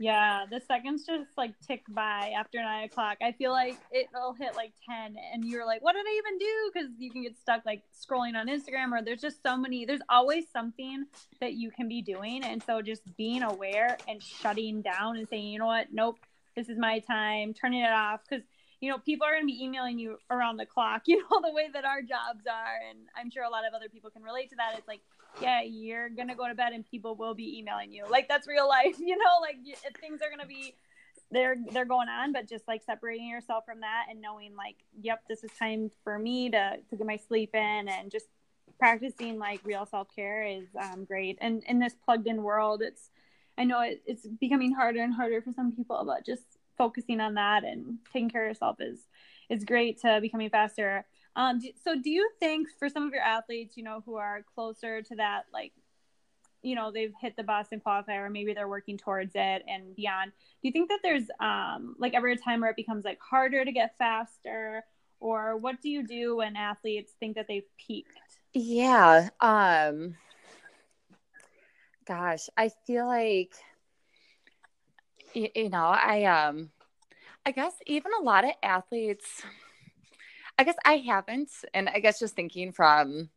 Yeah, 0.00 0.46
the 0.50 0.62
seconds 0.66 1.04
just 1.04 1.36
like 1.36 1.52
tick 1.60 1.82
by 1.90 2.32
after 2.34 2.58
nine 2.58 2.84
o'clock. 2.84 3.18
I 3.22 3.32
feel 3.32 3.50
like 3.50 3.76
it'll 3.92 4.32
hit 4.32 4.56
like 4.56 4.72
ten, 4.88 5.14
and 5.30 5.44
you're 5.44 5.66
like, 5.66 5.82
"What 5.82 5.92
did 5.92 6.06
I 6.06 6.16
even 6.16 6.38
do?" 6.38 6.70
Because 6.72 6.88
you 6.98 7.10
can 7.10 7.22
get 7.22 7.36
stuck 7.38 7.66
like 7.66 7.82
scrolling 7.92 8.34
on 8.34 8.48
Instagram, 8.48 8.92
or 8.92 9.04
there's 9.04 9.20
just 9.20 9.42
so 9.42 9.58
many. 9.58 9.84
There's 9.84 10.00
always 10.08 10.46
something 10.50 11.04
that 11.42 11.52
you 11.52 11.70
can 11.70 11.86
be 11.86 12.00
doing, 12.00 12.42
and 12.44 12.62
so 12.62 12.80
just 12.80 13.14
being 13.18 13.42
aware 13.42 13.98
and 14.08 14.22
shutting 14.22 14.80
down 14.80 15.18
and 15.18 15.28
saying, 15.28 15.48
"You 15.48 15.58
know 15.58 15.66
what? 15.66 15.88
Nope, 15.92 16.16
this 16.56 16.70
is 16.70 16.78
my 16.78 17.00
time." 17.00 17.52
Turning 17.52 17.80
it 17.80 17.92
off 17.92 18.22
because 18.26 18.42
you 18.80 18.90
know 18.90 18.96
people 18.96 19.26
are 19.26 19.32
going 19.32 19.42
to 19.42 19.52
be 19.52 19.62
emailing 19.62 19.98
you 19.98 20.16
around 20.30 20.56
the 20.56 20.64
clock. 20.64 21.02
You 21.08 21.18
know 21.18 21.42
the 21.42 21.52
way 21.52 21.68
that 21.74 21.84
our 21.84 22.00
jobs 22.00 22.46
are, 22.50 22.78
and 22.88 23.00
I'm 23.18 23.30
sure 23.30 23.44
a 23.44 23.50
lot 23.50 23.66
of 23.68 23.74
other 23.74 23.90
people 23.90 24.08
can 24.08 24.22
relate 24.22 24.48
to 24.48 24.56
that. 24.56 24.78
It's 24.78 24.88
like 24.88 25.02
yeah, 25.40 25.62
you're 25.62 26.08
gonna 26.08 26.34
go 26.34 26.48
to 26.48 26.54
bed 26.54 26.72
and 26.72 26.84
people 26.84 27.14
will 27.14 27.34
be 27.34 27.58
emailing 27.58 27.92
you. 27.92 28.04
Like 28.08 28.28
that's 28.28 28.46
real 28.46 28.68
life, 28.68 28.96
you 28.98 29.16
know. 29.16 29.40
Like 29.40 29.56
things 30.00 30.20
are 30.22 30.30
gonna 30.30 30.46
be 30.46 30.74
they're 31.30 31.56
they're 31.72 31.84
going 31.84 32.08
on, 32.08 32.32
but 32.32 32.48
just 32.48 32.66
like 32.66 32.82
separating 32.82 33.28
yourself 33.28 33.64
from 33.64 33.80
that 33.80 34.06
and 34.10 34.20
knowing 34.20 34.56
like, 34.56 34.76
yep, 35.00 35.22
this 35.28 35.44
is 35.44 35.50
time 35.58 35.90
for 36.04 36.18
me 36.18 36.50
to 36.50 36.76
to 36.88 36.96
get 36.96 37.06
my 37.06 37.16
sleep 37.16 37.54
in 37.54 37.88
and 37.88 38.10
just 38.10 38.26
practicing 38.78 39.38
like 39.38 39.60
real 39.64 39.86
self 39.86 40.08
care 40.14 40.44
is 40.44 40.64
um, 40.80 41.04
great. 41.04 41.38
And 41.40 41.62
in 41.64 41.78
this 41.78 41.94
plugged 42.04 42.26
in 42.26 42.42
world, 42.42 42.82
it's 42.82 43.10
I 43.56 43.64
know 43.64 43.80
it, 43.82 44.02
it's 44.06 44.26
becoming 44.26 44.72
harder 44.72 45.02
and 45.02 45.14
harder 45.14 45.42
for 45.42 45.52
some 45.52 45.72
people, 45.72 46.02
but 46.06 46.24
just 46.24 46.42
focusing 46.78 47.20
on 47.20 47.34
that 47.34 47.62
and 47.62 47.98
taking 48.12 48.30
care 48.30 48.46
of 48.46 48.50
yourself 48.50 48.76
is 48.80 48.98
is 49.48 49.64
great 49.64 50.00
to 50.00 50.18
becoming 50.20 50.50
faster. 50.50 51.04
Um, 51.36 51.60
so 51.82 51.94
do 52.00 52.10
you 52.10 52.28
think 52.40 52.68
for 52.78 52.88
some 52.88 53.06
of 53.06 53.12
your 53.12 53.22
athletes, 53.22 53.76
you 53.76 53.84
know, 53.84 54.02
who 54.04 54.16
are 54.16 54.44
closer 54.54 55.02
to 55.02 55.16
that, 55.16 55.44
like, 55.52 55.72
you 56.62 56.74
know, 56.74 56.90
they've 56.90 57.12
hit 57.20 57.36
the 57.36 57.42
Boston 57.42 57.80
qualifier, 57.84 58.26
or 58.26 58.30
maybe 58.30 58.52
they're 58.52 58.68
working 58.68 58.98
towards 58.98 59.32
it 59.34 59.64
and 59.66 59.94
beyond. 59.96 60.32
Do 60.32 60.68
you 60.68 60.72
think 60.72 60.90
that 60.90 61.00
there's 61.02 61.30
um, 61.40 61.96
like 61.98 62.14
ever 62.14 62.28
a 62.28 62.36
time 62.36 62.60
where 62.60 62.70
it 62.70 62.76
becomes 62.76 63.04
like 63.04 63.18
harder 63.20 63.64
to 63.64 63.72
get 63.72 63.96
faster, 63.96 64.84
or 65.20 65.56
what 65.56 65.80
do 65.80 65.88
you 65.88 66.06
do 66.06 66.36
when 66.36 66.56
athletes 66.56 67.12
think 67.18 67.36
that 67.36 67.46
they've 67.48 67.64
peaked? 67.78 68.10
Yeah. 68.52 69.30
Um, 69.40 70.16
gosh, 72.04 72.48
I 72.56 72.70
feel 72.86 73.06
like 73.06 73.54
you, 75.32 75.48
you 75.54 75.70
know, 75.70 75.86
I 75.86 76.24
um, 76.24 76.70
I 77.46 77.52
guess 77.52 77.72
even 77.86 78.12
a 78.18 78.22
lot 78.22 78.44
of 78.44 78.50
athletes 78.62 79.42
I 80.60 80.64
guess 80.64 80.76
I 80.84 80.98
haven't. 80.98 81.50
And 81.72 81.88
I 81.88 82.00
guess 82.00 82.18
just 82.18 82.36
thinking 82.36 82.70
from, 82.70 83.30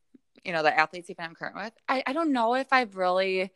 you 0.44 0.52
know, 0.52 0.62
the 0.62 0.78
athletes 0.78 1.10
even 1.10 1.24
I'm 1.24 1.36
current 1.36 1.56
with, 1.56 1.72
I, 1.88 2.04
I 2.06 2.12
don't 2.12 2.34
know 2.34 2.54
if 2.56 2.68
I've 2.74 2.98
really 2.98 3.50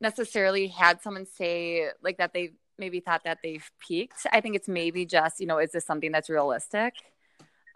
necessarily 0.00 0.66
had 0.66 1.00
someone 1.02 1.26
say 1.26 1.86
like 2.02 2.18
that 2.18 2.32
they 2.34 2.50
maybe 2.78 2.98
thought 2.98 3.22
that 3.22 3.38
they've 3.40 3.70
peaked. 3.78 4.26
I 4.32 4.40
think 4.40 4.56
it's 4.56 4.66
maybe 4.66 5.06
just, 5.06 5.38
you 5.38 5.46
know, 5.46 5.58
is 5.58 5.70
this 5.70 5.86
something 5.86 6.10
that's 6.10 6.28
realistic? 6.28 6.94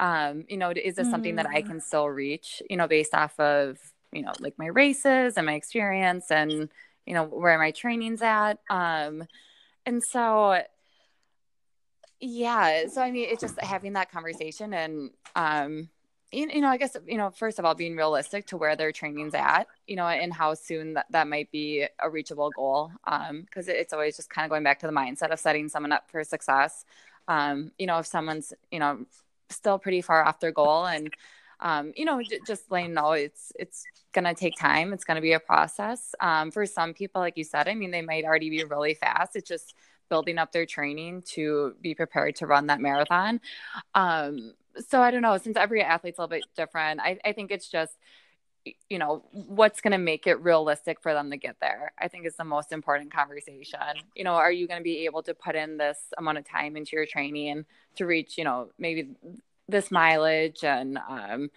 Um, 0.00 0.46
you 0.48 0.56
know, 0.56 0.70
is 0.72 0.96
this 0.96 1.06
mm. 1.06 1.12
something 1.12 1.36
that 1.36 1.46
I 1.46 1.62
mm. 1.62 1.66
can 1.68 1.80
still 1.80 2.08
reach, 2.08 2.60
you 2.68 2.76
know, 2.76 2.88
based 2.88 3.14
off 3.14 3.38
of, 3.38 3.78
you 4.10 4.22
know, 4.22 4.32
like 4.40 4.58
my 4.58 4.66
races 4.66 5.36
and 5.36 5.46
my 5.46 5.54
experience 5.54 6.32
and, 6.32 6.70
you 7.06 7.14
know, 7.14 7.22
where 7.22 7.56
my 7.56 7.70
training's 7.70 8.20
at. 8.20 8.58
Um, 8.68 9.22
and 9.86 10.02
so 10.02 10.60
yeah 12.20 12.86
so 12.86 13.02
i 13.02 13.10
mean 13.10 13.28
it's 13.30 13.40
just 13.40 13.60
having 13.60 13.92
that 13.92 14.10
conversation 14.10 14.72
and 14.72 15.10
um 15.34 15.88
you, 16.32 16.48
you 16.48 16.60
know 16.60 16.68
i 16.68 16.76
guess 16.76 16.96
you 17.06 17.18
know 17.18 17.30
first 17.30 17.58
of 17.58 17.64
all 17.64 17.74
being 17.74 17.96
realistic 17.96 18.46
to 18.46 18.56
where 18.56 18.74
their 18.74 18.90
training's 18.90 19.34
at 19.34 19.66
you 19.86 19.96
know 19.96 20.06
and 20.06 20.32
how 20.32 20.54
soon 20.54 20.94
that, 20.94 21.06
that 21.10 21.28
might 21.28 21.50
be 21.52 21.86
a 22.00 22.10
reachable 22.10 22.50
goal 22.50 22.90
um 23.06 23.42
because 23.42 23.68
it's 23.68 23.92
always 23.92 24.16
just 24.16 24.30
kind 24.30 24.44
of 24.44 24.50
going 24.50 24.62
back 24.62 24.78
to 24.78 24.86
the 24.86 24.92
mindset 24.92 25.30
of 25.30 25.38
setting 25.38 25.68
someone 25.68 25.92
up 25.92 26.10
for 26.10 26.24
success 26.24 26.84
um 27.28 27.70
you 27.78 27.86
know 27.86 27.98
if 27.98 28.06
someone's 28.06 28.52
you 28.70 28.78
know 28.78 29.04
still 29.50 29.78
pretty 29.78 30.00
far 30.00 30.24
off 30.24 30.40
their 30.40 30.52
goal 30.52 30.86
and 30.86 31.12
um, 31.60 31.92
you 31.96 32.04
know, 32.04 32.22
j- 32.22 32.40
just 32.46 32.70
letting 32.70 32.92
know 32.94 33.12
it's 33.12 33.52
it's 33.58 33.88
gonna 34.12 34.34
take 34.34 34.56
time. 34.56 34.92
It's 34.92 35.04
gonna 35.04 35.20
be 35.22 35.32
a 35.32 35.40
process. 35.40 36.14
Um, 36.20 36.50
for 36.50 36.66
some 36.66 36.92
people, 36.92 37.20
like 37.20 37.36
you 37.38 37.44
said, 37.44 37.68
I 37.68 37.74
mean, 37.74 37.90
they 37.90 38.02
might 38.02 38.24
already 38.24 38.50
be 38.50 38.62
really 38.64 38.94
fast. 38.94 39.36
It's 39.36 39.48
just 39.48 39.74
building 40.08 40.38
up 40.38 40.52
their 40.52 40.66
training 40.66 41.22
to 41.22 41.74
be 41.80 41.94
prepared 41.94 42.36
to 42.36 42.46
run 42.46 42.66
that 42.66 42.80
marathon. 42.80 43.40
Um, 43.94 44.54
so 44.88 45.00
I 45.00 45.10
don't 45.10 45.22
know, 45.22 45.38
since 45.38 45.56
every 45.56 45.82
athlete's 45.82 46.18
a 46.18 46.22
little 46.22 46.36
bit 46.36 46.44
different, 46.56 47.00
I, 47.00 47.18
I 47.24 47.32
think 47.32 47.50
it's 47.50 47.68
just, 47.68 47.92
you 48.90 48.98
know, 48.98 49.24
what's 49.32 49.80
going 49.80 49.92
to 49.92 49.98
make 49.98 50.26
it 50.26 50.40
realistic 50.40 51.00
for 51.00 51.14
them 51.14 51.30
to 51.30 51.36
get 51.36 51.56
there, 51.60 51.92
I 51.98 52.08
think 52.08 52.26
is 52.26 52.36
the 52.36 52.44
most 52.44 52.72
important 52.72 53.12
conversation. 53.12 53.80
You 54.14 54.24
know, 54.24 54.34
are 54.34 54.50
you 54.50 54.66
going 54.66 54.80
to 54.80 54.84
be 54.84 55.04
able 55.04 55.22
to 55.22 55.34
put 55.34 55.54
in 55.54 55.76
this 55.76 55.98
amount 56.18 56.38
of 56.38 56.48
time 56.48 56.76
into 56.76 56.96
your 56.96 57.06
training 57.06 57.64
to 57.94 58.06
reach, 58.06 58.36
you 58.36 58.44
know, 58.44 58.70
maybe 58.78 59.10
this 59.68 59.90
mileage 59.90 60.64
and, 60.64 60.98
um, 61.08 61.50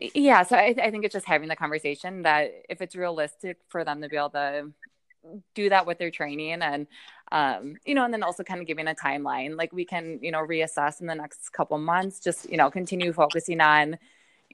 yeah, 0.00 0.42
so 0.42 0.56
I, 0.56 0.74
I 0.82 0.90
think 0.90 1.04
it's 1.04 1.12
just 1.12 1.26
having 1.26 1.48
the 1.48 1.54
conversation 1.54 2.22
that 2.22 2.52
if 2.68 2.82
it's 2.82 2.96
realistic 2.96 3.58
for 3.68 3.84
them 3.84 4.02
to 4.02 4.08
be 4.08 4.16
able 4.16 4.30
to 4.30 4.72
do 5.54 5.68
that 5.68 5.86
with 5.86 5.98
their 5.98 6.10
training 6.10 6.62
and 6.62 6.86
um, 7.32 7.76
you 7.84 7.94
know 7.94 8.04
and 8.04 8.12
then 8.12 8.22
also 8.22 8.42
kind 8.42 8.60
of 8.60 8.66
giving 8.66 8.88
a 8.88 8.94
timeline. 8.94 9.56
Like 9.56 9.72
we 9.72 9.84
can 9.84 10.18
you 10.22 10.30
know 10.30 10.40
reassess 10.40 11.00
in 11.00 11.06
the 11.06 11.14
next 11.14 11.50
couple 11.52 11.78
months 11.78 12.20
just 12.20 12.48
you 12.50 12.56
know 12.56 12.70
continue 12.70 13.12
focusing 13.12 13.60
on 13.60 13.98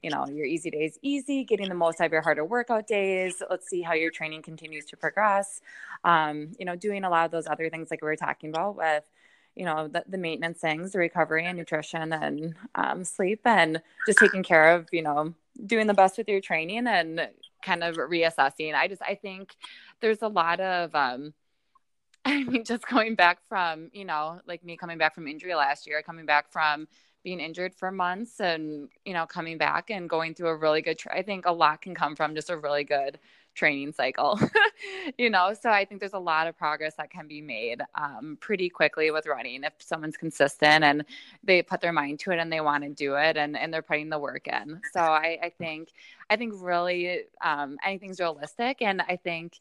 you 0.01 0.09
know 0.09 0.25
your 0.27 0.45
easy 0.45 0.71
days 0.71 0.97
easy 1.01 1.43
getting 1.43 1.69
the 1.69 1.75
most 1.75 2.01
out 2.01 2.07
of 2.07 2.11
your 2.11 2.21
harder 2.21 2.45
workout 2.45 2.87
days. 2.87 3.41
Let's 3.49 3.69
see 3.69 3.81
how 3.81 3.93
your 3.93 4.11
training 4.11 4.41
continues 4.41 4.85
to 4.85 4.97
progress. 4.97 5.61
Um, 6.03 6.53
you 6.57 6.65
know 6.65 6.75
doing 6.75 7.03
a 7.03 7.09
lot 7.09 7.25
of 7.25 7.31
those 7.31 7.47
other 7.47 7.69
things 7.69 7.91
like 7.91 8.01
we 8.01 8.07
were 8.07 8.15
talking 8.15 8.49
about 8.49 8.75
with 8.75 9.03
you 9.55 9.65
know 9.65 9.87
the, 9.87 10.03
the 10.07 10.17
maintenance 10.17 10.59
things 10.59 10.93
the 10.93 10.99
recovery 10.99 11.45
and 11.45 11.57
nutrition 11.57 12.13
and 12.13 12.55
um, 12.75 13.03
sleep 13.03 13.41
and 13.45 13.81
just 14.05 14.19
taking 14.19 14.43
care 14.43 14.75
of 14.75 14.87
you 14.91 15.01
know 15.01 15.33
doing 15.65 15.87
the 15.87 15.93
best 15.93 16.17
with 16.17 16.29
your 16.29 16.41
training 16.41 16.87
and 16.87 17.27
kind 17.61 17.83
of 17.83 17.95
reassessing. 17.97 18.75
I 18.75 18.87
just 18.87 19.01
i 19.01 19.15
think 19.15 19.55
there's 19.99 20.21
a 20.21 20.27
lot 20.27 20.59
of 20.59 20.93
um 20.95 21.33
I 22.25 22.43
mean, 22.43 22.63
just 22.63 22.87
going 22.87 23.15
back 23.15 23.39
from, 23.49 23.89
you 23.93 24.05
know, 24.05 24.41
like 24.47 24.63
me 24.63 24.77
coming 24.77 24.99
back 24.99 25.15
from 25.15 25.27
injury 25.27 25.55
last 25.55 25.87
year, 25.87 26.03
coming 26.03 26.27
back 26.27 26.51
from 26.51 26.87
being 27.23 27.39
injured 27.39 27.73
for 27.73 27.91
months 27.91 28.39
and, 28.39 28.89
you 29.05 29.13
know, 29.13 29.25
coming 29.25 29.57
back 29.57 29.89
and 29.89 30.07
going 30.09 30.35
through 30.35 30.49
a 30.49 30.55
really 30.55 30.81
good, 30.83 30.99
tra- 30.99 31.15
I 31.15 31.23
think 31.23 31.45
a 31.47 31.51
lot 31.51 31.81
can 31.81 31.95
come 31.95 32.15
from 32.15 32.35
just 32.35 32.51
a 32.51 32.57
really 32.57 32.83
good 32.83 33.19
training 33.53 33.91
cycle, 33.91 34.39
you 35.17 35.29
know? 35.29 35.53
So 35.59 35.69
I 35.69 35.85
think 35.85 35.99
there's 35.99 36.13
a 36.13 36.19
lot 36.19 36.47
of 36.47 36.57
progress 36.57 36.95
that 36.95 37.09
can 37.09 37.27
be 37.27 37.41
made 37.41 37.81
um, 37.95 38.37
pretty 38.39 38.69
quickly 38.69 39.11
with 39.11 39.25
running 39.25 39.63
if 39.63 39.73
someone's 39.79 40.17
consistent 40.17 40.83
and 40.83 41.05
they 41.43 41.61
put 41.61 41.81
their 41.81 41.93
mind 41.93 42.19
to 42.19 42.31
it 42.31 42.39
and 42.39 42.51
they 42.51 42.61
want 42.61 42.83
to 42.83 42.89
do 42.89 43.15
it 43.15 43.37
and, 43.37 43.57
and 43.57 43.73
they're 43.73 43.81
putting 43.81 44.09
the 44.09 44.19
work 44.19 44.47
in. 44.47 44.81
So 44.93 44.99
I, 44.99 45.37
I 45.43 45.51
think, 45.57 45.89
I 46.29 46.35
think 46.35 46.53
really 46.57 47.21
um, 47.43 47.77
anything's 47.85 48.19
realistic. 48.19 48.81
And 48.81 49.01
I 49.01 49.17
think 49.17 49.59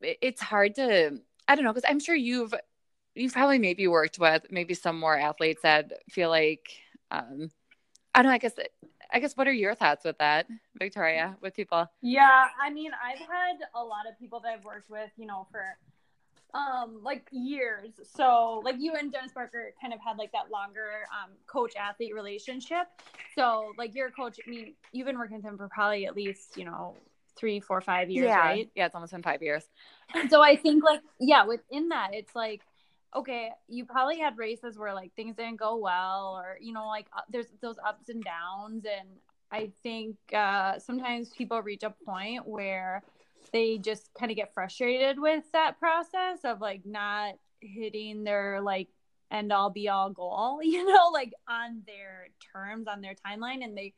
it's 0.00 0.40
hard 0.40 0.74
to, 0.76 1.18
I 1.48 1.54
don't 1.54 1.64
know, 1.64 1.72
because 1.72 1.88
I'm 1.88 2.00
sure 2.00 2.14
you've, 2.14 2.54
you've 3.14 3.32
probably 3.32 3.58
maybe 3.58 3.86
worked 3.88 4.18
with 4.18 4.46
maybe 4.50 4.74
some 4.74 4.98
more 4.98 5.16
athletes 5.18 5.62
that 5.62 5.92
feel 6.10 6.28
like, 6.28 6.70
um, 7.10 7.50
I 8.14 8.22
don't 8.22 8.30
know, 8.30 8.34
I 8.34 8.38
guess 8.38 8.54
I 9.12 9.18
guess 9.18 9.36
what 9.36 9.48
are 9.48 9.52
your 9.52 9.74
thoughts 9.74 10.04
with 10.04 10.18
that, 10.18 10.46
Victoria, 10.78 11.36
with 11.40 11.54
people? 11.54 11.86
Yeah, 12.02 12.46
I 12.62 12.70
mean, 12.70 12.90
I've 13.04 13.18
had 13.18 13.58
a 13.74 13.82
lot 13.82 14.06
of 14.08 14.18
people 14.18 14.40
that 14.40 14.52
I've 14.52 14.64
worked 14.64 14.90
with, 14.90 15.10
you 15.16 15.26
know, 15.26 15.46
for 15.50 15.64
um 16.52 16.98
like 17.02 17.28
years. 17.30 17.92
So 18.16 18.60
like 18.64 18.76
you 18.78 18.94
and 18.94 19.12
Dennis 19.12 19.32
Barker 19.32 19.72
kind 19.80 19.94
of 19.94 20.00
had 20.00 20.16
like 20.18 20.32
that 20.32 20.50
longer 20.50 21.06
um 21.12 21.30
coach 21.46 21.74
athlete 21.76 22.14
relationship. 22.14 22.88
So 23.36 23.72
like 23.78 23.94
your 23.94 24.10
coach, 24.10 24.40
I 24.44 24.50
mean, 24.50 24.74
you've 24.92 25.06
been 25.06 25.18
working 25.18 25.36
with 25.36 25.44
him 25.44 25.56
for 25.56 25.68
probably 25.68 26.06
at 26.06 26.16
least, 26.16 26.56
you 26.56 26.64
know, 26.64 26.96
three, 27.36 27.60
four, 27.60 27.80
five 27.80 28.10
years, 28.10 28.26
yeah. 28.26 28.38
right? 28.38 28.70
Yeah, 28.74 28.86
it's 28.86 28.94
almost 28.94 29.12
been 29.12 29.22
five 29.22 29.42
years. 29.42 29.64
So 30.28 30.42
I 30.42 30.56
think 30.56 30.82
like 30.82 31.00
yeah, 31.20 31.44
within 31.44 31.90
that, 31.90 32.10
it's 32.14 32.34
like 32.34 32.62
okay, 33.14 33.50
you 33.68 33.84
probably 33.84 34.18
had 34.18 34.38
races 34.38 34.78
where 34.78 34.94
like 34.94 35.12
things 35.14 35.36
didn't 35.36 35.58
go 35.58 35.76
well, 35.76 36.40
or 36.40 36.56
you 36.60 36.72
know, 36.72 36.86
like 36.86 37.06
uh, 37.16 37.22
there's 37.30 37.46
those 37.60 37.76
ups 37.86 38.08
and 38.08 38.22
downs, 38.24 38.84
and 38.84 39.08
I 39.50 39.72
think 39.82 40.16
uh, 40.34 40.78
sometimes 40.78 41.30
people 41.30 41.60
reach 41.62 41.82
a 41.82 41.94
point 42.06 42.46
where 42.46 43.02
they 43.52 43.78
just 43.78 44.10
kind 44.18 44.30
of 44.30 44.36
get 44.36 44.54
frustrated 44.54 45.18
with 45.18 45.44
that 45.52 45.78
process 45.78 46.40
of 46.44 46.60
like 46.60 46.82
not 46.84 47.34
hitting 47.60 48.22
their 48.22 48.60
like 48.60 48.88
end 49.30 49.52
all 49.52 49.70
be 49.70 49.88
all 49.88 50.10
goal, 50.10 50.60
you 50.62 50.84
know, 50.84 51.10
like 51.12 51.32
on 51.48 51.82
their 51.86 52.28
terms, 52.52 52.86
on 52.86 53.00
their 53.00 53.14
timeline, 53.26 53.64
and 53.64 53.76
they 53.76 53.94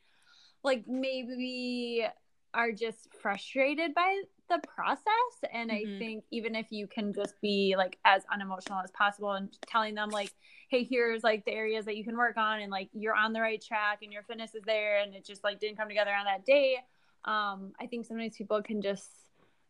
like 0.64 0.84
maybe 0.86 2.06
are 2.54 2.72
just 2.72 3.08
frustrated 3.20 3.94
by 3.94 4.22
the 4.52 4.66
process 4.68 5.04
and 5.52 5.70
mm-hmm. 5.70 5.96
i 5.96 5.98
think 5.98 6.24
even 6.30 6.54
if 6.54 6.66
you 6.70 6.86
can 6.86 7.12
just 7.12 7.40
be 7.40 7.74
like 7.76 7.98
as 8.04 8.22
unemotional 8.32 8.80
as 8.82 8.90
possible 8.90 9.32
and 9.32 9.56
telling 9.66 9.94
them 9.94 10.10
like 10.10 10.32
hey 10.68 10.84
here's 10.84 11.24
like 11.24 11.44
the 11.44 11.52
areas 11.52 11.84
that 11.84 11.96
you 11.96 12.04
can 12.04 12.16
work 12.16 12.36
on 12.36 12.60
and 12.60 12.70
like 12.70 12.88
you're 12.92 13.14
on 13.14 13.32
the 13.32 13.40
right 13.40 13.62
track 13.62 14.00
and 14.02 14.12
your 14.12 14.22
fitness 14.22 14.54
is 14.54 14.62
there 14.64 15.00
and 15.00 15.14
it 15.14 15.24
just 15.24 15.42
like 15.42 15.58
didn't 15.58 15.76
come 15.76 15.88
together 15.88 16.12
on 16.12 16.24
that 16.24 16.44
day 16.44 16.76
um 17.24 17.72
i 17.80 17.86
think 17.86 18.04
sometimes 18.04 18.36
people 18.36 18.62
can 18.62 18.82
just 18.82 19.08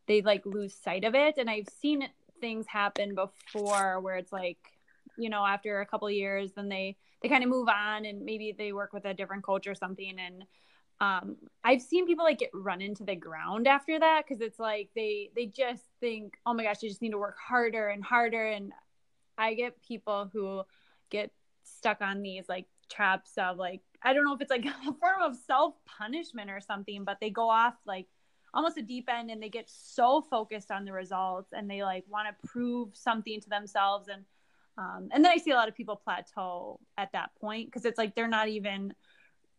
they 0.09 0.21
like 0.23 0.45
lose 0.45 0.75
sight 0.75 1.05
of 1.05 1.15
it 1.15 1.35
and 1.39 1.49
i've 1.49 1.69
seen 1.81 2.07
things 2.41 2.67
happen 2.67 3.15
before 3.15 4.01
where 4.01 4.17
it's 4.17 4.33
like 4.33 4.59
you 5.17 5.31
know 5.31 5.45
after 5.47 5.81
a 5.81 5.87
couple 5.87 6.11
years 6.11 6.51
then 6.57 6.69
they 6.69 6.97
they 7.23 7.29
kind 7.29 7.45
of 7.45 7.51
move 7.51 7.69
on 7.69 8.05
and 8.05 8.25
maybe 8.25 8.53
they 8.57 8.73
work 8.73 8.93
with 8.93 9.05
a 9.05 9.15
different 9.15 9.45
coach 9.45 9.67
or 9.67 9.75
something 9.75 10.17
and 10.19 10.45
um, 11.01 11.37
I've 11.65 11.83
seen 11.83 12.07
people 12.07 12.25
like 12.25 12.39
get 12.39 12.51
run 12.55 12.81
into 12.81 13.05
the 13.05 13.17
ground 13.17 13.67
after 13.67 13.99
that 13.99 14.25
because 14.27 14.41
it's 14.41 14.59
like 14.59 14.91
they 14.95 15.31
they 15.35 15.47
just 15.47 15.85
think, 16.01 16.35
oh 16.47 16.55
my 16.55 16.63
gosh, 16.63 16.77
I 16.83 16.89
just 16.89 17.03
need 17.03 17.11
to 17.11 17.19
work 17.19 17.37
harder 17.39 17.89
and 17.89 18.05
harder. 18.05 18.47
And 18.47 18.73
I 19.37 19.55
get 19.55 19.83
people 19.83 20.31
who 20.33 20.63
get 21.11 21.33
stuck 21.65 22.01
on 22.01 22.23
these 22.23 22.49
like 22.49 22.67
traps 22.89 23.33
of 23.37 23.57
like 23.57 23.81
I 24.03 24.13
don't 24.13 24.25
know 24.25 24.35
if 24.35 24.41
it's 24.41 24.51
like 24.51 24.65
a 24.89 24.93
form 24.93 25.23
of 25.23 25.37
self 25.47 25.75
punishment 25.87 26.51
or 26.51 26.61
something, 26.61 27.05
but 27.05 27.19
they 27.21 27.31
go 27.31 27.49
off 27.49 27.75
like 27.85 28.07
almost 28.55 28.77
a 28.77 28.83
deep 28.83 29.09
end 29.11 29.31
and 29.31 29.43
they 29.43 29.49
get 29.49 29.69
so 29.69 30.21
focused 30.21 30.71
on 30.71 30.85
the 30.85 30.93
results 30.93 31.53
and 31.53 31.71
they 31.71 31.83
like 31.83 32.05
want 32.09 32.29
to 32.29 32.49
prove 32.49 32.95
something 32.95 33.41
to 33.41 33.49
themselves 33.49 34.09
and 34.09 34.25
um, 34.79 35.09
and 35.13 35.23
then 35.23 35.33
I 35.33 35.37
see 35.37 35.51
a 35.51 35.55
lot 35.55 35.69
of 35.69 35.75
people 35.75 35.97
plateau 35.97 36.81
at 36.97 37.13
that 37.13 37.31
point 37.39 37.67
because 37.67 37.85
it's 37.85 37.99
like 37.99 38.15
they're 38.15 38.27
not 38.27 38.49
even 38.49 38.95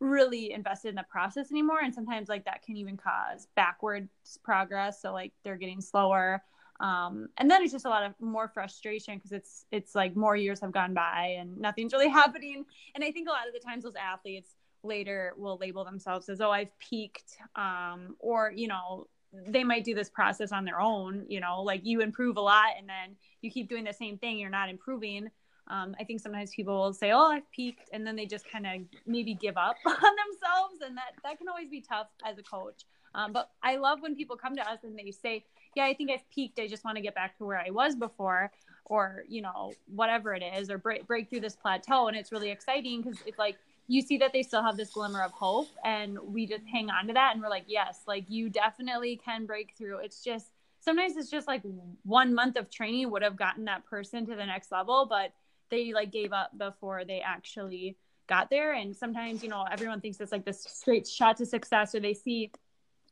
really 0.03 0.51
invested 0.51 0.89
in 0.89 0.95
the 0.95 1.05
process 1.09 1.51
anymore. 1.51 1.79
And 1.81 1.93
sometimes 1.93 2.29
like 2.29 2.45
that 2.45 2.63
can 2.63 2.77
even 2.77 2.97
cause 2.97 3.47
backwards 3.55 4.09
progress. 4.43 5.01
So 5.01 5.13
like 5.13 5.33
they're 5.43 5.57
getting 5.57 5.81
slower. 5.81 6.43
Um, 6.79 7.29
and 7.37 7.49
then 7.49 7.63
it's 7.63 7.71
just 7.71 7.85
a 7.85 7.89
lot 7.89 8.03
of 8.03 8.13
more 8.19 8.47
frustration 8.47 9.15
because 9.15 9.31
it's 9.31 9.65
it's 9.71 9.95
like 9.95 10.15
more 10.15 10.35
years 10.35 10.59
have 10.59 10.71
gone 10.71 10.93
by 10.93 11.35
and 11.39 11.57
nothing's 11.57 11.93
really 11.93 12.09
happening. 12.21 12.65
And 12.95 13.03
i 13.03 13.11
think 13.11 13.29
a 13.29 13.31
lot 13.31 13.47
of 13.47 13.53
the 13.53 13.59
times 13.59 13.83
those 13.83 13.95
athletes 13.95 14.55
later 14.83 15.33
will 15.37 15.57
label 15.57 15.85
themselves 15.85 16.27
as 16.29 16.41
oh 16.41 16.51
i've 16.51 16.77
peaked 16.77 17.37
um, 17.55 18.15
or 18.19 18.51
you 18.53 18.67
know 18.67 19.07
they 19.47 19.63
might 19.63 19.83
do 19.83 19.95
this 19.95 20.09
process 20.09 20.51
on 20.51 20.65
their 20.65 20.79
own 20.79 21.25
you 21.27 21.39
know 21.39 21.61
like 21.61 21.81
you 21.85 22.01
improve 22.01 22.37
a 22.37 22.41
lot 22.41 22.71
and 22.77 22.87
then 22.87 23.15
you 23.41 23.49
keep 23.49 23.69
doing 23.69 23.83
the 23.83 23.93
same 23.93 24.17
thing 24.17 24.37
you're 24.37 24.49
not 24.49 24.69
improving 24.69 25.29
um, 25.67 25.95
I 25.99 26.03
think 26.03 26.19
sometimes 26.19 26.53
people 26.53 26.77
will 26.77 26.93
say, 26.93 27.11
"Oh, 27.11 27.31
I've 27.31 27.49
peaked," 27.51 27.89
and 27.93 28.05
then 28.05 28.15
they 28.15 28.25
just 28.25 28.49
kind 28.49 28.65
of 28.65 28.81
maybe 29.05 29.33
give 29.33 29.57
up 29.57 29.77
on 29.85 29.93
themselves, 29.93 30.81
and 30.85 30.97
that 30.97 31.13
that 31.23 31.37
can 31.37 31.47
always 31.47 31.69
be 31.69 31.81
tough 31.81 32.07
as 32.25 32.37
a 32.37 32.43
coach. 32.43 32.83
Um, 33.15 33.31
but 33.31 33.51
I 33.61 33.77
love 33.77 34.01
when 34.01 34.15
people 34.15 34.35
come 34.35 34.55
to 34.55 34.69
us 34.69 34.79
and 34.83 34.97
they 34.97 35.11
say, 35.11 35.45
"Yeah, 35.75 35.85
I 35.85 35.93
think 35.93 36.11
I've 36.11 36.29
peaked. 36.29 36.59
I 36.59 36.67
just 36.67 36.83
want 36.83 36.97
to 36.97 37.01
get 37.01 37.15
back 37.15 37.37
to 37.37 37.45
where 37.45 37.59
I 37.59 37.69
was 37.69 37.95
before." 37.95 38.51
Or 38.85 39.23
you 39.29 39.41
know 39.41 39.71
whatever 39.87 40.33
it 40.33 40.43
is, 40.43 40.69
or 40.69 40.77
break 40.77 41.07
break 41.07 41.29
through 41.29 41.39
this 41.39 41.55
plateau, 41.55 42.07
and 42.07 42.17
it's 42.17 42.33
really 42.33 42.49
exciting 42.51 43.01
because 43.01 43.19
it's 43.25 43.39
like 43.39 43.55
you 43.87 44.01
see 44.01 44.17
that 44.17 44.33
they 44.33 44.43
still 44.43 44.63
have 44.63 44.77
this 44.77 44.91
glimmer 44.91 45.21
of 45.21 45.31
hope 45.31 45.67
and 45.83 46.17
we 46.19 46.45
just 46.45 46.63
hang 46.71 46.89
on 46.89 47.05
to 47.07 47.13
that 47.13 47.33
and 47.33 47.43
we're 47.43 47.49
like 47.49 47.65
yes 47.67 48.01
like 48.07 48.23
you 48.29 48.49
definitely 48.49 49.19
can 49.23 49.45
break 49.45 49.73
through 49.77 49.97
it's 49.97 50.23
just 50.23 50.51
sometimes 50.79 51.17
it's 51.17 51.29
just 51.29 51.47
like 51.47 51.61
one 52.03 52.33
month 52.33 52.55
of 52.55 52.69
training 52.69 53.11
would 53.11 53.21
have 53.21 53.35
gotten 53.35 53.65
that 53.65 53.85
person 53.85 54.25
to 54.25 54.35
the 54.35 54.45
next 54.45 54.71
level 54.71 55.05
but 55.09 55.33
they 55.73 55.91
like 55.91 56.11
gave 56.11 56.31
up 56.31 56.55
before 56.55 57.03
they 57.03 57.19
actually 57.19 57.97
got 58.27 58.49
there. 58.51 58.73
And 58.73 58.95
sometimes 58.95 59.41
you 59.41 59.49
know 59.49 59.65
everyone 59.71 60.01
thinks 60.01 60.19
it's 60.21 60.31
like 60.31 60.45
this 60.45 60.63
straight 60.63 61.07
shot 61.07 61.37
to 61.37 61.45
success 61.45 61.95
or 61.95 61.99
they 61.99 62.13
see 62.13 62.51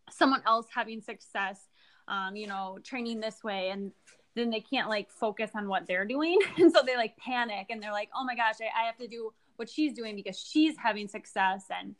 someone 0.09 0.43
else 0.45 0.67
having 0.73 1.01
success 1.01 1.67
um, 2.07 2.35
you 2.35 2.47
know 2.47 2.77
training 2.83 3.19
this 3.19 3.43
way 3.43 3.69
and 3.69 3.91
then 4.35 4.49
they 4.49 4.59
can't 4.59 4.89
like 4.89 5.09
focus 5.09 5.51
on 5.55 5.67
what 5.67 5.87
they're 5.87 6.05
doing. 6.05 6.39
And 6.57 6.71
so 6.71 6.81
they 6.85 6.95
like 6.95 7.17
panic 7.17 7.67
and 7.69 7.81
they're 7.81 7.91
like 7.91 8.09
oh 8.15 8.23
my 8.23 8.35
gosh 8.35 8.55
I, 8.61 8.83
I 8.83 8.85
have 8.85 8.97
to 8.97 9.07
do 9.07 9.33
what 9.55 9.69
she's 9.69 9.93
doing 9.93 10.15
because 10.15 10.37
she's 10.39 10.77
having 10.77 11.07
success. 11.07 11.65
And 11.69 11.95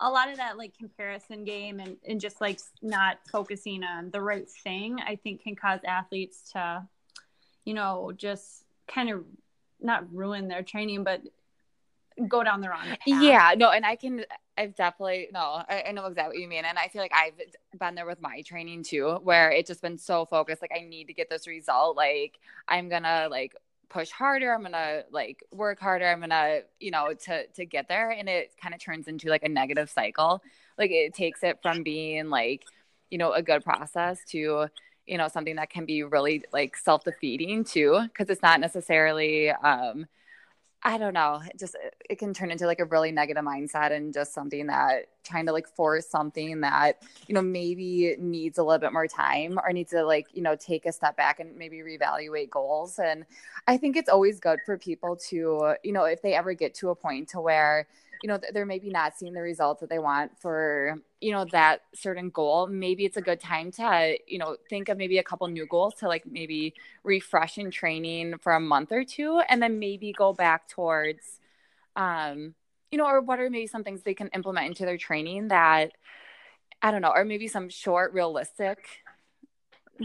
a 0.00 0.08
lot 0.08 0.30
of 0.30 0.36
that 0.36 0.56
like 0.56 0.76
comparison 0.78 1.44
game 1.44 1.80
and, 1.80 1.96
and 2.06 2.20
just 2.20 2.40
like 2.40 2.60
not 2.82 3.18
focusing 3.30 3.82
on 3.82 4.10
the 4.10 4.20
right 4.20 4.48
thing 4.62 4.96
i 5.04 5.16
think 5.16 5.42
can 5.42 5.56
cause 5.56 5.80
athletes 5.84 6.52
to 6.52 6.86
you 7.64 7.74
know 7.74 8.12
just 8.16 8.62
kind 8.86 9.10
of 9.10 9.24
not 9.80 10.12
ruin 10.12 10.48
their 10.48 10.62
training, 10.62 11.04
but 11.04 11.22
go 12.26 12.42
down 12.42 12.60
the 12.60 12.68
wrong 12.68 12.84
path. 12.84 12.98
Yeah, 13.06 13.54
no, 13.56 13.70
and 13.70 13.84
I 13.86 13.96
can, 13.96 14.24
I've 14.56 14.74
definitely, 14.74 15.28
no, 15.32 15.62
I, 15.68 15.84
I, 15.88 15.92
know 15.92 16.06
exactly 16.06 16.36
what 16.36 16.42
you 16.42 16.48
mean. 16.48 16.64
And 16.64 16.78
I 16.78 16.88
feel 16.88 17.00
like 17.00 17.12
I've 17.14 17.40
been 17.78 17.94
there 17.94 18.06
with 18.06 18.20
my 18.20 18.42
training 18.42 18.82
too, 18.82 19.20
where 19.22 19.50
it's 19.50 19.68
just 19.68 19.82
been 19.82 19.98
so 19.98 20.24
focused. 20.24 20.62
Like, 20.62 20.72
I 20.74 20.80
need 20.80 21.06
to 21.06 21.14
get 21.14 21.30
this 21.30 21.46
result. 21.46 21.96
Like, 21.96 22.38
I'm 22.66 22.88
gonna 22.88 23.28
like 23.30 23.54
push 23.88 24.10
harder. 24.10 24.52
I'm 24.52 24.62
gonna 24.62 25.04
like 25.10 25.44
work 25.52 25.78
harder. 25.78 26.06
I'm 26.06 26.20
gonna, 26.20 26.60
you 26.80 26.90
know, 26.90 27.14
to, 27.26 27.46
to 27.46 27.64
get 27.64 27.88
there. 27.88 28.10
And 28.10 28.28
it 28.28 28.52
kind 28.60 28.74
of 28.74 28.80
turns 28.80 29.06
into 29.06 29.28
like 29.28 29.44
a 29.44 29.48
negative 29.48 29.90
cycle. 29.90 30.42
Like, 30.76 30.90
it 30.90 31.14
takes 31.14 31.42
it 31.42 31.60
from 31.62 31.82
being 31.82 32.30
like, 32.30 32.64
you 33.10 33.18
know, 33.18 33.32
a 33.32 33.42
good 33.42 33.62
process 33.62 34.18
to, 34.30 34.68
you 35.08 35.18
know 35.18 35.28
something 35.28 35.56
that 35.56 35.70
can 35.70 35.84
be 35.84 36.02
really 36.02 36.42
like 36.52 36.76
self-defeating 36.76 37.64
too 37.64 38.00
because 38.08 38.28
it's 38.30 38.42
not 38.42 38.60
necessarily 38.60 39.50
um 39.50 40.06
I 40.80 40.96
don't 40.96 41.12
know, 41.12 41.40
it 41.44 41.58
just 41.58 41.76
it 42.08 42.20
can 42.20 42.32
turn 42.32 42.52
into 42.52 42.64
like 42.66 42.78
a 42.78 42.84
really 42.84 43.10
negative 43.10 43.42
mindset 43.42 43.90
and 43.90 44.14
just 44.14 44.32
something 44.32 44.68
that 44.68 45.08
trying 45.24 45.46
to 45.46 45.52
like 45.52 45.66
force 45.66 46.06
something 46.08 46.60
that, 46.60 47.02
you 47.26 47.34
know, 47.34 47.42
maybe 47.42 48.14
needs 48.18 48.58
a 48.58 48.62
little 48.62 48.78
bit 48.78 48.92
more 48.92 49.08
time 49.08 49.58
or 49.58 49.72
needs 49.72 49.90
to 49.90 50.04
like, 50.04 50.28
you 50.32 50.40
know, 50.40 50.54
take 50.54 50.86
a 50.86 50.92
step 50.92 51.16
back 51.16 51.40
and 51.40 51.56
maybe 51.56 51.78
reevaluate 51.78 52.50
goals. 52.50 53.00
And 53.00 53.26
I 53.66 53.76
think 53.76 53.96
it's 53.96 54.08
always 54.08 54.38
good 54.38 54.60
for 54.64 54.78
people 54.78 55.16
to, 55.30 55.74
you 55.82 55.92
know, 55.92 56.04
if 56.04 56.22
they 56.22 56.34
ever 56.34 56.54
get 56.54 56.74
to 56.76 56.90
a 56.90 56.94
point 56.94 57.28
to 57.30 57.40
where 57.40 57.88
you 58.22 58.28
know 58.28 58.38
they're 58.52 58.66
maybe 58.66 58.90
not 58.90 59.16
seeing 59.16 59.32
the 59.32 59.40
results 59.40 59.80
that 59.80 59.90
they 59.90 59.98
want 59.98 60.32
for 60.40 60.96
you 61.20 61.32
know 61.32 61.44
that 61.52 61.82
certain 61.94 62.30
goal. 62.30 62.66
Maybe 62.66 63.04
it's 63.04 63.16
a 63.16 63.22
good 63.22 63.40
time 63.40 63.70
to 63.72 64.18
you 64.26 64.38
know 64.38 64.56
think 64.68 64.88
of 64.88 64.98
maybe 64.98 65.18
a 65.18 65.22
couple 65.22 65.46
new 65.48 65.66
goals 65.66 65.94
to 65.96 66.08
like 66.08 66.24
maybe 66.26 66.74
refresh 67.04 67.58
in 67.58 67.70
training 67.70 68.38
for 68.38 68.52
a 68.54 68.60
month 68.60 68.92
or 68.92 69.04
two 69.04 69.40
and 69.48 69.62
then 69.62 69.78
maybe 69.78 70.12
go 70.12 70.32
back 70.32 70.68
towards 70.68 71.40
um 71.96 72.54
you 72.90 72.98
know 72.98 73.06
or 73.06 73.20
what 73.20 73.40
are 73.40 73.50
maybe 73.50 73.66
some 73.66 73.84
things 73.84 74.02
they 74.02 74.14
can 74.14 74.28
implement 74.28 74.66
into 74.66 74.84
their 74.84 74.96
training 74.96 75.48
that 75.48 75.92
i 76.82 76.90
don't 76.90 77.02
know 77.02 77.12
or 77.14 77.24
maybe 77.24 77.48
some 77.48 77.68
short 77.68 78.12
realistic 78.12 79.02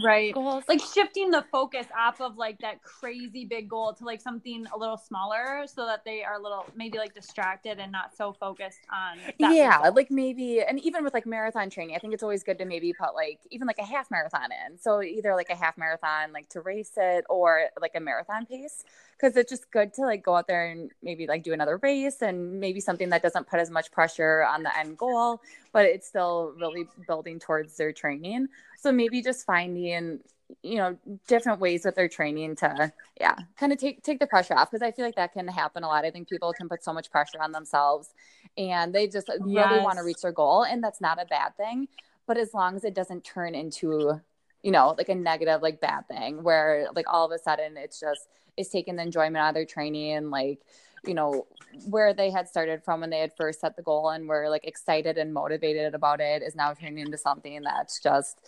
right 0.02 0.34
goals. 0.34 0.64
like 0.68 0.80
shifting 0.80 1.30
the 1.30 1.44
focus 1.52 1.86
off 1.98 2.20
of 2.20 2.36
like 2.36 2.58
that 2.58 2.82
crazy 2.82 3.44
big 3.44 3.68
goal 3.68 3.92
to 3.92 4.04
like 4.04 4.20
something 4.20 4.66
a 4.74 4.78
little 4.78 4.96
smaller 4.96 5.64
so 5.66 5.86
that 5.86 6.04
they 6.04 6.22
are 6.22 6.34
a 6.34 6.42
little 6.42 6.66
maybe 6.74 6.98
like 6.98 7.14
distracted 7.14 7.78
and 7.78 7.92
not 7.92 8.14
so 8.16 8.32
focused 8.32 8.80
on 8.92 9.18
yeah 9.38 9.78
result. 9.78 9.96
like 9.96 10.10
maybe 10.10 10.60
and 10.62 10.80
even 10.80 11.04
with 11.04 11.14
like 11.14 11.26
marathon 11.26 11.70
training 11.70 11.94
i 11.94 11.98
think 11.98 12.12
it's 12.12 12.22
always 12.22 12.42
good 12.42 12.58
to 12.58 12.64
maybe 12.64 12.92
put 12.92 13.14
like 13.14 13.38
even 13.50 13.66
like 13.66 13.78
a 13.78 13.84
half 13.84 14.10
marathon 14.10 14.50
in 14.66 14.78
so 14.78 15.02
either 15.02 15.34
like 15.34 15.50
a 15.50 15.56
half 15.56 15.78
marathon 15.78 16.32
like 16.32 16.48
to 16.48 16.60
race 16.60 16.92
it 16.96 17.24
or 17.28 17.68
like 17.80 17.92
a 17.94 18.00
marathon 18.00 18.46
pace 18.46 18.84
because 19.16 19.36
it's 19.36 19.50
just 19.50 19.70
good 19.70 19.92
to 19.94 20.02
like 20.02 20.22
go 20.22 20.34
out 20.34 20.46
there 20.46 20.66
and 20.66 20.90
maybe 21.02 21.26
like 21.26 21.42
do 21.42 21.52
another 21.52 21.78
race 21.78 22.22
and 22.22 22.60
maybe 22.60 22.80
something 22.80 23.10
that 23.10 23.22
doesn't 23.22 23.46
put 23.46 23.60
as 23.60 23.70
much 23.70 23.90
pressure 23.92 24.44
on 24.44 24.62
the 24.62 24.78
end 24.78 24.98
goal 24.98 25.40
but 25.74 25.84
it's 25.84 26.06
still 26.06 26.54
really 26.58 26.86
building 27.06 27.40
towards 27.40 27.76
their 27.76 27.92
training. 27.92 28.46
So 28.78 28.92
maybe 28.92 29.20
just 29.20 29.44
finding 29.44 30.20
you 30.62 30.76
know 30.76 30.96
different 31.26 31.58
ways 31.58 31.84
with 31.84 31.94
their 31.94 32.08
training 32.08 32.54
to 32.54 32.92
yeah 33.18 33.34
kind 33.58 33.72
of 33.72 33.78
take 33.78 34.02
take 34.02 34.20
the 34.20 34.26
pressure 34.26 34.54
off 34.54 34.70
because 34.70 34.82
i 34.82 34.92
feel 34.92 35.04
like 35.04 35.14
that 35.14 35.32
can 35.32 35.48
happen 35.48 35.82
a 35.82 35.88
lot. 35.88 36.04
I 36.04 36.10
think 36.10 36.28
people 36.28 36.52
can 36.52 36.68
put 36.68 36.84
so 36.84 36.92
much 36.92 37.10
pressure 37.10 37.40
on 37.40 37.50
themselves 37.50 38.10
and 38.56 38.94
they 38.94 39.08
just 39.08 39.30
really 39.40 39.80
want 39.80 39.98
to 39.98 40.04
reach 40.04 40.20
their 40.22 40.32
goal 40.32 40.64
and 40.64 40.82
that's 40.82 41.00
not 41.00 41.20
a 41.20 41.26
bad 41.26 41.56
thing. 41.56 41.88
But 42.26 42.38
as 42.38 42.54
long 42.54 42.76
as 42.76 42.84
it 42.84 42.94
doesn't 42.94 43.24
turn 43.24 43.54
into 43.54 44.20
you 44.62 44.70
know 44.70 44.94
like 44.96 45.08
a 45.08 45.14
negative 45.14 45.60
like 45.60 45.80
bad 45.80 46.06
thing 46.08 46.42
where 46.42 46.88
like 46.94 47.06
all 47.08 47.26
of 47.26 47.32
a 47.32 47.38
sudden 47.38 47.76
it's 47.76 47.98
just 47.98 48.28
it's 48.56 48.68
taking 48.68 48.96
the 48.96 49.02
enjoyment 49.02 49.38
out 49.38 49.48
of 49.48 49.54
their 49.54 49.66
training 49.66 50.30
like 50.30 50.60
you 51.06 51.14
know 51.14 51.46
where 51.88 52.14
they 52.14 52.30
had 52.30 52.48
started 52.48 52.82
from 52.84 53.00
when 53.00 53.10
they 53.10 53.18
had 53.18 53.32
first 53.36 53.60
set 53.60 53.76
the 53.76 53.82
goal 53.82 54.10
and 54.10 54.28
were 54.28 54.48
like 54.48 54.64
excited 54.64 55.18
and 55.18 55.34
motivated 55.34 55.94
about 55.94 56.20
it 56.20 56.42
is 56.42 56.54
now 56.54 56.72
turning 56.72 56.98
into 56.98 57.18
something 57.18 57.62
that's 57.62 58.00
just 58.00 58.40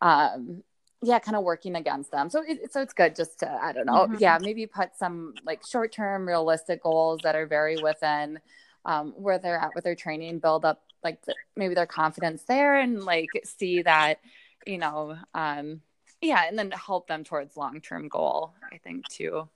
um 0.00 0.62
yeah 1.02 1.18
kind 1.18 1.36
of 1.36 1.44
working 1.44 1.76
against 1.76 2.10
them 2.10 2.30
so 2.30 2.42
it, 2.46 2.72
so 2.72 2.80
it's 2.80 2.92
good 2.94 3.14
just 3.14 3.40
to 3.40 3.50
i 3.62 3.72
don't 3.72 3.86
know 3.86 4.06
Mhm. 4.08 4.20
yeah 4.20 4.38
maybe 4.38 4.66
put 4.66 4.96
some 4.96 5.34
like 5.44 5.64
short 5.66 5.92
term 5.92 6.26
realistic 6.26 6.82
goals 6.82 7.22
that 7.22 7.34
are 7.34 7.46
very 7.46 7.76
within 7.76 8.40
um, 8.86 9.12
where 9.16 9.38
they're 9.38 9.58
at 9.58 9.74
with 9.74 9.84
their 9.84 9.94
training 9.94 10.38
build 10.38 10.64
up 10.64 10.82
like 11.04 11.20
the, 11.26 11.34
maybe 11.56 11.74
their 11.74 11.86
confidence 11.86 12.44
there 12.44 12.78
and 12.78 13.04
like 13.04 13.40
see 13.44 13.82
that 13.82 14.20
you 14.66 14.78
know 14.78 15.16
um 15.34 15.80
yeah 16.22 16.44
and 16.48 16.58
then 16.58 16.70
help 16.70 17.06
them 17.08 17.24
towards 17.24 17.56
long 17.56 17.80
term 17.80 18.08
goal 18.08 18.54
i 18.72 18.78
think 18.78 19.06
too 19.08 19.48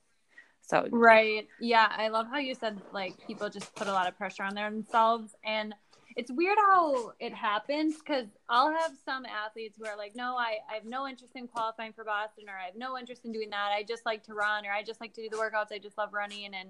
so 0.67 0.89
Right. 0.91 1.47
Yeah. 1.61 1.89
I 1.91 2.09
love 2.09 2.27
how 2.31 2.39
you 2.39 2.55
said 2.55 2.81
like 2.93 3.15
people 3.27 3.49
just 3.51 3.75
put 3.75 3.87
a 3.87 3.93
lot 3.93 4.09
of 4.09 4.17
pressure 4.17 4.43
on 4.43 4.55
themselves. 4.55 5.35
And 5.45 5.75
it's 6.17 6.31
weird 6.31 6.57
how 6.59 7.13
it 7.19 7.35
happens 7.35 7.97
because 7.99 8.27
I'll 8.49 8.73
have 8.73 8.93
some 9.05 9.27
athletes 9.27 9.77
who 9.79 9.87
are 9.87 9.97
like, 9.97 10.15
no, 10.15 10.37
I, 10.37 10.59
I 10.71 10.75
have 10.75 10.85
no 10.85 11.09
interest 11.09 11.33
in 11.35 11.49
qualifying 11.49 11.93
for 11.93 12.05
Boston 12.05 12.45
or 12.49 12.57
I 12.57 12.67
have 12.67 12.77
no 12.77 12.97
interest 12.97 13.25
in 13.25 13.33
doing 13.33 13.51
that. 13.51 13.73
I 13.77 13.83
just 13.83 14.07
like 14.07 14.23
to 14.25 14.35
run 14.35 14.65
or 14.65 14.71
I 14.71 14.83
just 14.83 15.01
like 15.01 15.13
to 15.15 15.23
do 15.23 15.29
the 15.29 15.37
workouts. 15.37 15.73
I 15.73 15.79
just 15.79 15.99
love 15.99 16.13
running. 16.13 16.55
And, 16.55 16.69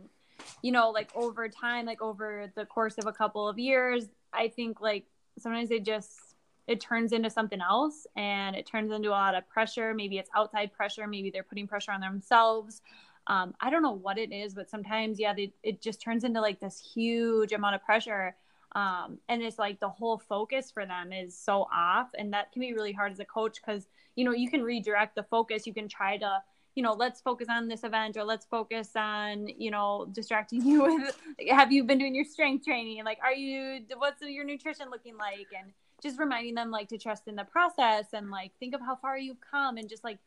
you 0.62 0.72
know, 0.72 0.90
like 0.90 1.10
over 1.14 1.48
time, 1.48 1.84
like 1.84 2.00
over 2.00 2.50
the 2.56 2.64
course 2.64 2.96
of 2.96 3.06
a 3.06 3.12
couple 3.12 3.46
of 3.46 3.58
years, 3.58 4.06
I 4.32 4.48
think 4.48 4.80
like 4.80 5.04
sometimes 5.38 5.68
they 5.68 5.78
just, 5.78 6.18
it 6.66 6.80
turns 6.80 7.12
into 7.12 7.28
something 7.28 7.60
else 7.60 8.06
and 8.16 8.56
it 8.56 8.66
turns 8.66 8.90
into 8.90 9.10
a 9.10 9.10
lot 9.10 9.34
of 9.34 9.46
pressure. 9.50 9.92
Maybe 9.92 10.16
it's 10.16 10.30
outside 10.34 10.72
pressure. 10.72 11.06
Maybe 11.06 11.30
they're 11.30 11.42
putting 11.42 11.68
pressure 11.68 11.92
on 11.92 12.00
themselves 12.00 12.80
um, 13.26 13.54
I 13.60 13.70
don't 13.70 13.82
know 13.82 13.92
what 13.92 14.18
it 14.18 14.32
is, 14.32 14.54
but 14.54 14.70
sometimes, 14.70 15.18
yeah, 15.18 15.32
they, 15.32 15.52
it 15.62 15.80
just 15.80 16.00
turns 16.00 16.24
into 16.24 16.40
like 16.40 16.60
this 16.60 16.78
huge 16.78 17.52
amount 17.52 17.74
of 17.74 17.82
pressure. 17.82 18.36
Um, 18.74 19.18
and 19.28 19.42
it's 19.42 19.58
like 19.58 19.80
the 19.80 19.88
whole 19.88 20.18
focus 20.18 20.70
for 20.70 20.84
them 20.84 21.12
is 21.12 21.36
so 21.36 21.66
off. 21.74 22.10
And 22.18 22.32
that 22.32 22.52
can 22.52 22.60
be 22.60 22.74
really 22.74 22.92
hard 22.92 23.12
as 23.12 23.20
a 23.20 23.24
coach 23.24 23.60
because, 23.64 23.86
you 24.16 24.24
know, 24.24 24.32
you 24.32 24.50
can 24.50 24.62
redirect 24.62 25.14
the 25.14 25.22
focus. 25.22 25.66
You 25.66 25.72
can 25.72 25.88
try 25.88 26.18
to, 26.18 26.42
you 26.74 26.82
know, 26.82 26.92
let's 26.92 27.20
focus 27.20 27.48
on 27.48 27.68
this 27.68 27.84
event 27.84 28.16
or 28.16 28.24
let's 28.24 28.44
focus 28.44 28.90
on, 28.94 29.48
you 29.48 29.70
know, 29.70 30.06
distracting 30.12 30.62
you 30.66 30.82
with, 30.82 31.18
have 31.48 31.72
you 31.72 31.84
been 31.84 31.98
doing 31.98 32.14
your 32.14 32.24
strength 32.24 32.66
training? 32.66 33.04
Like, 33.04 33.18
are 33.22 33.32
you, 33.32 33.80
what's 33.96 34.20
your 34.20 34.44
nutrition 34.44 34.90
looking 34.90 35.16
like? 35.16 35.46
And 35.56 35.72
just 36.02 36.18
reminding 36.18 36.56
them 36.56 36.70
like 36.70 36.88
to 36.88 36.98
trust 36.98 37.26
in 37.26 37.36
the 37.36 37.44
process 37.44 38.08
and 38.12 38.30
like 38.30 38.52
think 38.60 38.74
of 38.74 38.82
how 38.82 38.96
far 38.96 39.16
you've 39.16 39.40
come 39.40 39.78
and 39.78 39.88
just 39.88 40.04
like 40.04 40.18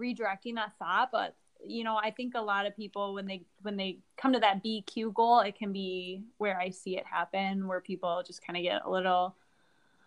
redirecting 0.00 0.54
that 0.54 0.72
thought. 0.78 1.10
But 1.12 1.34
you 1.64 1.84
know 1.84 1.96
i 2.02 2.10
think 2.10 2.34
a 2.34 2.40
lot 2.40 2.66
of 2.66 2.76
people 2.76 3.14
when 3.14 3.26
they 3.26 3.42
when 3.62 3.76
they 3.76 3.98
come 4.16 4.32
to 4.32 4.38
that 4.38 4.62
bq 4.64 5.12
goal 5.14 5.40
it 5.40 5.56
can 5.56 5.72
be 5.72 6.22
where 6.38 6.58
i 6.58 6.70
see 6.70 6.96
it 6.96 7.04
happen 7.06 7.66
where 7.66 7.80
people 7.80 8.22
just 8.26 8.44
kind 8.44 8.56
of 8.56 8.62
get 8.62 8.82
a 8.84 8.90
little 8.90 9.34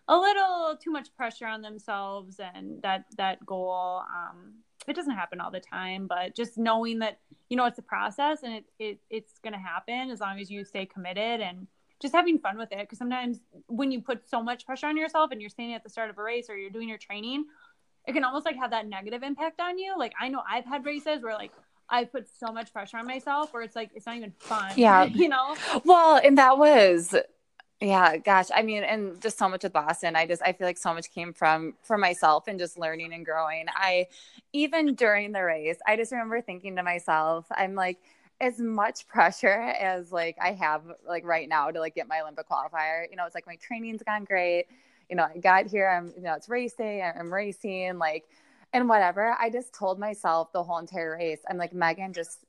a 0.08 0.16
little 0.16 0.76
too 0.82 0.90
much 0.90 1.14
pressure 1.16 1.46
on 1.46 1.62
themselves 1.62 2.40
and 2.54 2.82
that 2.82 3.04
that 3.16 3.44
goal 3.46 4.02
um 4.08 4.52
it 4.88 4.96
doesn't 4.96 5.14
happen 5.14 5.40
all 5.40 5.50
the 5.50 5.60
time 5.60 6.06
but 6.06 6.34
just 6.34 6.58
knowing 6.58 6.98
that 6.98 7.18
you 7.48 7.56
know 7.56 7.66
it's 7.66 7.78
a 7.78 7.82
process 7.82 8.42
and 8.42 8.54
it, 8.54 8.64
it 8.78 8.98
it's 9.10 9.38
going 9.38 9.52
to 9.52 9.58
happen 9.58 10.10
as 10.10 10.20
long 10.20 10.40
as 10.40 10.50
you 10.50 10.64
stay 10.64 10.86
committed 10.86 11.40
and 11.40 11.66
just 12.00 12.14
having 12.14 12.38
fun 12.38 12.56
with 12.56 12.72
it. 12.72 12.78
Because 12.78 12.98
sometimes 12.98 13.40
when 13.66 13.92
you 13.92 14.00
put 14.00 14.28
so 14.28 14.42
much 14.42 14.64
pressure 14.64 14.86
on 14.86 14.96
yourself 14.96 15.30
and 15.30 15.40
you're 15.40 15.50
standing 15.50 15.74
at 15.74 15.84
the 15.84 15.90
start 15.90 16.10
of 16.10 16.18
a 16.18 16.22
race 16.22 16.48
or 16.48 16.56
you're 16.56 16.70
doing 16.70 16.88
your 16.88 16.98
training 16.98 17.44
it 18.06 18.12
can 18.12 18.24
almost 18.24 18.46
like 18.46 18.56
have 18.56 18.70
that 18.70 18.86
negative 18.88 19.22
impact 19.22 19.60
on 19.60 19.78
you. 19.78 19.94
Like 19.98 20.12
I 20.20 20.28
know 20.28 20.42
I've 20.48 20.64
had 20.64 20.84
races 20.84 21.22
where 21.22 21.34
like 21.34 21.52
I 21.88 22.04
put 22.04 22.28
so 22.38 22.52
much 22.52 22.72
pressure 22.72 22.98
on 22.98 23.06
myself 23.06 23.52
where 23.52 23.62
it's 23.62 23.76
like 23.76 23.90
it's 23.94 24.06
not 24.06 24.16
even 24.16 24.32
fun. 24.38 24.72
Yeah. 24.76 25.04
You 25.14 25.28
know? 25.28 25.56
Well, 25.84 26.20
and 26.22 26.38
that 26.38 26.58
was 26.58 27.14
yeah, 27.80 28.18
gosh. 28.18 28.48
I 28.54 28.62
mean, 28.62 28.82
and 28.84 29.20
just 29.22 29.38
so 29.38 29.48
much 29.48 29.62
with 29.62 29.72
Boston. 29.72 30.14
I 30.14 30.26
just 30.26 30.42
I 30.42 30.52
feel 30.52 30.66
like 30.66 30.76
so 30.76 30.92
much 30.92 31.10
came 31.10 31.32
from 31.32 31.74
from 31.82 32.00
myself 32.00 32.46
and 32.46 32.58
just 32.58 32.78
learning 32.78 33.14
and 33.14 33.24
growing. 33.24 33.66
I 33.74 34.06
even 34.52 34.94
during 34.94 35.32
the 35.32 35.42
race, 35.42 35.78
I 35.86 35.96
just 35.96 36.12
remember 36.12 36.42
thinking 36.42 36.76
to 36.76 36.82
myself, 36.82 37.46
I'm 37.50 37.74
like 37.74 37.98
as 38.40 38.58
much 38.58 39.06
pressure 39.06 39.48
as 39.48 40.12
like 40.12 40.36
I 40.40 40.52
have 40.52 40.82
like 41.08 41.24
right 41.24 41.48
now 41.48 41.70
to 41.70 41.80
like 41.80 41.94
get 41.94 42.06
my 42.06 42.20
Olympic 42.20 42.48
qualifier. 42.48 43.04
You 43.10 43.16
know, 43.16 43.24
it's 43.24 43.34
like 43.34 43.46
my 43.46 43.56
training's 43.56 44.02
gone 44.02 44.24
great. 44.24 44.66
You 45.10 45.16
know, 45.16 45.26
I 45.34 45.38
got 45.38 45.66
here, 45.66 45.88
I'm 45.88 46.12
you 46.16 46.22
know, 46.22 46.34
it's 46.34 46.48
race 46.48 46.74
day, 46.74 47.02
I'm 47.02 47.32
racing, 47.32 47.98
like 47.98 48.24
and 48.72 48.88
whatever. 48.88 49.36
I 49.38 49.50
just 49.50 49.74
told 49.74 49.98
myself 49.98 50.52
the 50.52 50.62
whole 50.62 50.78
entire 50.78 51.16
race, 51.16 51.40
I'm 51.48 51.58
like, 51.58 51.72
Megan, 51.72 52.12
just 52.12 52.44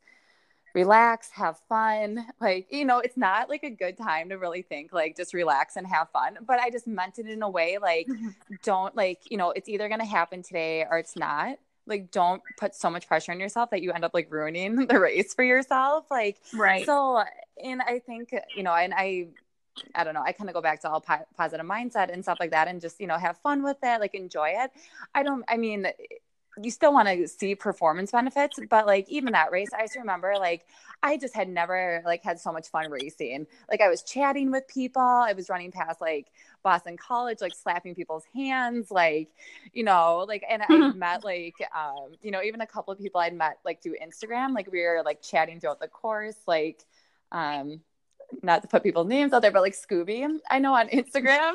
relax, 0.74 1.30
have 1.32 1.60
fun. 1.68 2.26
Like, 2.40 2.68
you 2.70 2.86
know, 2.86 3.00
it's 3.00 3.18
not 3.18 3.50
like 3.50 3.64
a 3.64 3.70
good 3.70 3.98
time 3.98 4.30
to 4.30 4.36
really 4.36 4.62
think, 4.62 4.94
like, 4.94 5.18
just 5.18 5.34
relax 5.34 5.76
and 5.76 5.86
have 5.88 6.10
fun. 6.12 6.38
But 6.46 6.60
I 6.60 6.70
just 6.70 6.88
meant 6.88 7.20
it 7.20 7.28
in 7.28 7.42
a 7.42 7.50
way, 7.50 7.78
like, 7.78 8.08
mm-hmm. 8.08 8.30
don't, 8.64 8.96
like, 8.96 9.20
you 9.30 9.38
know, 9.38 9.52
it's 9.52 9.68
either 9.68 9.88
going 9.88 10.00
to 10.00 10.06
happen 10.06 10.44
today 10.44 10.86
or 10.90 10.98
it's 10.98 11.16
not. 11.16 11.58
Like, 11.88 12.12
don't 12.12 12.42
put 12.58 12.76
so 12.76 12.90
much 12.90 13.08
pressure 13.08 13.32
on 13.32 13.40
yourself 13.40 13.72
that 13.72 13.82
you 13.82 13.92
end 13.92 14.06
up 14.06 14.14
like 14.14 14.32
ruining 14.32 14.76
the 14.88 15.00
race 15.00 15.34
for 15.34 15.44
yourself. 15.44 16.06
Like, 16.12 16.38
Right. 16.54 16.86
so, 16.86 17.24
and 17.64 17.82
I 17.82 18.00
think, 18.00 18.34
you 18.56 18.64
know, 18.64 18.74
and 18.74 18.94
I, 18.96 19.28
I 19.96 20.04
don't 20.04 20.14
know. 20.14 20.24
I 20.24 20.32
kind 20.32 20.50
of 20.50 20.54
go 20.54 20.62
back 20.62 20.82
to 20.82 20.90
all 20.90 21.02
po- 21.02 21.26
positive 21.38 21.66
mindset 21.66 22.12
and 22.12 22.24
stuff 22.24 22.38
like 22.40 22.52
that, 22.52 22.68
and 22.68 22.82
just 22.82 23.00
you 23.00 23.08
know 23.08 23.18
have 23.18 23.38
fun 23.38 23.64
with 23.64 23.78
it, 23.84 24.00
like 24.00 24.16
enjoy 24.16 24.50
it. 24.56 24.72
I 25.16 25.24
don't. 25.24 25.44
I 25.48 25.58
mean, 25.58 25.88
you 26.62 26.72
still 26.72 26.92
want 26.94 27.08
to 27.08 27.28
see 27.28 27.56
performance 27.56 28.12
benefits, 28.12 28.60
but 28.70 28.86
like 28.86 29.10
even 29.10 29.34
that 29.34 29.52
race, 29.52 29.70
I 29.74 29.84
just 29.84 29.96
remember 29.96 30.36
like 30.38 30.66
I 31.02 31.18
just 31.18 31.36
had 31.36 31.48
never 31.48 32.02
like 32.06 32.24
had 32.24 32.40
so 32.40 32.52
much 32.52 32.68
fun 32.70 32.92
racing. 32.92 33.48
Like 33.70 33.82
I 33.82 33.90
was 33.90 34.04
chatting 34.04 34.52
with 34.52 34.68
people. 34.68 35.02
I 35.02 35.34
was 35.34 35.50
running 35.50 35.72
past 35.72 36.02
like 36.02 36.28
Boston 36.64 36.98
College, 36.98 37.40
like 37.42 37.56
slapping 37.56 37.96
people's 37.96 38.26
hands, 38.36 38.92
like 38.92 39.30
you 39.74 39.84
know, 39.84 40.26
like 40.28 40.44
and 40.50 40.62
I 40.68 40.92
met 40.96 41.24
like 41.24 41.56
um, 41.76 42.12
you 42.22 42.32
know 42.32 42.42
even 42.42 42.62
a 42.62 42.68
couple 42.68 42.92
of 42.92 43.00
people 43.00 43.22
I'd 43.22 43.34
met 43.34 43.60
like 43.64 43.82
through 43.82 43.96
Instagram. 44.04 44.54
Like 44.54 44.72
we 44.72 44.82
were 44.82 45.02
like 45.06 45.22
chatting 45.22 45.60
throughout 45.60 45.80
the 45.80 45.88
course, 45.88 46.38
like 46.48 46.84
um 47.32 47.80
not 48.42 48.62
to 48.62 48.68
put 48.68 48.84
people's 48.84 49.08
names 49.08 49.34
out 49.34 49.42
there, 49.42 49.52
but 49.52 49.62
like 49.62 49.74
Scooby, 49.74 50.28
I 50.50 50.60
know 50.60 50.74
on 50.74 50.88
Instagram. 50.90 51.54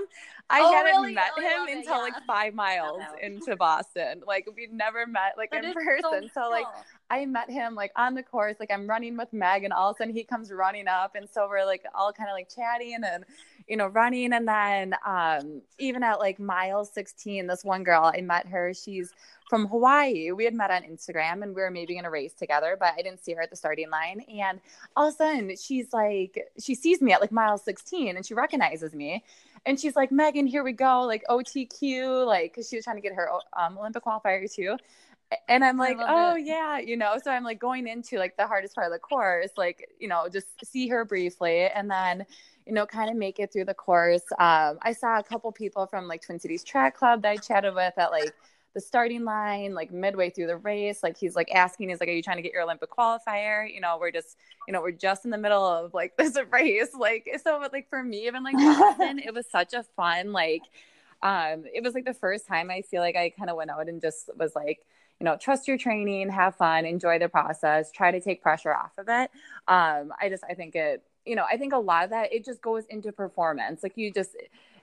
I 0.49 0.61
Oh, 0.61 0.73
hadn't 0.73 0.93
really? 1.03 1.15
met 1.15 1.33
Oh, 1.37 1.41
him 1.41 1.77
until 1.77 1.97
yeah. 1.97 2.03
like 2.03 2.15
five 2.27 2.55
miles 2.55 3.03
into 3.21 3.57
Boston. 3.57 4.23
Like 4.27 4.47
we'd 4.55 4.73
never 4.73 5.05
met 5.07 5.35
like 5.37 5.51
That 5.51 5.65
in 5.65 5.73
person. 5.73 6.31
So, 6.33 6.49
like 6.51 6.65
cool. 6.67 6.85
I 7.11 7.27
met 7.27 7.51
him 7.51 7.75
like 7.75 7.91
on 7.97 8.15
the 8.15 8.23
course, 8.23 8.57
like 8.61 8.71
I'm 8.71 8.89
running 8.89 9.17
with 9.17 9.33
Meg, 9.33 9.65
and 9.65 9.73
all 9.73 9.91
of 9.91 9.97
a 9.97 9.99
sudden 9.99 10.15
he 10.15 10.23
comes 10.23 10.53
running 10.53 10.87
up, 10.87 11.17
and 11.17 11.29
so 11.29 11.49
we're 11.49 11.65
like 11.65 11.85
all 11.95 12.13
kind 12.13 12.29
of 12.31 12.35
like 12.35 12.49
chatting 12.55 12.95
and 13.05 13.25
you 13.69 13.77
know 13.77 13.87
running, 13.89 14.33
and 14.33 14.47
then 14.47 14.95
um 15.05 15.63
even 15.79 16.03
at 16.03 16.19
like 16.19 16.39
mile 16.39 16.85
16, 16.85 17.47
this 17.47 17.65
one 17.65 17.85
girl 17.85 18.13
I 18.15 18.21
met 18.21 18.47
her, 18.47 18.73
she's 18.75 19.13
from 19.49 19.67
Hawaii. 19.67 20.33
We 20.33 20.45
had 20.45 20.55
met 20.55 20.71
on 20.71 20.83
Instagram 20.83 21.43
and 21.43 21.55
we 21.55 21.63
were 21.63 21.71
maybe 21.71 21.95
gonna 21.95 22.11
race 22.11 22.35
together, 22.35 22.77
but 22.79 22.95
I 22.97 23.03
didn't 23.03 23.25
see 23.25 23.33
her 23.35 23.43
at 23.43 23.51
the 23.51 23.57
starting 23.57 23.91
line. 23.91 24.21
And 24.41 24.61
all 24.97 25.09
of 25.09 25.15
a 25.15 25.17
sudden 25.17 25.57
she's 25.57 25.93
like, 25.93 26.49
she 26.59 26.75
sees 26.75 27.01
me 27.01 27.13
at 27.13 27.21
like 27.21 27.33
mile 27.33 27.59
16 27.59 28.17
and 28.17 28.27
she 28.27 28.35
recognizes 28.35 28.95
me. 28.95 29.25
And 29.65 29.79
she's 29.79 29.97
like, 29.97 30.13
Megan, 30.13 30.47
here 30.47 30.63
we 30.63 30.73
go, 30.73 31.03
like 31.03 31.25
OTQ, 31.29 32.25
like, 32.25 32.53
because 32.53 32.69
she 32.69 32.77
was 32.77 32.85
trying 32.85 32.97
to 32.97 33.03
get 33.03 33.15
her 33.15 33.29
um, 33.57 33.77
Olympic 33.79 34.05
qualifier 34.05 34.53
too. 34.53 34.77
And 35.49 35.65
I'm 35.65 35.77
like, 35.77 35.97
oh, 36.01 36.37
it. 36.37 36.45
yeah, 36.45 36.79
you 36.79 36.97
know, 36.97 37.17
so 37.23 37.33
I'm 37.33 37.43
like 37.43 37.59
going 37.59 37.89
into 37.89 38.17
like 38.17 38.37
the 38.37 38.47
hardest 38.47 38.77
part 38.77 38.87
of 38.87 38.93
the 38.93 39.01
course, 39.01 39.51
like, 39.57 39.89
you 39.99 40.07
know, 40.07 40.29
just 40.33 40.47
see 40.65 40.87
her 40.89 41.05
briefly 41.05 41.67
and 41.67 41.91
then, 41.91 42.27
you 42.67 42.73
know, 42.73 42.85
kind 42.85 43.11
of 43.11 43.17
make 43.17 43.39
it 43.39 43.53
through 43.53 43.65
the 43.65 43.75
course. 43.75 44.25
Um, 44.39 44.79
I 44.83 44.93
saw 44.93 45.19
a 45.19 45.23
couple 45.23 45.51
people 45.53 45.87
from 45.87 46.09
like 46.09 46.23
Twin 46.23 46.39
Cities 46.39 46.65
Track 46.65 46.97
Club 46.97 47.23
that 47.23 47.31
I 47.31 47.37
chatted 47.37 47.75
with 47.75 47.95
at 47.97 48.11
like 48.11 48.33
the 48.75 48.81
starting 48.81 49.25
line, 49.25 49.73
like 49.73 49.93
midway 49.93 50.31
through 50.31 50.49
the 50.49 50.57
race. 50.57 51.03
Like 51.03 51.17
he's 51.17 51.37
like 51.37 51.51
asking, 51.55 51.89
he's 51.89 52.01
like, 52.01 52.09
Are 52.09 52.13
you 52.13 52.23
trying 52.23 52.37
to 52.37 52.43
get 52.43 52.53
your 52.53 52.63
Olympic 52.63 52.91
qualifier? 52.91 53.73
You 53.73 53.81
know, 53.81 53.97
we're 54.01 54.11
just, 54.11 54.37
you 54.67 54.73
know, 54.73 54.83
we're 54.83 54.91
just 54.91 55.25
in 55.25 55.31
the 55.31 55.39
middle 55.39 55.65
of 55.65 55.95
like 55.95 56.17
this 56.19 56.37
race. 56.51 56.93
Like, 56.93 57.29
so 57.43 57.67
like 57.73 57.89
for 57.89 58.03
me, 58.03 58.27
even 58.27 58.43
like 58.43 58.55
Boston, 58.79 59.21
it 59.21 59.33
was 59.33 59.47
such 59.51 59.73
a 59.73 59.83
fun, 59.83 60.33
like, 60.33 60.63
um, 61.23 61.65
it 61.73 61.83
was 61.83 61.95
like 61.95 62.05
the 62.05 62.15
first 62.15 62.47
time 62.47 62.71
I 62.71 62.83
feel 62.83 63.01
like 63.01 63.17
I 63.17 63.31
kind 63.31 63.49
of 63.49 63.57
went 63.57 63.71
out 63.71 63.89
and 63.89 64.01
just 64.01 64.29
was 64.37 64.55
like, 64.55 64.85
you 65.21 65.25
know, 65.25 65.37
trust 65.37 65.67
your 65.67 65.79
training, 65.79 66.29
have 66.29 66.57
fun, 66.57 66.85
enjoy 66.85 67.19
the 67.19 67.29
process, 67.29 67.91
try 67.91 68.11
to 68.11 68.21
take 68.21 68.43
pressure 68.43 68.75
off 68.75 68.93
of 68.99 69.07
it. 69.09 69.31
Um, 69.67 70.13
I 70.21 70.29
just, 70.29 70.45
I 70.49 70.53
think 70.53 70.75
it, 70.75 71.03
you 71.27 71.37
know, 71.37 71.45
I 71.51 71.57
think 71.57 71.73
a 71.73 71.79
lot 71.79 72.05
of 72.05 72.11
that, 72.11 72.33
it 72.33 72.45
just 72.45 72.63
goes 72.63 72.85
into 72.87 73.13
performance. 73.13 73.83
Like 73.83 73.97
you 73.97 74.13
just, 74.13 74.37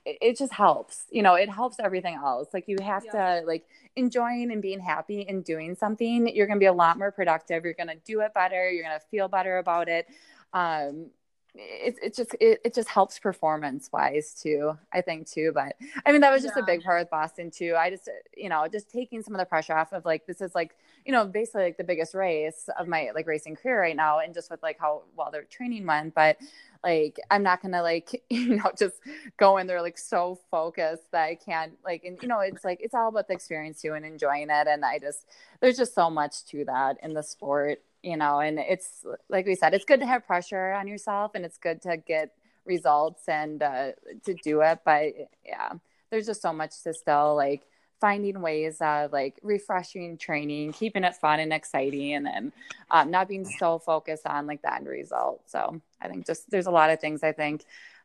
it, 0.05 0.37
just 0.37 0.53
helps 0.53 1.05
you 1.11 1.21
know 1.21 1.35
it 1.35 1.49
helps 1.49 1.79
everything 1.79 2.15
else 2.15 2.49
like 2.53 2.67
you 2.67 2.77
have 2.81 3.05
yeah. 3.05 3.39
to 3.39 3.45
like 3.45 3.65
enjoying 3.95 4.51
and 4.51 4.61
being 4.61 4.79
happy 4.79 5.25
and 5.27 5.43
doing 5.43 5.75
something 5.75 6.27
you're 6.35 6.47
going 6.47 6.57
to 6.57 6.63
be 6.63 6.67
a 6.67 6.73
lot 6.73 6.97
more 6.97 7.11
productive 7.11 7.63
you're 7.63 7.73
going 7.73 7.87
to 7.87 7.95
do 8.05 8.21
it 8.21 8.33
better 8.33 8.69
you're 8.69 8.83
going 8.83 8.99
to 8.99 9.05
feel 9.07 9.27
better 9.27 9.59
about 9.59 9.87
it 9.87 10.07
um 10.53 11.07
it, 11.55 11.95
it 12.01 12.15
just 12.15 12.35
it, 12.39 12.59
it 12.65 12.73
just 12.73 12.89
helps 12.89 13.19
performance 13.19 13.89
wise 13.93 14.33
too 14.33 14.77
i 14.91 15.01
think 15.01 15.29
too 15.29 15.51
but 15.53 15.75
i 16.05 16.11
mean 16.11 16.21
that 16.21 16.31
was 16.31 16.41
just 16.41 16.55
yeah. 16.57 16.63
a 16.63 16.65
big 16.65 16.81
part 16.81 17.01
of 17.01 17.09
boston 17.09 17.51
too 17.51 17.75
i 17.77 17.89
just 17.89 18.09
you 18.35 18.49
know 18.49 18.67
just 18.67 18.91
taking 18.91 19.21
some 19.21 19.35
of 19.35 19.39
the 19.39 19.45
pressure 19.45 19.75
off 19.75 19.93
of 19.93 20.03
like 20.03 20.25
this 20.25 20.41
is 20.41 20.55
like 20.55 20.75
you 21.05 21.11
know 21.11 21.25
basically 21.25 21.63
like 21.63 21.77
the 21.77 21.83
biggest 21.83 22.13
race 22.13 22.69
of 22.79 22.87
my 22.87 23.11
like 23.13 23.27
racing 23.27 23.55
career 23.55 23.79
right 23.79 23.95
now 23.95 24.19
and 24.19 24.33
just 24.33 24.49
with 24.49 24.61
like 24.63 24.77
how 24.79 25.03
well 25.15 25.29
their 25.31 25.43
training 25.43 25.85
went 25.85 26.13
but 26.13 26.37
like 26.83 27.19
i'm 27.31 27.43
not 27.43 27.61
gonna 27.61 27.81
like 27.81 28.23
you 28.29 28.55
know 28.55 28.71
just 28.77 28.95
go 29.37 29.57
in 29.57 29.67
there 29.67 29.81
like 29.81 29.97
so 29.97 30.39
focused 30.49 31.11
that 31.11 31.23
i 31.23 31.35
can't 31.35 31.73
like 31.83 32.03
and 32.03 32.21
you 32.21 32.27
know 32.27 32.39
it's 32.39 32.63
like 32.63 32.79
it's 32.81 32.93
all 32.93 33.09
about 33.09 33.27
the 33.27 33.33
experience 33.33 33.81
too 33.81 33.93
and 33.93 34.05
enjoying 34.05 34.49
it 34.49 34.67
and 34.67 34.83
i 34.85 34.97
just 34.99 35.25
there's 35.61 35.77
just 35.77 35.93
so 35.93 36.09
much 36.09 36.45
to 36.45 36.65
that 36.65 36.97
in 37.03 37.13
the 37.13 37.23
sport 37.23 37.79
you 38.03 38.17
know, 38.17 38.39
and 38.39 38.59
it's 38.59 39.05
like 39.29 39.45
we 39.45 39.55
said, 39.55 39.73
it's 39.73 39.85
good 39.85 40.01
to 40.01 40.05
have 40.05 40.27
pressure 40.27 40.73
on 40.73 40.87
yourself 40.87 41.31
and 41.35 41.45
it's 41.45 41.57
good 41.57 41.81
to 41.83 41.97
get 41.97 42.33
results 42.65 43.27
and 43.27 43.63
uh, 43.63 43.91
to 44.25 44.33
do 44.43 44.61
it. 44.61 44.79
But 44.85 45.13
yeah, 45.45 45.71
there's 46.11 46.27
just 46.27 46.41
so 46.41 46.53
much 46.53 46.83
to 46.83 46.93
still 46.93 47.35
like 47.35 47.63
finding 48.03 48.41
ways 48.41 48.81
of 48.81 49.13
like 49.13 49.39
refreshing 49.43 50.17
training, 50.17 50.73
keeping 50.73 51.05
it 51.05 51.15
fun 51.15 51.39
and 51.39 51.53
exciting, 51.53 52.15
and 52.15 52.25
then 52.25 52.51
um, 52.91 53.09
not 53.09 53.29
being 53.29 53.45
so 53.45 53.79
focused 53.79 54.27
on 54.27 54.45
like 54.45 54.61
the 54.61 54.75
end 54.75 54.87
result. 54.87 55.39
So 55.45 55.79
I 56.01 56.09
think 56.09 56.25
just 56.25 56.51
there's 56.51 56.65
a 56.65 56.71
lot 56.71 56.89
of 56.89 56.99
things 56.99 57.23
I 57.23 57.31
think 57.31 57.63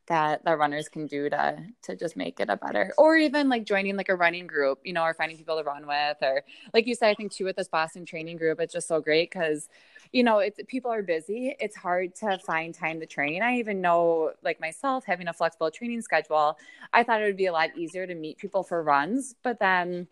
that 0.08 0.44
the 0.44 0.56
runners 0.56 0.88
can 0.88 1.06
do 1.06 1.30
to 1.30 1.58
to 1.82 1.96
just 1.96 2.16
make 2.16 2.40
it 2.40 2.48
a 2.50 2.56
better 2.56 2.92
or 2.98 3.16
even 3.16 3.48
like 3.48 3.64
joining 3.64 3.96
like 3.96 4.08
a 4.08 4.14
running 4.14 4.46
group 4.46 4.80
you 4.84 4.92
know 4.92 5.02
or 5.02 5.14
finding 5.14 5.36
people 5.36 5.56
to 5.56 5.62
run 5.62 5.86
with 5.86 6.16
or 6.22 6.42
like 6.74 6.86
you 6.86 6.94
said 6.94 7.08
i 7.08 7.14
think 7.14 7.30
too 7.30 7.44
with 7.44 7.56
this 7.56 7.68
boston 7.68 8.04
training 8.04 8.36
group 8.36 8.60
it's 8.60 8.72
just 8.72 8.88
so 8.88 9.00
great 9.00 9.30
because 9.30 9.68
you 10.12 10.22
know 10.22 10.38
it's 10.38 10.58
people 10.68 10.90
are 10.90 11.02
busy. 11.02 11.54
It's 11.60 11.76
hard 11.76 12.14
to 12.16 12.38
find 12.38 12.74
time 12.74 13.00
to 13.00 13.06
train. 13.06 13.42
I 13.42 13.58
even 13.58 13.80
know 13.80 14.32
like 14.42 14.60
myself 14.60 15.04
having 15.04 15.28
a 15.28 15.32
flexible 15.32 15.70
training 15.70 16.02
schedule 16.02 16.58
i 16.92 17.02
thought 17.02 17.20
it 17.20 17.24
would 17.24 17.36
be 17.36 17.46
a 17.46 17.52
lot 17.52 17.76
easier 17.76 18.06
to 18.06 18.14
meet 18.14 18.38
people 18.38 18.62
for 18.62 18.82
runs 18.82 19.34
but 19.42 19.58
then 19.58 20.06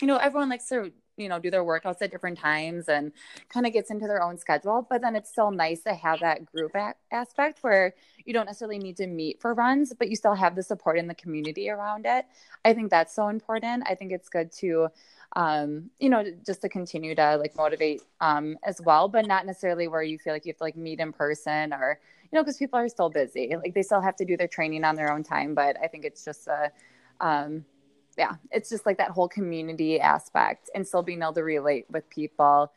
you 0.00 0.06
know 0.06 0.16
everyone 0.16 0.48
likes 0.48 0.68
to 0.68 0.92
you 1.16 1.28
know 1.28 1.38
do 1.38 1.50
their 1.50 1.64
workouts 1.64 2.00
at 2.00 2.10
different 2.10 2.38
times 2.38 2.88
and 2.88 3.12
kind 3.48 3.66
of 3.66 3.72
gets 3.72 3.90
into 3.90 4.06
their 4.06 4.22
own 4.22 4.38
schedule 4.38 4.86
but 4.88 5.00
then 5.00 5.14
it's 5.14 5.30
still 5.30 5.50
nice 5.50 5.80
to 5.82 5.94
have 5.94 6.20
that 6.20 6.44
group 6.44 6.74
a- 6.74 6.94
aspect 7.10 7.58
where 7.62 7.94
you 8.24 8.32
don't 8.32 8.46
necessarily 8.46 8.78
need 8.78 8.96
to 8.96 9.06
meet 9.06 9.40
for 9.40 9.54
runs 9.54 9.92
but 9.98 10.08
you 10.08 10.16
still 10.16 10.34
have 10.34 10.54
the 10.54 10.62
support 10.62 10.98
in 10.98 11.06
the 11.06 11.14
community 11.14 11.68
around 11.68 12.06
it. 12.06 12.26
I 12.64 12.72
think 12.72 12.90
that's 12.90 13.14
so 13.14 13.28
important. 13.28 13.84
I 13.86 13.94
think 13.94 14.12
it's 14.12 14.28
good 14.28 14.52
to 14.52 14.88
um, 15.34 15.90
you 15.98 16.10
know 16.10 16.24
just 16.44 16.60
to 16.62 16.68
continue 16.68 17.14
to 17.14 17.36
like 17.36 17.56
motivate 17.56 18.02
um, 18.20 18.58
as 18.62 18.80
well 18.84 19.08
but 19.08 19.26
not 19.26 19.46
necessarily 19.46 19.88
where 19.88 20.02
you 20.02 20.18
feel 20.18 20.32
like 20.32 20.44
you 20.44 20.50
have 20.50 20.58
to 20.58 20.64
like 20.64 20.76
meet 20.76 21.00
in 21.00 21.12
person 21.12 21.72
or 21.72 21.98
you 22.30 22.36
know 22.36 22.42
because 22.42 22.56
people 22.56 22.78
are 22.78 22.88
still 22.88 23.10
busy. 23.10 23.54
Like 23.56 23.74
they 23.74 23.82
still 23.82 24.00
have 24.00 24.16
to 24.16 24.24
do 24.24 24.36
their 24.36 24.48
training 24.48 24.84
on 24.84 24.94
their 24.94 25.12
own 25.12 25.22
time 25.22 25.54
but 25.54 25.76
i 25.82 25.86
think 25.86 26.04
it's 26.04 26.24
just 26.24 26.48
a 26.48 26.70
um, 27.20 27.64
yeah, 28.16 28.34
it's 28.50 28.68
just 28.68 28.86
like 28.86 28.98
that 28.98 29.10
whole 29.10 29.28
community 29.28 30.00
aspect 30.00 30.70
and 30.74 30.86
still 30.86 31.02
being 31.02 31.22
able 31.22 31.32
to 31.34 31.42
relate 31.42 31.86
with 31.90 32.08
people 32.10 32.72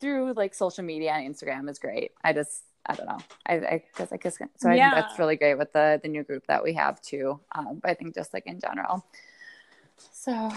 through 0.00 0.32
like 0.34 0.54
social 0.54 0.84
media 0.84 1.12
and 1.12 1.34
Instagram 1.34 1.68
is 1.68 1.78
great. 1.78 2.12
I 2.24 2.32
just 2.32 2.62
I 2.86 2.94
don't 2.94 3.06
know. 3.06 3.18
I, 3.46 3.54
I 3.54 3.84
guess 3.96 4.12
I 4.12 4.16
guess 4.16 4.38
so. 4.56 4.70
I 4.70 4.74
yeah. 4.74 4.90
think 4.90 5.06
that's 5.06 5.18
really 5.18 5.36
great 5.36 5.56
with 5.56 5.72
the 5.72 6.00
the 6.02 6.08
new 6.08 6.22
group 6.22 6.46
that 6.46 6.62
we 6.62 6.72
have 6.74 7.00
too. 7.02 7.40
Um, 7.54 7.80
but 7.82 7.90
I 7.90 7.94
think 7.94 8.14
just 8.14 8.32
like 8.32 8.46
in 8.46 8.60
general. 8.60 9.04
So 10.12 10.50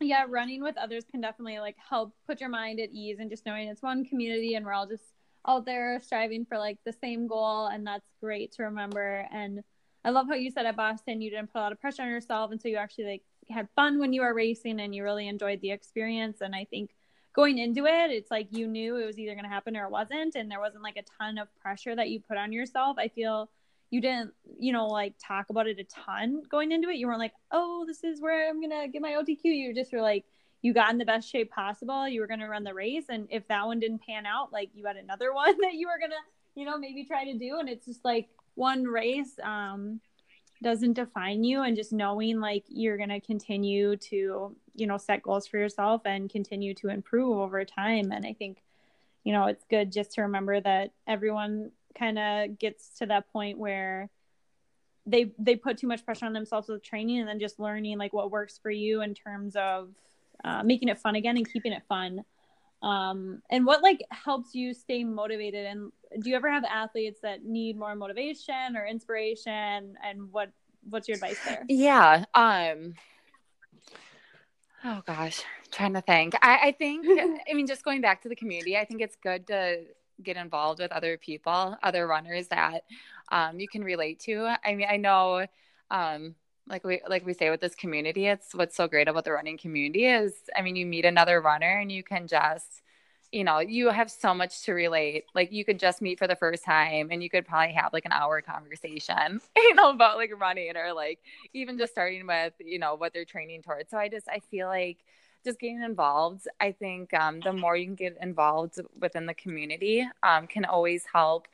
yeah, 0.00 0.26
running 0.28 0.62
with 0.62 0.76
others 0.76 1.04
can 1.10 1.20
definitely 1.20 1.58
like 1.58 1.76
help 1.78 2.12
put 2.26 2.40
your 2.40 2.50
mind 2.50 2.80
at 2.80 2.90
ease 2.90 3.18
and 3.20 3.30
just 3.30 3.46
knowing 3.46 3.68
it's 3.68 3.82
one 3.82 4.04
community 4.04 4.54
and 4.54 4.66
we're 4.66 4.72
all 4.72 4.86
just 4.86 5.04
out 5.46 5.64
there 5.64 6.00
striving 6.02 6.44
for 6.44 6.58
like 6.58 6.78
the 6.84 6.92
same 6.92 7.26
goal 7.26 7.66
and 7.66 7.86
that's 7.86 8.06
great 8.20 8.52
to 8.52 8.64
remember 8.64 9.26
and 9.30 9.62
I 10.04 10.10
love 10.10 10.26
how 10.28 10.34
you 10.34 10.50
said 10.50 10.66
at 10.66 10.76
Boston 10.76 11.20
you 11.20 11.30
didn't 11.30 11.52
put 11.52 11.58
a 11.58 11.62
lot 11.62 11.72
of 11.72 11.80
pressure 11.80 12.02
on 12.02 12.08
yourself, 12.08 12.50
and 12.50 12.60
so 12.60 12.68
you 12.68 12.76
actually 12.76 13.04
like 13.04 13.22
had 13.48 13.68
fun 13.74 13.98
when 13.98 14.12
you 14.12 14.22
were 14.22 14.34
racing 14.34 14.80
and 14.80 14.94
you 14.94 15.02
really 15.02 15.28
enjoyed 15.28 15.60
the 15.60 15.70
experience. 15.70 16.40
And 16.40 16.54
I 16.54 16.64
think 16.64 16.90
going 17.34 17.58
into 17.58 17.86
it, 17.86 18.10
it's 18.10 18.30
like 18.30 18.48
you 18.50 18.66
knew 18.66 18.96
it 18.96 19.06
was 19.06 19.18
either 19.18 19.34
going 19.34 19.44
to 19.44 19.50
happen 19.50 19.76
or 19.76 19.84
it 19.84 19.90
wasn't, 19.90 20.34
and 20.34 20.50
there 20.50 20.60
wasn't 20.60 20.82
like 20.82 20.96
a 20.96 21.22
ton 21.22 21.38
of 21.38 21.48
pressure 21.60 21.96
that 21.96 22.10
you 22.10 22.20
put 22.20 22.36
on 22.36 22.52
yourself. 22.52 22.96
I 22.98 23.08
feel 23.08 23.50
you 23.90 24.00
didn't, 24.00 24.32
you 24.58 24.72
know, 24.72 24.88
like 24.88 25.14
talk 25.24 25.50
about 25.50 25.66
it 25.66 25.78
a 25.78 25.84
ton 25.84 26.42
going 26.50 26.72
into 26.72 26.88
it. 26.88 26.96
You 26.96 27.06
weren't 27.06 27.18
like, 27.18 27.34
oh, 27.50 27.84
this 27.86 28.04
is 28.04 28.20
where 28.20 28.48
I'm 28.48 28.60
gonna 28.60 28.88
get 28.88 29.02
my 29.02 29.12
OTQ. 29.12 29.44
You 29.44 29.74
just 29.74 29.92
were 29.92 30.02
like, 30.02 30.24
you 30.62 30.72
got 30.72 30.90
in 30.90 30.98
the 30.98 31.04
best 31.04 31.30
shape 31.30 31.50
possible. 31.50 32.08
You 32.08 32.20
were 32.20 32.26
gonna 32.26 32.48
run 32.48 32.64
the 32.64 32.74
race, 32.74 33.06
and 33.08 33.26
if 33.30 33.46
that 33.48 33.66
one 33.66 33.80
didn't 33.80 34.02
pan 34.02 34.26
out, 34.26 34.52
like 34.52 34.70
you 34.74 34.84
had 34.86 34.96
another 34.96 35.32
one 35.34 35.56
that 35.60 35.74
you 35.74 35.88
were 35.88 35.98
gonna, 36.00 36.20
you 36.54 36.64
know, 36.64 36.78
maybe 36.78 37.04
try 37.04 37.24
to 37.24 37.38
do. 37.38 37.58
And 37.58 37.68
it's 37.68 37.86
just 37.86 38.04
like 38.04 38.28
one 38.54 38.84
race 38.84 39.38
um, 39.42 40.00
doesn't 40.62 40.94
define 40.94 41.44
you 41.44 41.62
and 41.62 41.76
just 41.76 41.92
knowing 41.92 42.40
like 42.40 42.64
you're 42.68 42.96
going 42.96 43.08
to 43.08 43.20
continue 43.20 43.96
to 43.96 44.56
you 44.74 44.86
know 44.86 44.96
set 44.96 45.22
goals 45.22 45.46
for 45.46 45.58
yourself 45.58 46.02
and 46.04 46.30
continue 46.30 46.74
to 46.74 46.88
improve 46.88 47.38
over 47.38 47.64
time. 47.64 48.12
And 48.12 48.26
i 48.26 48.32
think 48.32 48.62
you 49.24 49.32
know 49.32 49.46
it's 49.46 49.64
good 49.68 49.92
just 49.92 50.12
to 50.12 50.22
remember 50.22 50.60
that 50.60 50.92
everyone 51.06 51.70
kind 51.96 52.18
of 52.18 52.58
gets 52.58 52.98
to 52.98 53.06
that 53.06 53.30
point 53.32 53.58
where 53.58 54.10
they 55.06 55.32
they 55.38 55.56
put 55.56 55.78
too 55.78 55.86
much 55.86 56.04
pressure 56.04 56.26
on 56.26 56.32
themselves 56.32 56.68
with 56.68 56.82
training 56.82 57.18
and 57.18 57.28
then 57.28 57.38
just 57.38 57.60
learning 57.60 57.98
like 57.98 58.12
what 58.12 58.30
works 58.30 58.58
for 58.62 58.70
you 58.70 59.02
in 59.02 59.14
terms 59.14 59.54
of 59.56 59.90
uh, 60.44 60.62
making 60.62 60.88
it 60.88 60.98
fun 60.98 61.14
again 61.14 61.36
and 61.36 61.50
keeping 61.50 61.72
it 61.72 61.82
fun 61.88 62.24
um, 62.84 63.40
and 63.50 63.64
what 63.64 63.82
like 63.82 64.04
helps 64.10 64.54
you 64.54 64.74
stay 64.74 65.04
motivated? 65.04 65.64
And 65.64 65.90
do 66.20 66.28
you 66.28 66.36
ever 66.36 66.50
have 66.50 66.64
athletes 66.64 67.18
that 67.22 67.42
need 67.42 67.78
more 67.78 67.94
motivation 67.94 68.76
or 68.76 68.86
inspiration? 68.86 69.96
And 70.04 70.30
what 70.30 70.50
what's 70.90 71.08
your 71.08 71.14
advice 71.14 71.38
there? 71.46 71.64
Yeah 71.68 72.24
um 72.34 72.94
oh 74.84 75.02
gosh 75.06 75.42
trying 75.70 75.94
to 75.94 76.02
think. 76.02 76.34
I, 76.42 76.68
I 76.68 76.72
think 76.72 77.06
i 77.50 77.54
mean 77.54 77.66
just 77.66 77.84
going 77.84 78.02
back 78.02 78.22
to 78.22 78.28
the 78.28 78.36
community 78.36 78.76
i 78.76 78.84
think 78.84 79.00
it's 79.00 79.16
good 79.16 79.46
to 79.48 79.84
get 80.22 80.36
involved 80.36 80.78
with 80.78 80.92
other 80.92 81.16
people 81.16 81.76
other 81.82 82.06
runners 82.06 82.48
that 82.48 82.84
um, 83.32 83.58
you 83.58 83.66
can 83.66 83.82
relate 83.82 84.20
to. 84.20 84.54
I 84.62 84.74
mean 84.74 84.86
i 84.90 84.98
know 84.98 85.46
um, 85.90 86.34
like 86.68 86.84
we 86.84 87.00
like 87.08 87.26
we 87.26 87.34
say 87.34 87.50
with 87.50 87.60
this 87.60 87.74
community 87.74 88.26
it's 88.26 88.54
what's 88.54 88.76
so 88.76 88.88
great 88.88 89.08
about 89.08 89.24
the 89.24 89.32
running 89.32 89.58
community 89.58 90.06
is 90.06 90.32
i 90.56 90.62
mean 90.62 90.76
you 90.76 90.86
meet 90.86 91.04
another 91.04 91.40
runner 91.40 91.78
and 91.78 91.92
you 91.92 92.02
can 92.02 92.26
just 92.26 92.82
you 93.34 93.42
know 93.42 93.58
you 93.58 93.90
have 93.90 94.10
so 94.10 94.32
much 94.32 94.62
to 94.62 94.72
relate. 94.72 95.24
Like 95.34 95.52
you 95.52 95.64
could 95.64 95.80
just 95.80 96.00
meet 96.00 96.18
for 96.20 96.28
the 96.28 96.36
first 96.36 96.64
time 96.64 97.08
and 97.10 97.20
you 97.20 97.28
could 97.28 97.44
probably 97.44 97.74
have 97.74 97.92
like 97.92 98.04
an 98.04 98.12
hour 98.12 98.40
conversation 98.40 99.40
you 99.56 99.74
know 99.74 99.90
about 99.90 100.16
like 100.16 100.30
running 100.40 100.76
or 100.76 100.92
like 100.92 101.18
even 101.52 101.76
just 101.76 101.92
starting 101.92 102.26
with 102.28 102.52
you 102.60 102.78
know 102.78 102.94
what 102.94 103.12
they're 103.12 103.24
training 103.24 103.62
towards. 103.62 103.90
So 103.90 103.98
i 103.98 104.08
just 104.08 104.28
i 104.28 104.38
feel 104.38 104.68
like 104.68 104.98
just 105.44 105.58
getting 105.58 105.82
involved 105.82 106.46
i 106.60 106.70
think 106.72 107.12
um, 107.12 107.40
the 107.40 107.52
more 107.52 107.76
you 107.76 107.86
can 107.86 107.96
get 107.96 108.16
involved 108.22 108.80
within 109.00 109.26
the 109.26 109.34
community 109.34 110.08
um, 110.22 110.46
can 110.46 110.64
always 110.64 111.04
help 111.12 111.48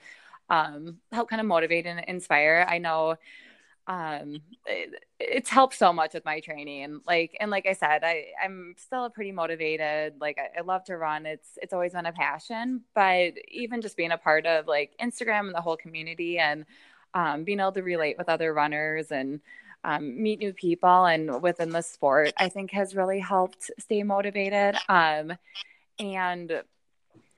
um, 0.51 0.99
help 1.13 1.31
kind 1.31 1.41
of 1.41 1.47
motivate 1.47 1.87
and 1.87 2.05
inspire. 2.09 2.67
I 2.69 2.79
know 2.79 3.17
um 3.87 4.41
it, 4.67 5.03
it's 5.19 5.51
helped 5.51 5.75
so 5.75 5.93
much 5.93 6.15
with 6.15 6.25
my 6.25 6.41
training. 6.41 7.01
Like 7.07 7.37
and 7.41 7.51
like 7.51 7.67
i 7.67 7.73
said 7.73 8.05
i 8.05 8.27
i'm 8.43 8.75
still 8.79 9.09
pretty 9.11 9.33
motivated 9.33 10.15
like 10.21 10.39
I, 10.39 10.59
I, 10.59 10.63
love 10.63 10.85
to 10.85 10.97
run. 10.97 11.27
It's 11.27 11.59
it's 11.61 11.73
always 11.73 11.93
been 11.93 12.07
a 12.07 12.13
passion 12.13 12.83
but 12.95 13.33
even 13.49 13.81
just 13.81 13.97
being 13.97 14.13
a 14.13 14.19
part 14.19 14.47
of 14.47 14.67
like 14.67 14.93
instagram 15.01 15.47
and 15.47 15.55
the 15.55 15.61
whole 15.61 15.77
community 15.77 16.39
and 16.39 16.65
um, 17.13 17.43
being 17.43 17.59
able 17.59 17.73
to 17.73 17.83
relate 17.83 18.17
with 18.19 18.29
other 18.29 18.55
runners 18.55 19.11
and 19.11 19.41
um, 19.83 20.23
meet 20.23 20.39
new 20.39 20.53
people 20.53 21.07
and 21.07 21.43
within 21.43 21.71
the 21.71 21.83
sport 21.83 22.33
i 22.37 22.49
think 22.49 22.71
has 22.71 22.95
really 22.95 23.19
helped 23.19 23.71
stay 23.79 24.03
motivated. 24.03 24.77
Um, 24.89 25.33
and 25.99 26.63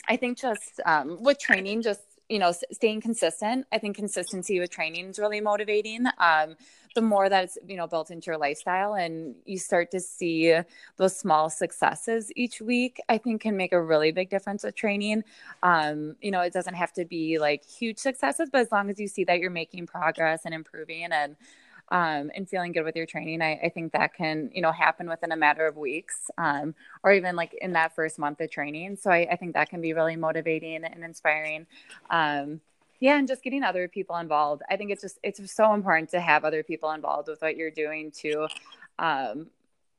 i 0.09 0.17
think 0.17 0.39
just 0.39 0.81
um, 0.85 1.23
with 1.23 1.39
training 1.39 1.83
just 1.83 2.03
you 2.33 2.39
know, 2.39 2.51
staying 2.51 3.03
consistent. 3.03 3.67
I 3.71 3.77
think 3.77 3.95
consistency 3.95 4.59
with 4.59 4.71
training 4.71 5.11
is 5.11 5.19
really 5.19 5.43
motivating. 5.43 6.07
Um, 6.17 6.57
the 6.95 7.03
more 7.03 7.29
that 7.29 7.45
it's, 7.45 7.59
you 7.69 7.77
know, 7.77 7.87
built 7.87 8.11
into 8.11 8.31
your 8.31 8.39
lifestyle 8.39 8.95
and 8.95 9.35
you 9.45 9.59
start 9.59 9.91
to 9.91 10.01
see 10.01 10.59
those 10.97 11.15
small 11.15 11.51
successes 11.51 12.33
each 12.35 12.63
week, 12.63 13.03
I 13.07 13.19
think 13.19 13.43
can 13.43 13.55
make 13.55 13.73
a 13.73 13.83
really 13.83 14.13
big 14.13 14.31
difference 14.31 14.65
with 14.65 14.75
training. 14.75 15.25
Um, 15.63 16.17
you 16.23 16.31
know, 16.31 16.41
it 16.41 16.55
doesn't 16.55 16.75
have 16.75 16.95
to 16.95 17.05
be 17.05 17.39
like 17.39 17.67
huge 17.67 17.99
successes, 17.99 18.49
but 18.51 18.63
as 18.63 18.73
long 18.73 18.89
as 18.89 18.99
you 18.99 19.09
see 19.09 19.25
that 19.25 19.39
you're 19.39 19.51
making 19.51 19.87
progress 19.87 20.43
and 20.47 20.55
improving 20.55 21.13
and 21.13 21.37
um, 21.91 22.31
and 22.35 22.49
feeling 22.49 22.73
good 22.73 22.85
with 22.85 22.97
your 22.97 23.07
training, 23.07 23.43
I, 23.43 23.61
I, 23.65 23.69
think 23.69 23.93
that 23.93 24.15
can, 24.15 24.51
you 24.55 24.63
know, 24.63 24.73
happen 24.73 25.09
within 25.09 25.33
a 25.33 25.37
matter 25.37 25.67
of 25.67 25.77
weeks 25.77 26.31
um, 26.39 26.75
or 27.03 27.13
even 27.13 27.37
like 27.37 27.55
in 27.61 27.73
that 27.73 27.95
first 27.95 28.19
month 28.19 28.41
of 28.41 28.51
training. 28.51 28.97
So 28.97 29.11
I, 29.11 29.29
I 29.31 29.37
think 29.37 29.53
that 29.55 29.69
can 29.69 29.83
be 29.83 29.93
really 29.93 30.17
motivating 30.17 30.85
and 30.85 31.05
inspiring. 31.05 31.67
Um, 32.09 32.61
yeah, 33.01 33.19
and 33.19 33.29
just 33.29 33.43
getting 33.43 33.63
other 33.63 33.89
people 33.89 34.17
involved. 34.17 34.63
I 34.71 34.77
think 34.77 34.91
it's 34.91 35.03
just, 35.03 35.19
it's 35.23 35.53
so 35.53 35.75
important 35.75 36.09
to 36.11 36.21
have 36.21 36.45
other 36.45 36.63
people 36.63 36.93
involved 36.93 37.29
with 37.29 37.43
what 37.43 37.57
you're 37.57 37.71
doing 37.71 38.13
to, 38.23 38.47
um, 38.99 39.49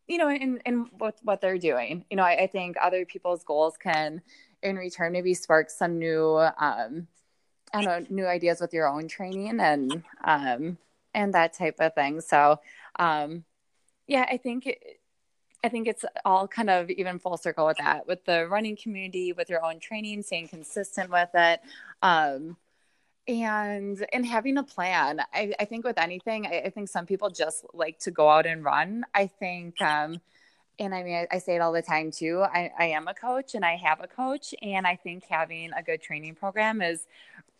you 0.08 0.18
know, 0.18 0.30
in, 0.30 0.62
in 0.66 0.90
what, 0.98 1.18
what 1.22 1.42
they're 1.42 1.58
doing. 1.58 2.06
You 2.10 2.18
know, 2.18 2.24
I, 2.24 2.44
I 2.44 2.48
think 2.48 2.78
other 2.82 3.06
people's 3.06 3.44
goals 3.44 3.76
can, 3.78 4.22
in 4.64 4.78
return, 4.78 5.12
maybe 5.12 5.34
spark 5.34 5.70
some 5.70 6.00
new, 6.00 6.38
um, 6.38 7.08
I 7.74 7.82
don't 7.82 7.86
know, 7.86 8.06
new 8.10 8.26
ideas 8.26 8.62
with 8.62 8.74
your 8.74 8.88
own 8.88 9.10
training 9.10 9.60
and, 9.60 10.04
um, 10.24 10.78
and 11.14 11.34
that 11.34 11.54
type 11.54 11.76
of 11.80 11.94
thing. 11.94 12.22
So, 12.22 12.60
um, 13.00 13.44
yeah, 14.08 14.26
I 14.30 14.38
think 14.38 14.68
it, 14.68 15.00
I 15.64 15.70
think 15.70 15.88
it's 15.88 16.04
all 16.26 16.48
kind 16.48 16.70
of 16.70 16.90
even 16.90 17.20
full 17.20 17.38
circle 17.38 17.66
with 17.66 17.78
that, 17.78 18.06
with 18.06 18.26
the 18.26 18.48
running 18.48 18.76
community, 18.76 19.32
with 19.32 19.50
your 19.50 19.64
own 19.64 19.80
training, 19.80 20.24
staying 20.24 20.50
consistent 20.50 21.10
with 21.10 21.30
it, 21.34 21.62
um, 22.02 22.58
and 23.28 24.06
and 24.12 24.26
having 24.26 24.58
a 24.58 24.64
plan. 24.64 25.22
I, 25.34 25.54
I 25.60 25.66
think 25.66 25.86
with 25.86 25.98
anything, 25.98 26.46
I, 26.46 26.64
I, 26.66 26.70
think 26.70 26.90
some 26.90 27.06
people 27.06 27.30
just 27.30 27.66
like 27.74 27.98
to 28.00 28.12
go 28.12 28.30
out 28.30 28.46
and 28.46 28.64
run. 28.64 29.06
I 29.14 29.28
think. 29.28 29.82
Um, 29.82 30.20
and 30.80 30.94
I 30.94 31.04
mean, 31.04 31.16
I, 31.16 31.36
I, 31.36 31.38
say 31.38 31.56
it 31.56 31.62
all 31.62 31.72
the 31.72 31.84
time 31.84 32.10
too. 32.12 32.42
I, 32.42 32.72
I 32.78 32.86
am 32.86 33.08
a 33.08 33.14
coach 33.14 33.54
and 33.54 33.64
I 33.64 33.76
have 33.76 34.02
a 34.02 34.08
coach, 34.08 34.54
and 34.62 34.86
I 34.88 34.96
think 34.96 35.24
having 35.30 35.72
a 35.78 35.84
good 35.84 36.02
training 36.02 36.36
program 36.36 36.82
is 36.82 37.08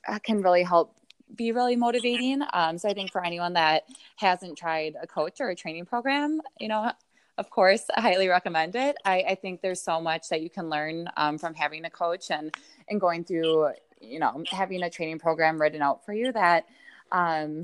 uh, 0.08 0.20
can 0.20 0.42
really 0.42 0.64
help 0.64 0.96
be 1.36 1.52
really 1.52 1.76
motivating. 1.76 2.44
Um, 2.54 2.78
so 2.78 2.90
I 2.90 2.94
think 2.94 3.12
for 3.12 3.24
anyone 3.24 3.54
that 3.54 3.84
hasn't 4.18 4.58
tried 4.58 4.96
a 5.02 5.08
coach 5.08 5.40
or 5.40 5.50
a 5.50 5.56
training 5.56 5.86
program, 5.86 6.42
you 6.60 6.68
know, 6.68 6.92
of 7.38 7.50
course, 7.50 7.86
I 7.96 8.02
highly 8.02 8.28
recommend 8.28 8.76
it. 8.76 8.96
I, 9.06 9.24
I 9.30 9.36
think 9.36 9.62
there's 9.62 9.82
so 9.82 10.00
much 10.00 10.30
that 10.30 10.42
you 10.42 10.50
can 10.50 10.70
learn 10.70 11.08
um, 11.18 11.38
from 11.38 11.56
having 11.56 11.86
a 11.86 11.90
coach 11.90 12.30
and 12.30 12.56
and 12.88 13.02
going 13.02 13.24
through, 13.24 13.72
you 14.00 14.20
know, 14.20 14.44
having 14.52 14.84
a 14.84 14.90
training 14.90 15.20
program 15.20 15.60
written 15.60 15.82
out 15.82 16.06
for 16.06 16.14
you 16.14 16.32
that 16.32 16.66
um, 17.12 17.64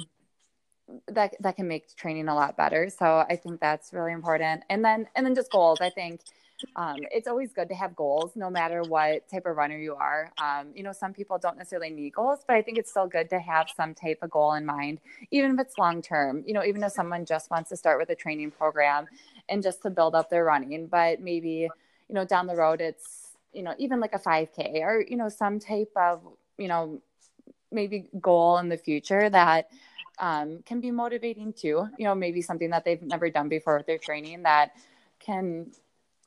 that 1.07 1.35
that 1.39 1.55
can 1.55 1.67
make 1.67 1.95
training 1.95 2.29
a 2.29 2.35
lot 2.35 2.57
better. 2.57 2.89
So 2.89 3.25
I 3.29 3.35
think 3.35 3.59
that's 3.59 3.93
really 3.93 4.11
important. 4.11 4.63
And 4.69 4.83
then 4.83 5.07
and 5.15 5.25
then 5.25 5.35
just 5.35 5.51
goals. 5.51 5.81
I 5.81 5.91
think 5.91 6.21
um, 6.75 6.97
it's 7.11 7.27
always 7.27 7.51
good 7.53 7.69
to 7.69 7.75
have 7.75 7.95
goals 7.95 8.31
no 8.35 8.49
matter 8.49 8.81
what 8.83 9.27
type 9.29 9.45
of 9.45 9.55
runner 9.55 9.77
you 9.77 9.95
are. 9.95 10.31
Um, 10.37 10.67
you 10.75 10.83
know 10.83 10.91
some 10.91 11.13
people 11.13 11.37
don't 11.37 11.57
necessarily 11.57 11.89
need 11.89 12.13
goals 12.13 12.39
but 12.47 12.55
i 12.55 12.61
think 12.61 12.77
it's 12.77 12.89
still 12.89 13.07
good 13.07 13.29
to 13.29 13.39
have 13.39 13.67
some 13.75 13.93
type 13.93 14.19
of 14.21 14.29
goal 14.29 14.53
in 14.53 14.65
mind 14.65 14.99
even 15.31 15.51
if 15.51 15.59
it's 15.59 15.77
long 15.77 16.01
term 16.01 16.43
you 16.45 16.53
know 16.53 16.63
even 16.63 16.83
if 16.83 16.91
someone 16.91 17.25
just 17.25 17.49
wants 17.49 17.69
to 17.69 17.77
start 17.77 17.99
with 17.99 18.09
a 18.09 18.15
training 18.15 18.51
program 18.51 19.07
and 19.49 19.63
just 19.63 19.81
to 19.81 19.89
build 19.89 20.15
up 20.15 20.29
their 20.29 20.45
running. 20.45 20.87
But 20.87 21.19
maybe 21.19 21.67
you 22.07 22.15
know 22.15 22.25
down 22.25 22.47
the 22.47 22.55
road 22.55 22.79
it's 22.81 23.33
you 23.51 23.63
know 23.63 23.73
even 23.77 23.99
like 23.99 24.13
a 24.13 24.19
5k 24.19 24.81
or 24.81 25.03
you 25.07 25.17
know 25.17 25.29
some 25.29 25.59
type 25.59 25.91
of 25.95 26.21
you 26.57 26.67
know 26.67 27.01
maybe 27.71 28.07
goal 28.19 28.57
in 28.57 28.69
the 28.69 28.77
future 28.77 29.29
that 29.29 29.69
um, 30.19 30.59
can 30.65 30.79
be 30.79 30.91
motivating 30.91 31.53
too. 31.53 31.87
You 31.97 32.05
know 32.05 32.15
maybe 32.15 32.41
something 32.41 32.69
that 32.69 32.85
they've 32.85 33.01
never 33.01 33.29
done 33.29 33.49
before 33.49 33.77
with 33.77 33.87
their 33.87 33.97
training 33.97 34.43
that 34.43 34.71
can 35.19 35.71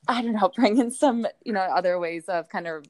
I 0.08 0.22
don't 0.22 0.34
know, 0.34 0.50
bring 0.56 0.78
in 0.78 0.90
some, 0.90 1.26
you 1.44 1.52
know, 1.52 1.60
other 1.60 1.98
ways 1.98 2.24
of 2.28 2.48
kind 2.48 2.66
of 2.66 2.84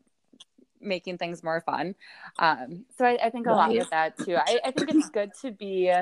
making 0.80 1.18
things 1.18 1.42
more 1.42 1.60
fun. 1.60 1.94
Um, 2.38 2.84
so 2.98 3.04
I, 3.04 3.18
I 3.24 3.30
think 3.30 3.46
a 3.46 3.52
lot 3.52 3.70
with 3.70 3.90
that 3.90 4.18
too. 4.18 4.36
I, 4.36 4.60
I, 4.64 4.70
think 4.72 4.90
it's 4.90 5.10
good 5.10 5.30
to 5.42 5.52
be, 5.52 5.92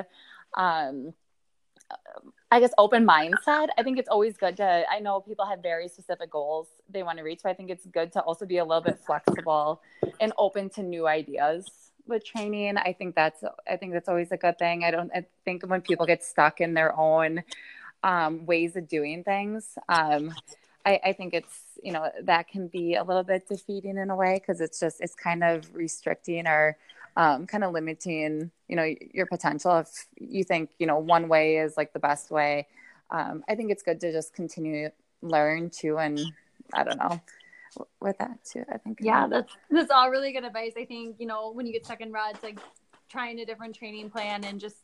um, 0.55 1.13
I 2.49 2.59
guess, 2.59 2.71
open 2.77 3.05
mindset. 3.05 3.67
I 3.77 3.83
think 3.83 3.99
it's 3.99 4.09
always 4.09 4.37
good 4.37 4.57
to, 4.57 4.83
I 4.89 4.99
know 4.99 5.21
people 5.21 5.45
have 5.45 5.61
very 5.61 5.87
specific 5.87 6.31
goals 6.31 6.67
they 6.89 7.03
want 7.03 7.17
to 7.19 7.23
reach, 7.23 7.41
but 7.43 7.49
I 7.49 7.53
think 7.53 7.69
it's 7.69 7.85
good 7.85 8.11
to 8.13 8.21
also 8.21 8.45
be 8.45 8.57
a 8.57 8.65
little 8.65 8.81
bit 8.81 8.99
flexible 9.05 9.81
and 10.19 10.33
open 10.37 10.69
to 10.71 10.83
new 10.83 11.07
ideas 11.07 11.69
with 12.07 12.25
training. 12.25 12.77
I 12.77 12.93
think 12.93 13.15
that's, 13.15 13.43
I 13.69 13.77
think 13.77 13.93
that's 13.93 14.09
always 14.09 14.31
a 14.31 14.37
good 14.37 14.57
thing. 14.57 14.83
I 14.83 14.91
don't, 14.91 15.11
I 15.15 15.25
think 15.45 15.63
when 15.63 15.81
people 15.81 16.05
get 16.05 16.23
stuck 16.23 16.59
in 16.59 16.73
their 16.73 16.97
own 16.97 17.43
um, 18.03 18.45
ways 18.45 18.75
of 18.75 18.87
doing 18.87 19.23
things, 19.23 19.77
um, 19.87 20.33
I, 20.85 20.99
I 21.05 21.13
think 21.13 21.33
it's 21.33 21.61
you 21.81 21.91
know 21.91 22.09
that 22.23 22.47
can 22.47 22.67
be 22.67 22.95
a 22.95 23.03
little 23.03 23.23
bit 23.23 23.47
defeating 23.47 23.97
in 23.97 24.09
a 24.09 24.15
way 24.15 24.39
because 24.39 24.61
it's 24.61 24.79
just 24.79 25.01
it's 25.01 25.15
kind 25.15 25.43
of 25.43 25.73
restricting 25.73 26.47
or 26.47 26.77
um, 27.17 27.45
kind 27.45 27.63
of 27.63 27.73
limiting 27.73 28.51
you 28.67 28.75
know 28.75 28.93
your 29.13 29.25
potential. 29.25 29.77
If 29.79 30.05
you 30.19 30.43
think 30.43 30.71
you 30.79 30.87
know 30.87 30.97
one 30.97 31.27
way 31.27 31.57
is 31.57 31.77
like 31.77 31.93
the 31.93 31.99
best 31.99 32.31
way 32.31 32.67
um, 33.11 33.43
i 33.47 33.55
think 33.55 33.71
it's 33.71 33.83
good 33.83 33.99
to 33.99 34.11
just 34.11 34.33
continue 34.33 34.89
learn 35.21 35.69
too 35.69 35.97
and 35.97 36.19
i 36.73 36.83
don't 36.83 36.97
know 36.97 37.21
with 38.01 38.17
that 38.17 38.43
too 38.43 38.63
i 38.73 38.77
think. 38.77 38.99
Yeah 39.01 39.27
that's 39.27 39.53
that's 39.69 39.91
all 39.91 40.09
really 40.09 40.33
good 40.33 40.43
advice. 40.43 40.73
I 40.77 40.85
think 40.85 41.17
you 41.19 41.27
know 41.27 41.51
when 41.51 41.65
you 41.65 41.71
get 41.71 41.85
stuck 41.85 42.01
in 42.01 42.11
rods 42.11 42.39
like 42.43 42.59
trying 43.09 43.39
a 43.39 43.45
different 43.45 43.75
training 43.75 44.09
plan 44.09 44.43
and 44.43 44.59
just 44.59 44.77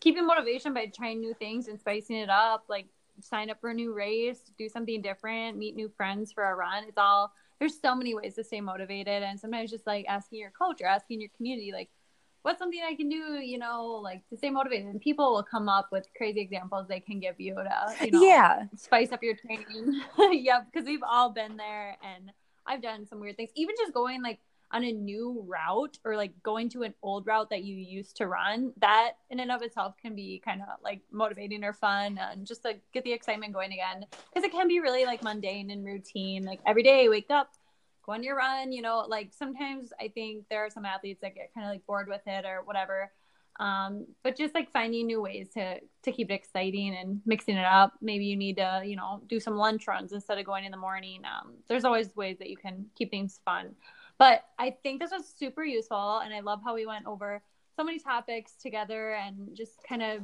keeping 0.00 0.26
motivation 0.26 0.74
by 0.74 0.86
trying 0.86 1.20
new 1.20 1.34
things 1.34 1.68
and 1.68 1.78
spicing 1.78 2.16
it 2.16 2.30
up 2.30 2.64
like 2.68 2.86
sign 3.20 3.50
up 3.50 3.60
for 3.60 3.70
a 3.70 3.74
new 3.74 3.92
race, 3.92 4.50
do 4.58 4.68
something 4.68 5.02
different, 5.02 5.56
meet 5.56 5.76
new 5.76 5.88
friends 5.96 6.32
for 6.32 6.44
a 6.44 6.54
run. 6.54 6.84
It's 6.84 6.98
all 6.98 7.32
there's 7.58 7.80
so 7.80 7.94
many 7.94 8.14
ways 8.14 8.34
to 8.34 8.44
stay 8.44 8.60
motivated 8.60 9.22
and 9.22 9.38
sometimes 9.38 9.70
just 9.70 9.86
like 9.86 10.06
asking 10.08 10.38
your 10.38 10.50
coach 10.50 10.80
or 10.80 10.86
asking 10.86 11.20
your 11.20 11.30
community 11.36 11.72
like 11.72 11.90
what's 12.42 12.58
something 12.58 12.80
I 12.86 12.94
can 12.94 13.08
do, 13.08 13.40
you 13.40 13.58
know, 13.58 14.00
like 14.02 14.26
to 14.30 14.36
stay 14.36 14.50
motivated. 14.50 14.86
And 14.86 15.00
people 15.00 15.32
will 15.32 15.42
come 15.42 15.68
up 15.68 15.88
with 15.90 16.06
crazy 16.16 16.40
examples 16.40 16.86
they 16.88 17.00
can 17.00 17.20
give 17.20 17.38
you 17.38 17.54
to, 17.54 17.96
you 18.04 18.10
know, 18.10 18.22
yeah, 18.22 18.64
spice 18.76 19.12
up 19.12 19.22
your 19.22 19.34
training. 19.34 20.00
yep, 20.32 20.66
because 20.72 20.86
we've 20.86 21.02
all 21.02 21.30
been 21.30 21.56
there 21.56 21.96
and 22.02 22.30
I've 22.66 22.82
done 22.82 23.06
some 23.06 23.20
weird 23.20 23.36
things. 23.36 23.50
Even 23.54 23.74
just 23.78 23.92
going 23.92 24.22
like 24.22 24.38
on 24.70 24.84
a 24.84 24.92
new 24.92 25.44
route 25.46 25.98
or 26.04 26.16
like 26.16 26.32
going 26.42 26.68
to 26.68 26.82
an 26.82 26.94
old 27.02 27.26
route 27.26 27.50
that 27.50 27.64
you 27.64 27.74
used 27.74 28.16
to 28.16 28.26
run, 28.26 28.72
that 28.78 29.12
in 29.30 29.40
and 29.40 29.50
of 29.50 29.62
itself 29.62 29.94
can 30.00 30.14
be 30.14 30.40
kind 30.44 30.60
of 30.60 30.68
like 30.82 31.00
motivating 31.10 31.64
or 31.64 31.72
fun 31.72 32.18
and 32.18 32.46
just 32.46 32.64
like 32.64 32.82
get 32.92 33.04
the 33.04 33.12
excitement 33.12 33.54
going 33.54 33.72
again. 33.72 34.04
Because 34.10 34.44
it 34.44 34.52
can 34.52 34.68
be 34.68 34.80
really 34.80 35.04
like 35.04 35.22
mundane 35.22 35.70
and 35.70 35.84
routine. 35.84 36.44
Like 36.44 36.60
every 36.66 36.82
day, 36.82 37.08
wake 37.08 37.30
up, 37.30 37.52
go 38.04 38.12
on 38.12 38.22
your 38.22 38.36
run, 38.36 38.72
you 38.72 38.82
know, 38.82 39.04
like 39.08 39.32
sometimes 39.32 39.92
I 39.98 40.08
think 40.08 40.44
there 40.50 40.64
are 40.64 40.70
some 40.70 40.84
athletes 40.84 41.20
that 41.22 41.34
get 41.34 41.54
kind 41.54 41.66
of 41.66 41.72
like 41.72 41.86
bored 41.86 42.08
with 42.08 42.22
it 42.26 42.44
or 42.44 42.62
whatever. 42.64 43.10
Um, 43.60 44.06
but 44.22 44.36
just 44.36 44.54
like 44.54 44.70
finding 44.70 45.06
new 45.06 45.20
ways 45.20 45.48
to 45.54 45.80
to 45.80 46.12
keep 46.12 46.30
it 46.30 46.34
exciting 46.34 46.94
and 46.94 47.20
mixing 47.26 47.56
it 47.56 47.64
up. 47.64 47.94
Maybe 48.00 48.26
you 48.26 48.36
need 48.36 48.56
to, 48.58 48.82
you 48.84 48.96
know, 48.96 49.20
do 49.26 49.40
some 49.40 49.56
lunch 49.56 49.88
runs 49.88 50.12
instead 50.12 50.38
of 50.38 50.46
going 50.46 50.64
in 50.64 50.70
the 50.70 50.76
morning. 50.76 51.22
Um, 51.24 51.54
there's 51.68 51.84
always 51.84 52.14
ways 52.14 52.38
that 52.38 52.50
you 52.50 52.56
can 52.56 52.86
keep 52.96 53.10
things 53.10 53.40
fun. 53.44 53.74
But 54.18 54.44
I 54.58 54.76
think 54.82 55.00
this 55.00 55.12
was 55.12 55.32
super 55.38 55.64
useful, 55.64 56.18
and 56.18 56.34
I 56.34 56.40
love 56.40 56.60
how 56.64 56.74
we 56.74 56.86
went 56.86 57.06
over 57.06 57.42
so 57.76 57.84
many 57.84 58.00
topics 58.00 58.54
together 58.60 59.12
and 59.12 59.56
just 59.56 59.82
kind 59.88 60.02
of 60.02 60.22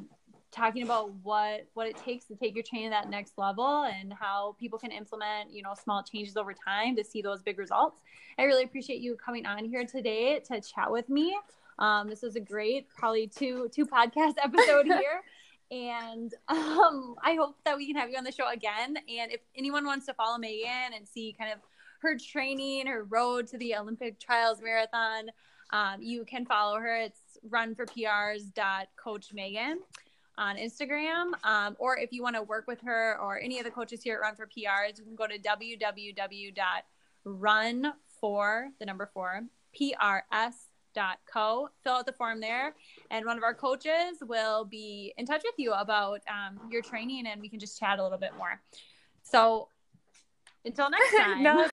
talking 0.51 0.85
about 0.85 1.13
what 1.23 1.67
what 1.75 1.89
it 1.89 1.97
takes 1.97 2.27
to 2.27 2.37
take 2.37 2.55
your 2.55 2.63
training 2.63 2.89
to 2.89 2.91
that 2.91 3.11
next 3.11 3.37
level 3.37 3.85
and 3.85 4.13
how 4.13 4.55
people 4.59 4.79
can 4.79 4.93
implement 4.93 5.53
you 5.53 5.63
know 5.63 5.75
small 5.75 6.03
changes 6.03 6.37
over 6.37 6.55
time 6.55 6.95
to 6.97 7.05
see 7.05 7.23
those 7.23 7.43
big 7.43 7.59
results. 7.59 8.03
I 8.39 8.43
really 8.45 8.65
appreciate 8.65 9.01
you 9.01 9.17
coming 9.17 9.47
on 9.47 9.65
here 9.65 9.85
today 9.85 10.41
to 10.49 10.61
chat 10.61 10.91
with 10.91 11.09
me. 11.09 11.37
Um, 11.79 12.09
this 12.09 12.23
was 12.23 12.37
a 12.37 12.41
great 12.41 12.89
probably 12.89 13.27
two 13.27 13.69
two 13.73 13.87
podcast 13.87 14.35
episode 14.43 14.87
here. 14.87 15.23
And 15.71 16.33
um, 16.49 17.17
i 17.23 17.35
hope 17.35 17.57
that 17.65 17.77
we 17.77 17.87
can 17.87 17.97
have 17.97 18.11
you 18.11 18.19
on 18.19 18.25
the 18.25 18.31
show 18.31 18.49
again. 18.49 18.97
And 18.97 19.33
if 19.33 19.41
anyone 19.57 19.85
wants 19.85 20.07
to 20.07 20.15
follow 20.15 20.39
megan 20.39 20.93
and 20.95 21.09
see 21.09 21.35
kind 21.39 21.53
of 21.53 21.59
her 22.05 22.17
training, 22.17 22.87
her 22.87 23.05
road 23.05 23.47
to 23.49 23.59
the 23.59 23.75
Olympic 23.75 24.21
Trials 24.21 24.61
Marathon, 24.63 25.31
um, 25.71 26.01
you 26.01 26.25
can 26.25 26.47
follow 26.47 26.79
her. 26.79 26.97
It's 26.97 27.39
runforprs.coach 27.49 29.33
Megan 29.33 29.81
on 30.39 30.57
Instagram. 30.57 31.33
Um, 31.45 31.77
or 31.79 31.99
if 31.99 32.13
you 32.13 32.23
want 32.23 32.37
to 32.37 32.43
work 32.43 32.67
with 32.67 32.81
her 32.83 33.19
or 33.21 33.41
any 33.41 33.59
of 33.59 33.65
the 33.65 33.71
coaches 33.71 34.03
here 34.03 34.15
at 34.17 34.21
Run 34.21 34.37
for 34.37 34.47
PRs, 34.47 34.99
you 34.99 35.05
can 35.05 35.15
go 35.17 35.27
to 35.27 35.39
www.runfor, 35.39 36.53
the 38.79 38.87
number 38.87 39.11
four, 39.13 39.41
PRS.co. 39.81 41.69
Fill 41.83 41.93
out 41.93 42.07
the 42.07 42.13
form 42.13 42.41
there, 42.41 42.75
and 43.11 43.27
one 43.27 43.37
of 43.37 43.43
our 43.43 43.55
coaches 43.55 44.23
will 44.23 44.65
be 44.65 45.13
in 45.19 45.27
touch 45.27 45.43
with 45.45 45.55
you 45.59 45.73
about 45.73 46.21
um, 46.29 46.61
your 46.71 46.83
training, 46.83 47.27
and 47.27 47.41
we 47.41 47.49
can 47.49 47.59
just 47.59 47.81
chat 47.81 47.99
a 47.99 48.03
little 48.03 48.19
bit 48.19 48.31
more. 48.39 48.61
So 49.23 49.69
until 50.65 50.91
next 50.91 51.17
time. 51.19 51.43
no. 51.43 51.69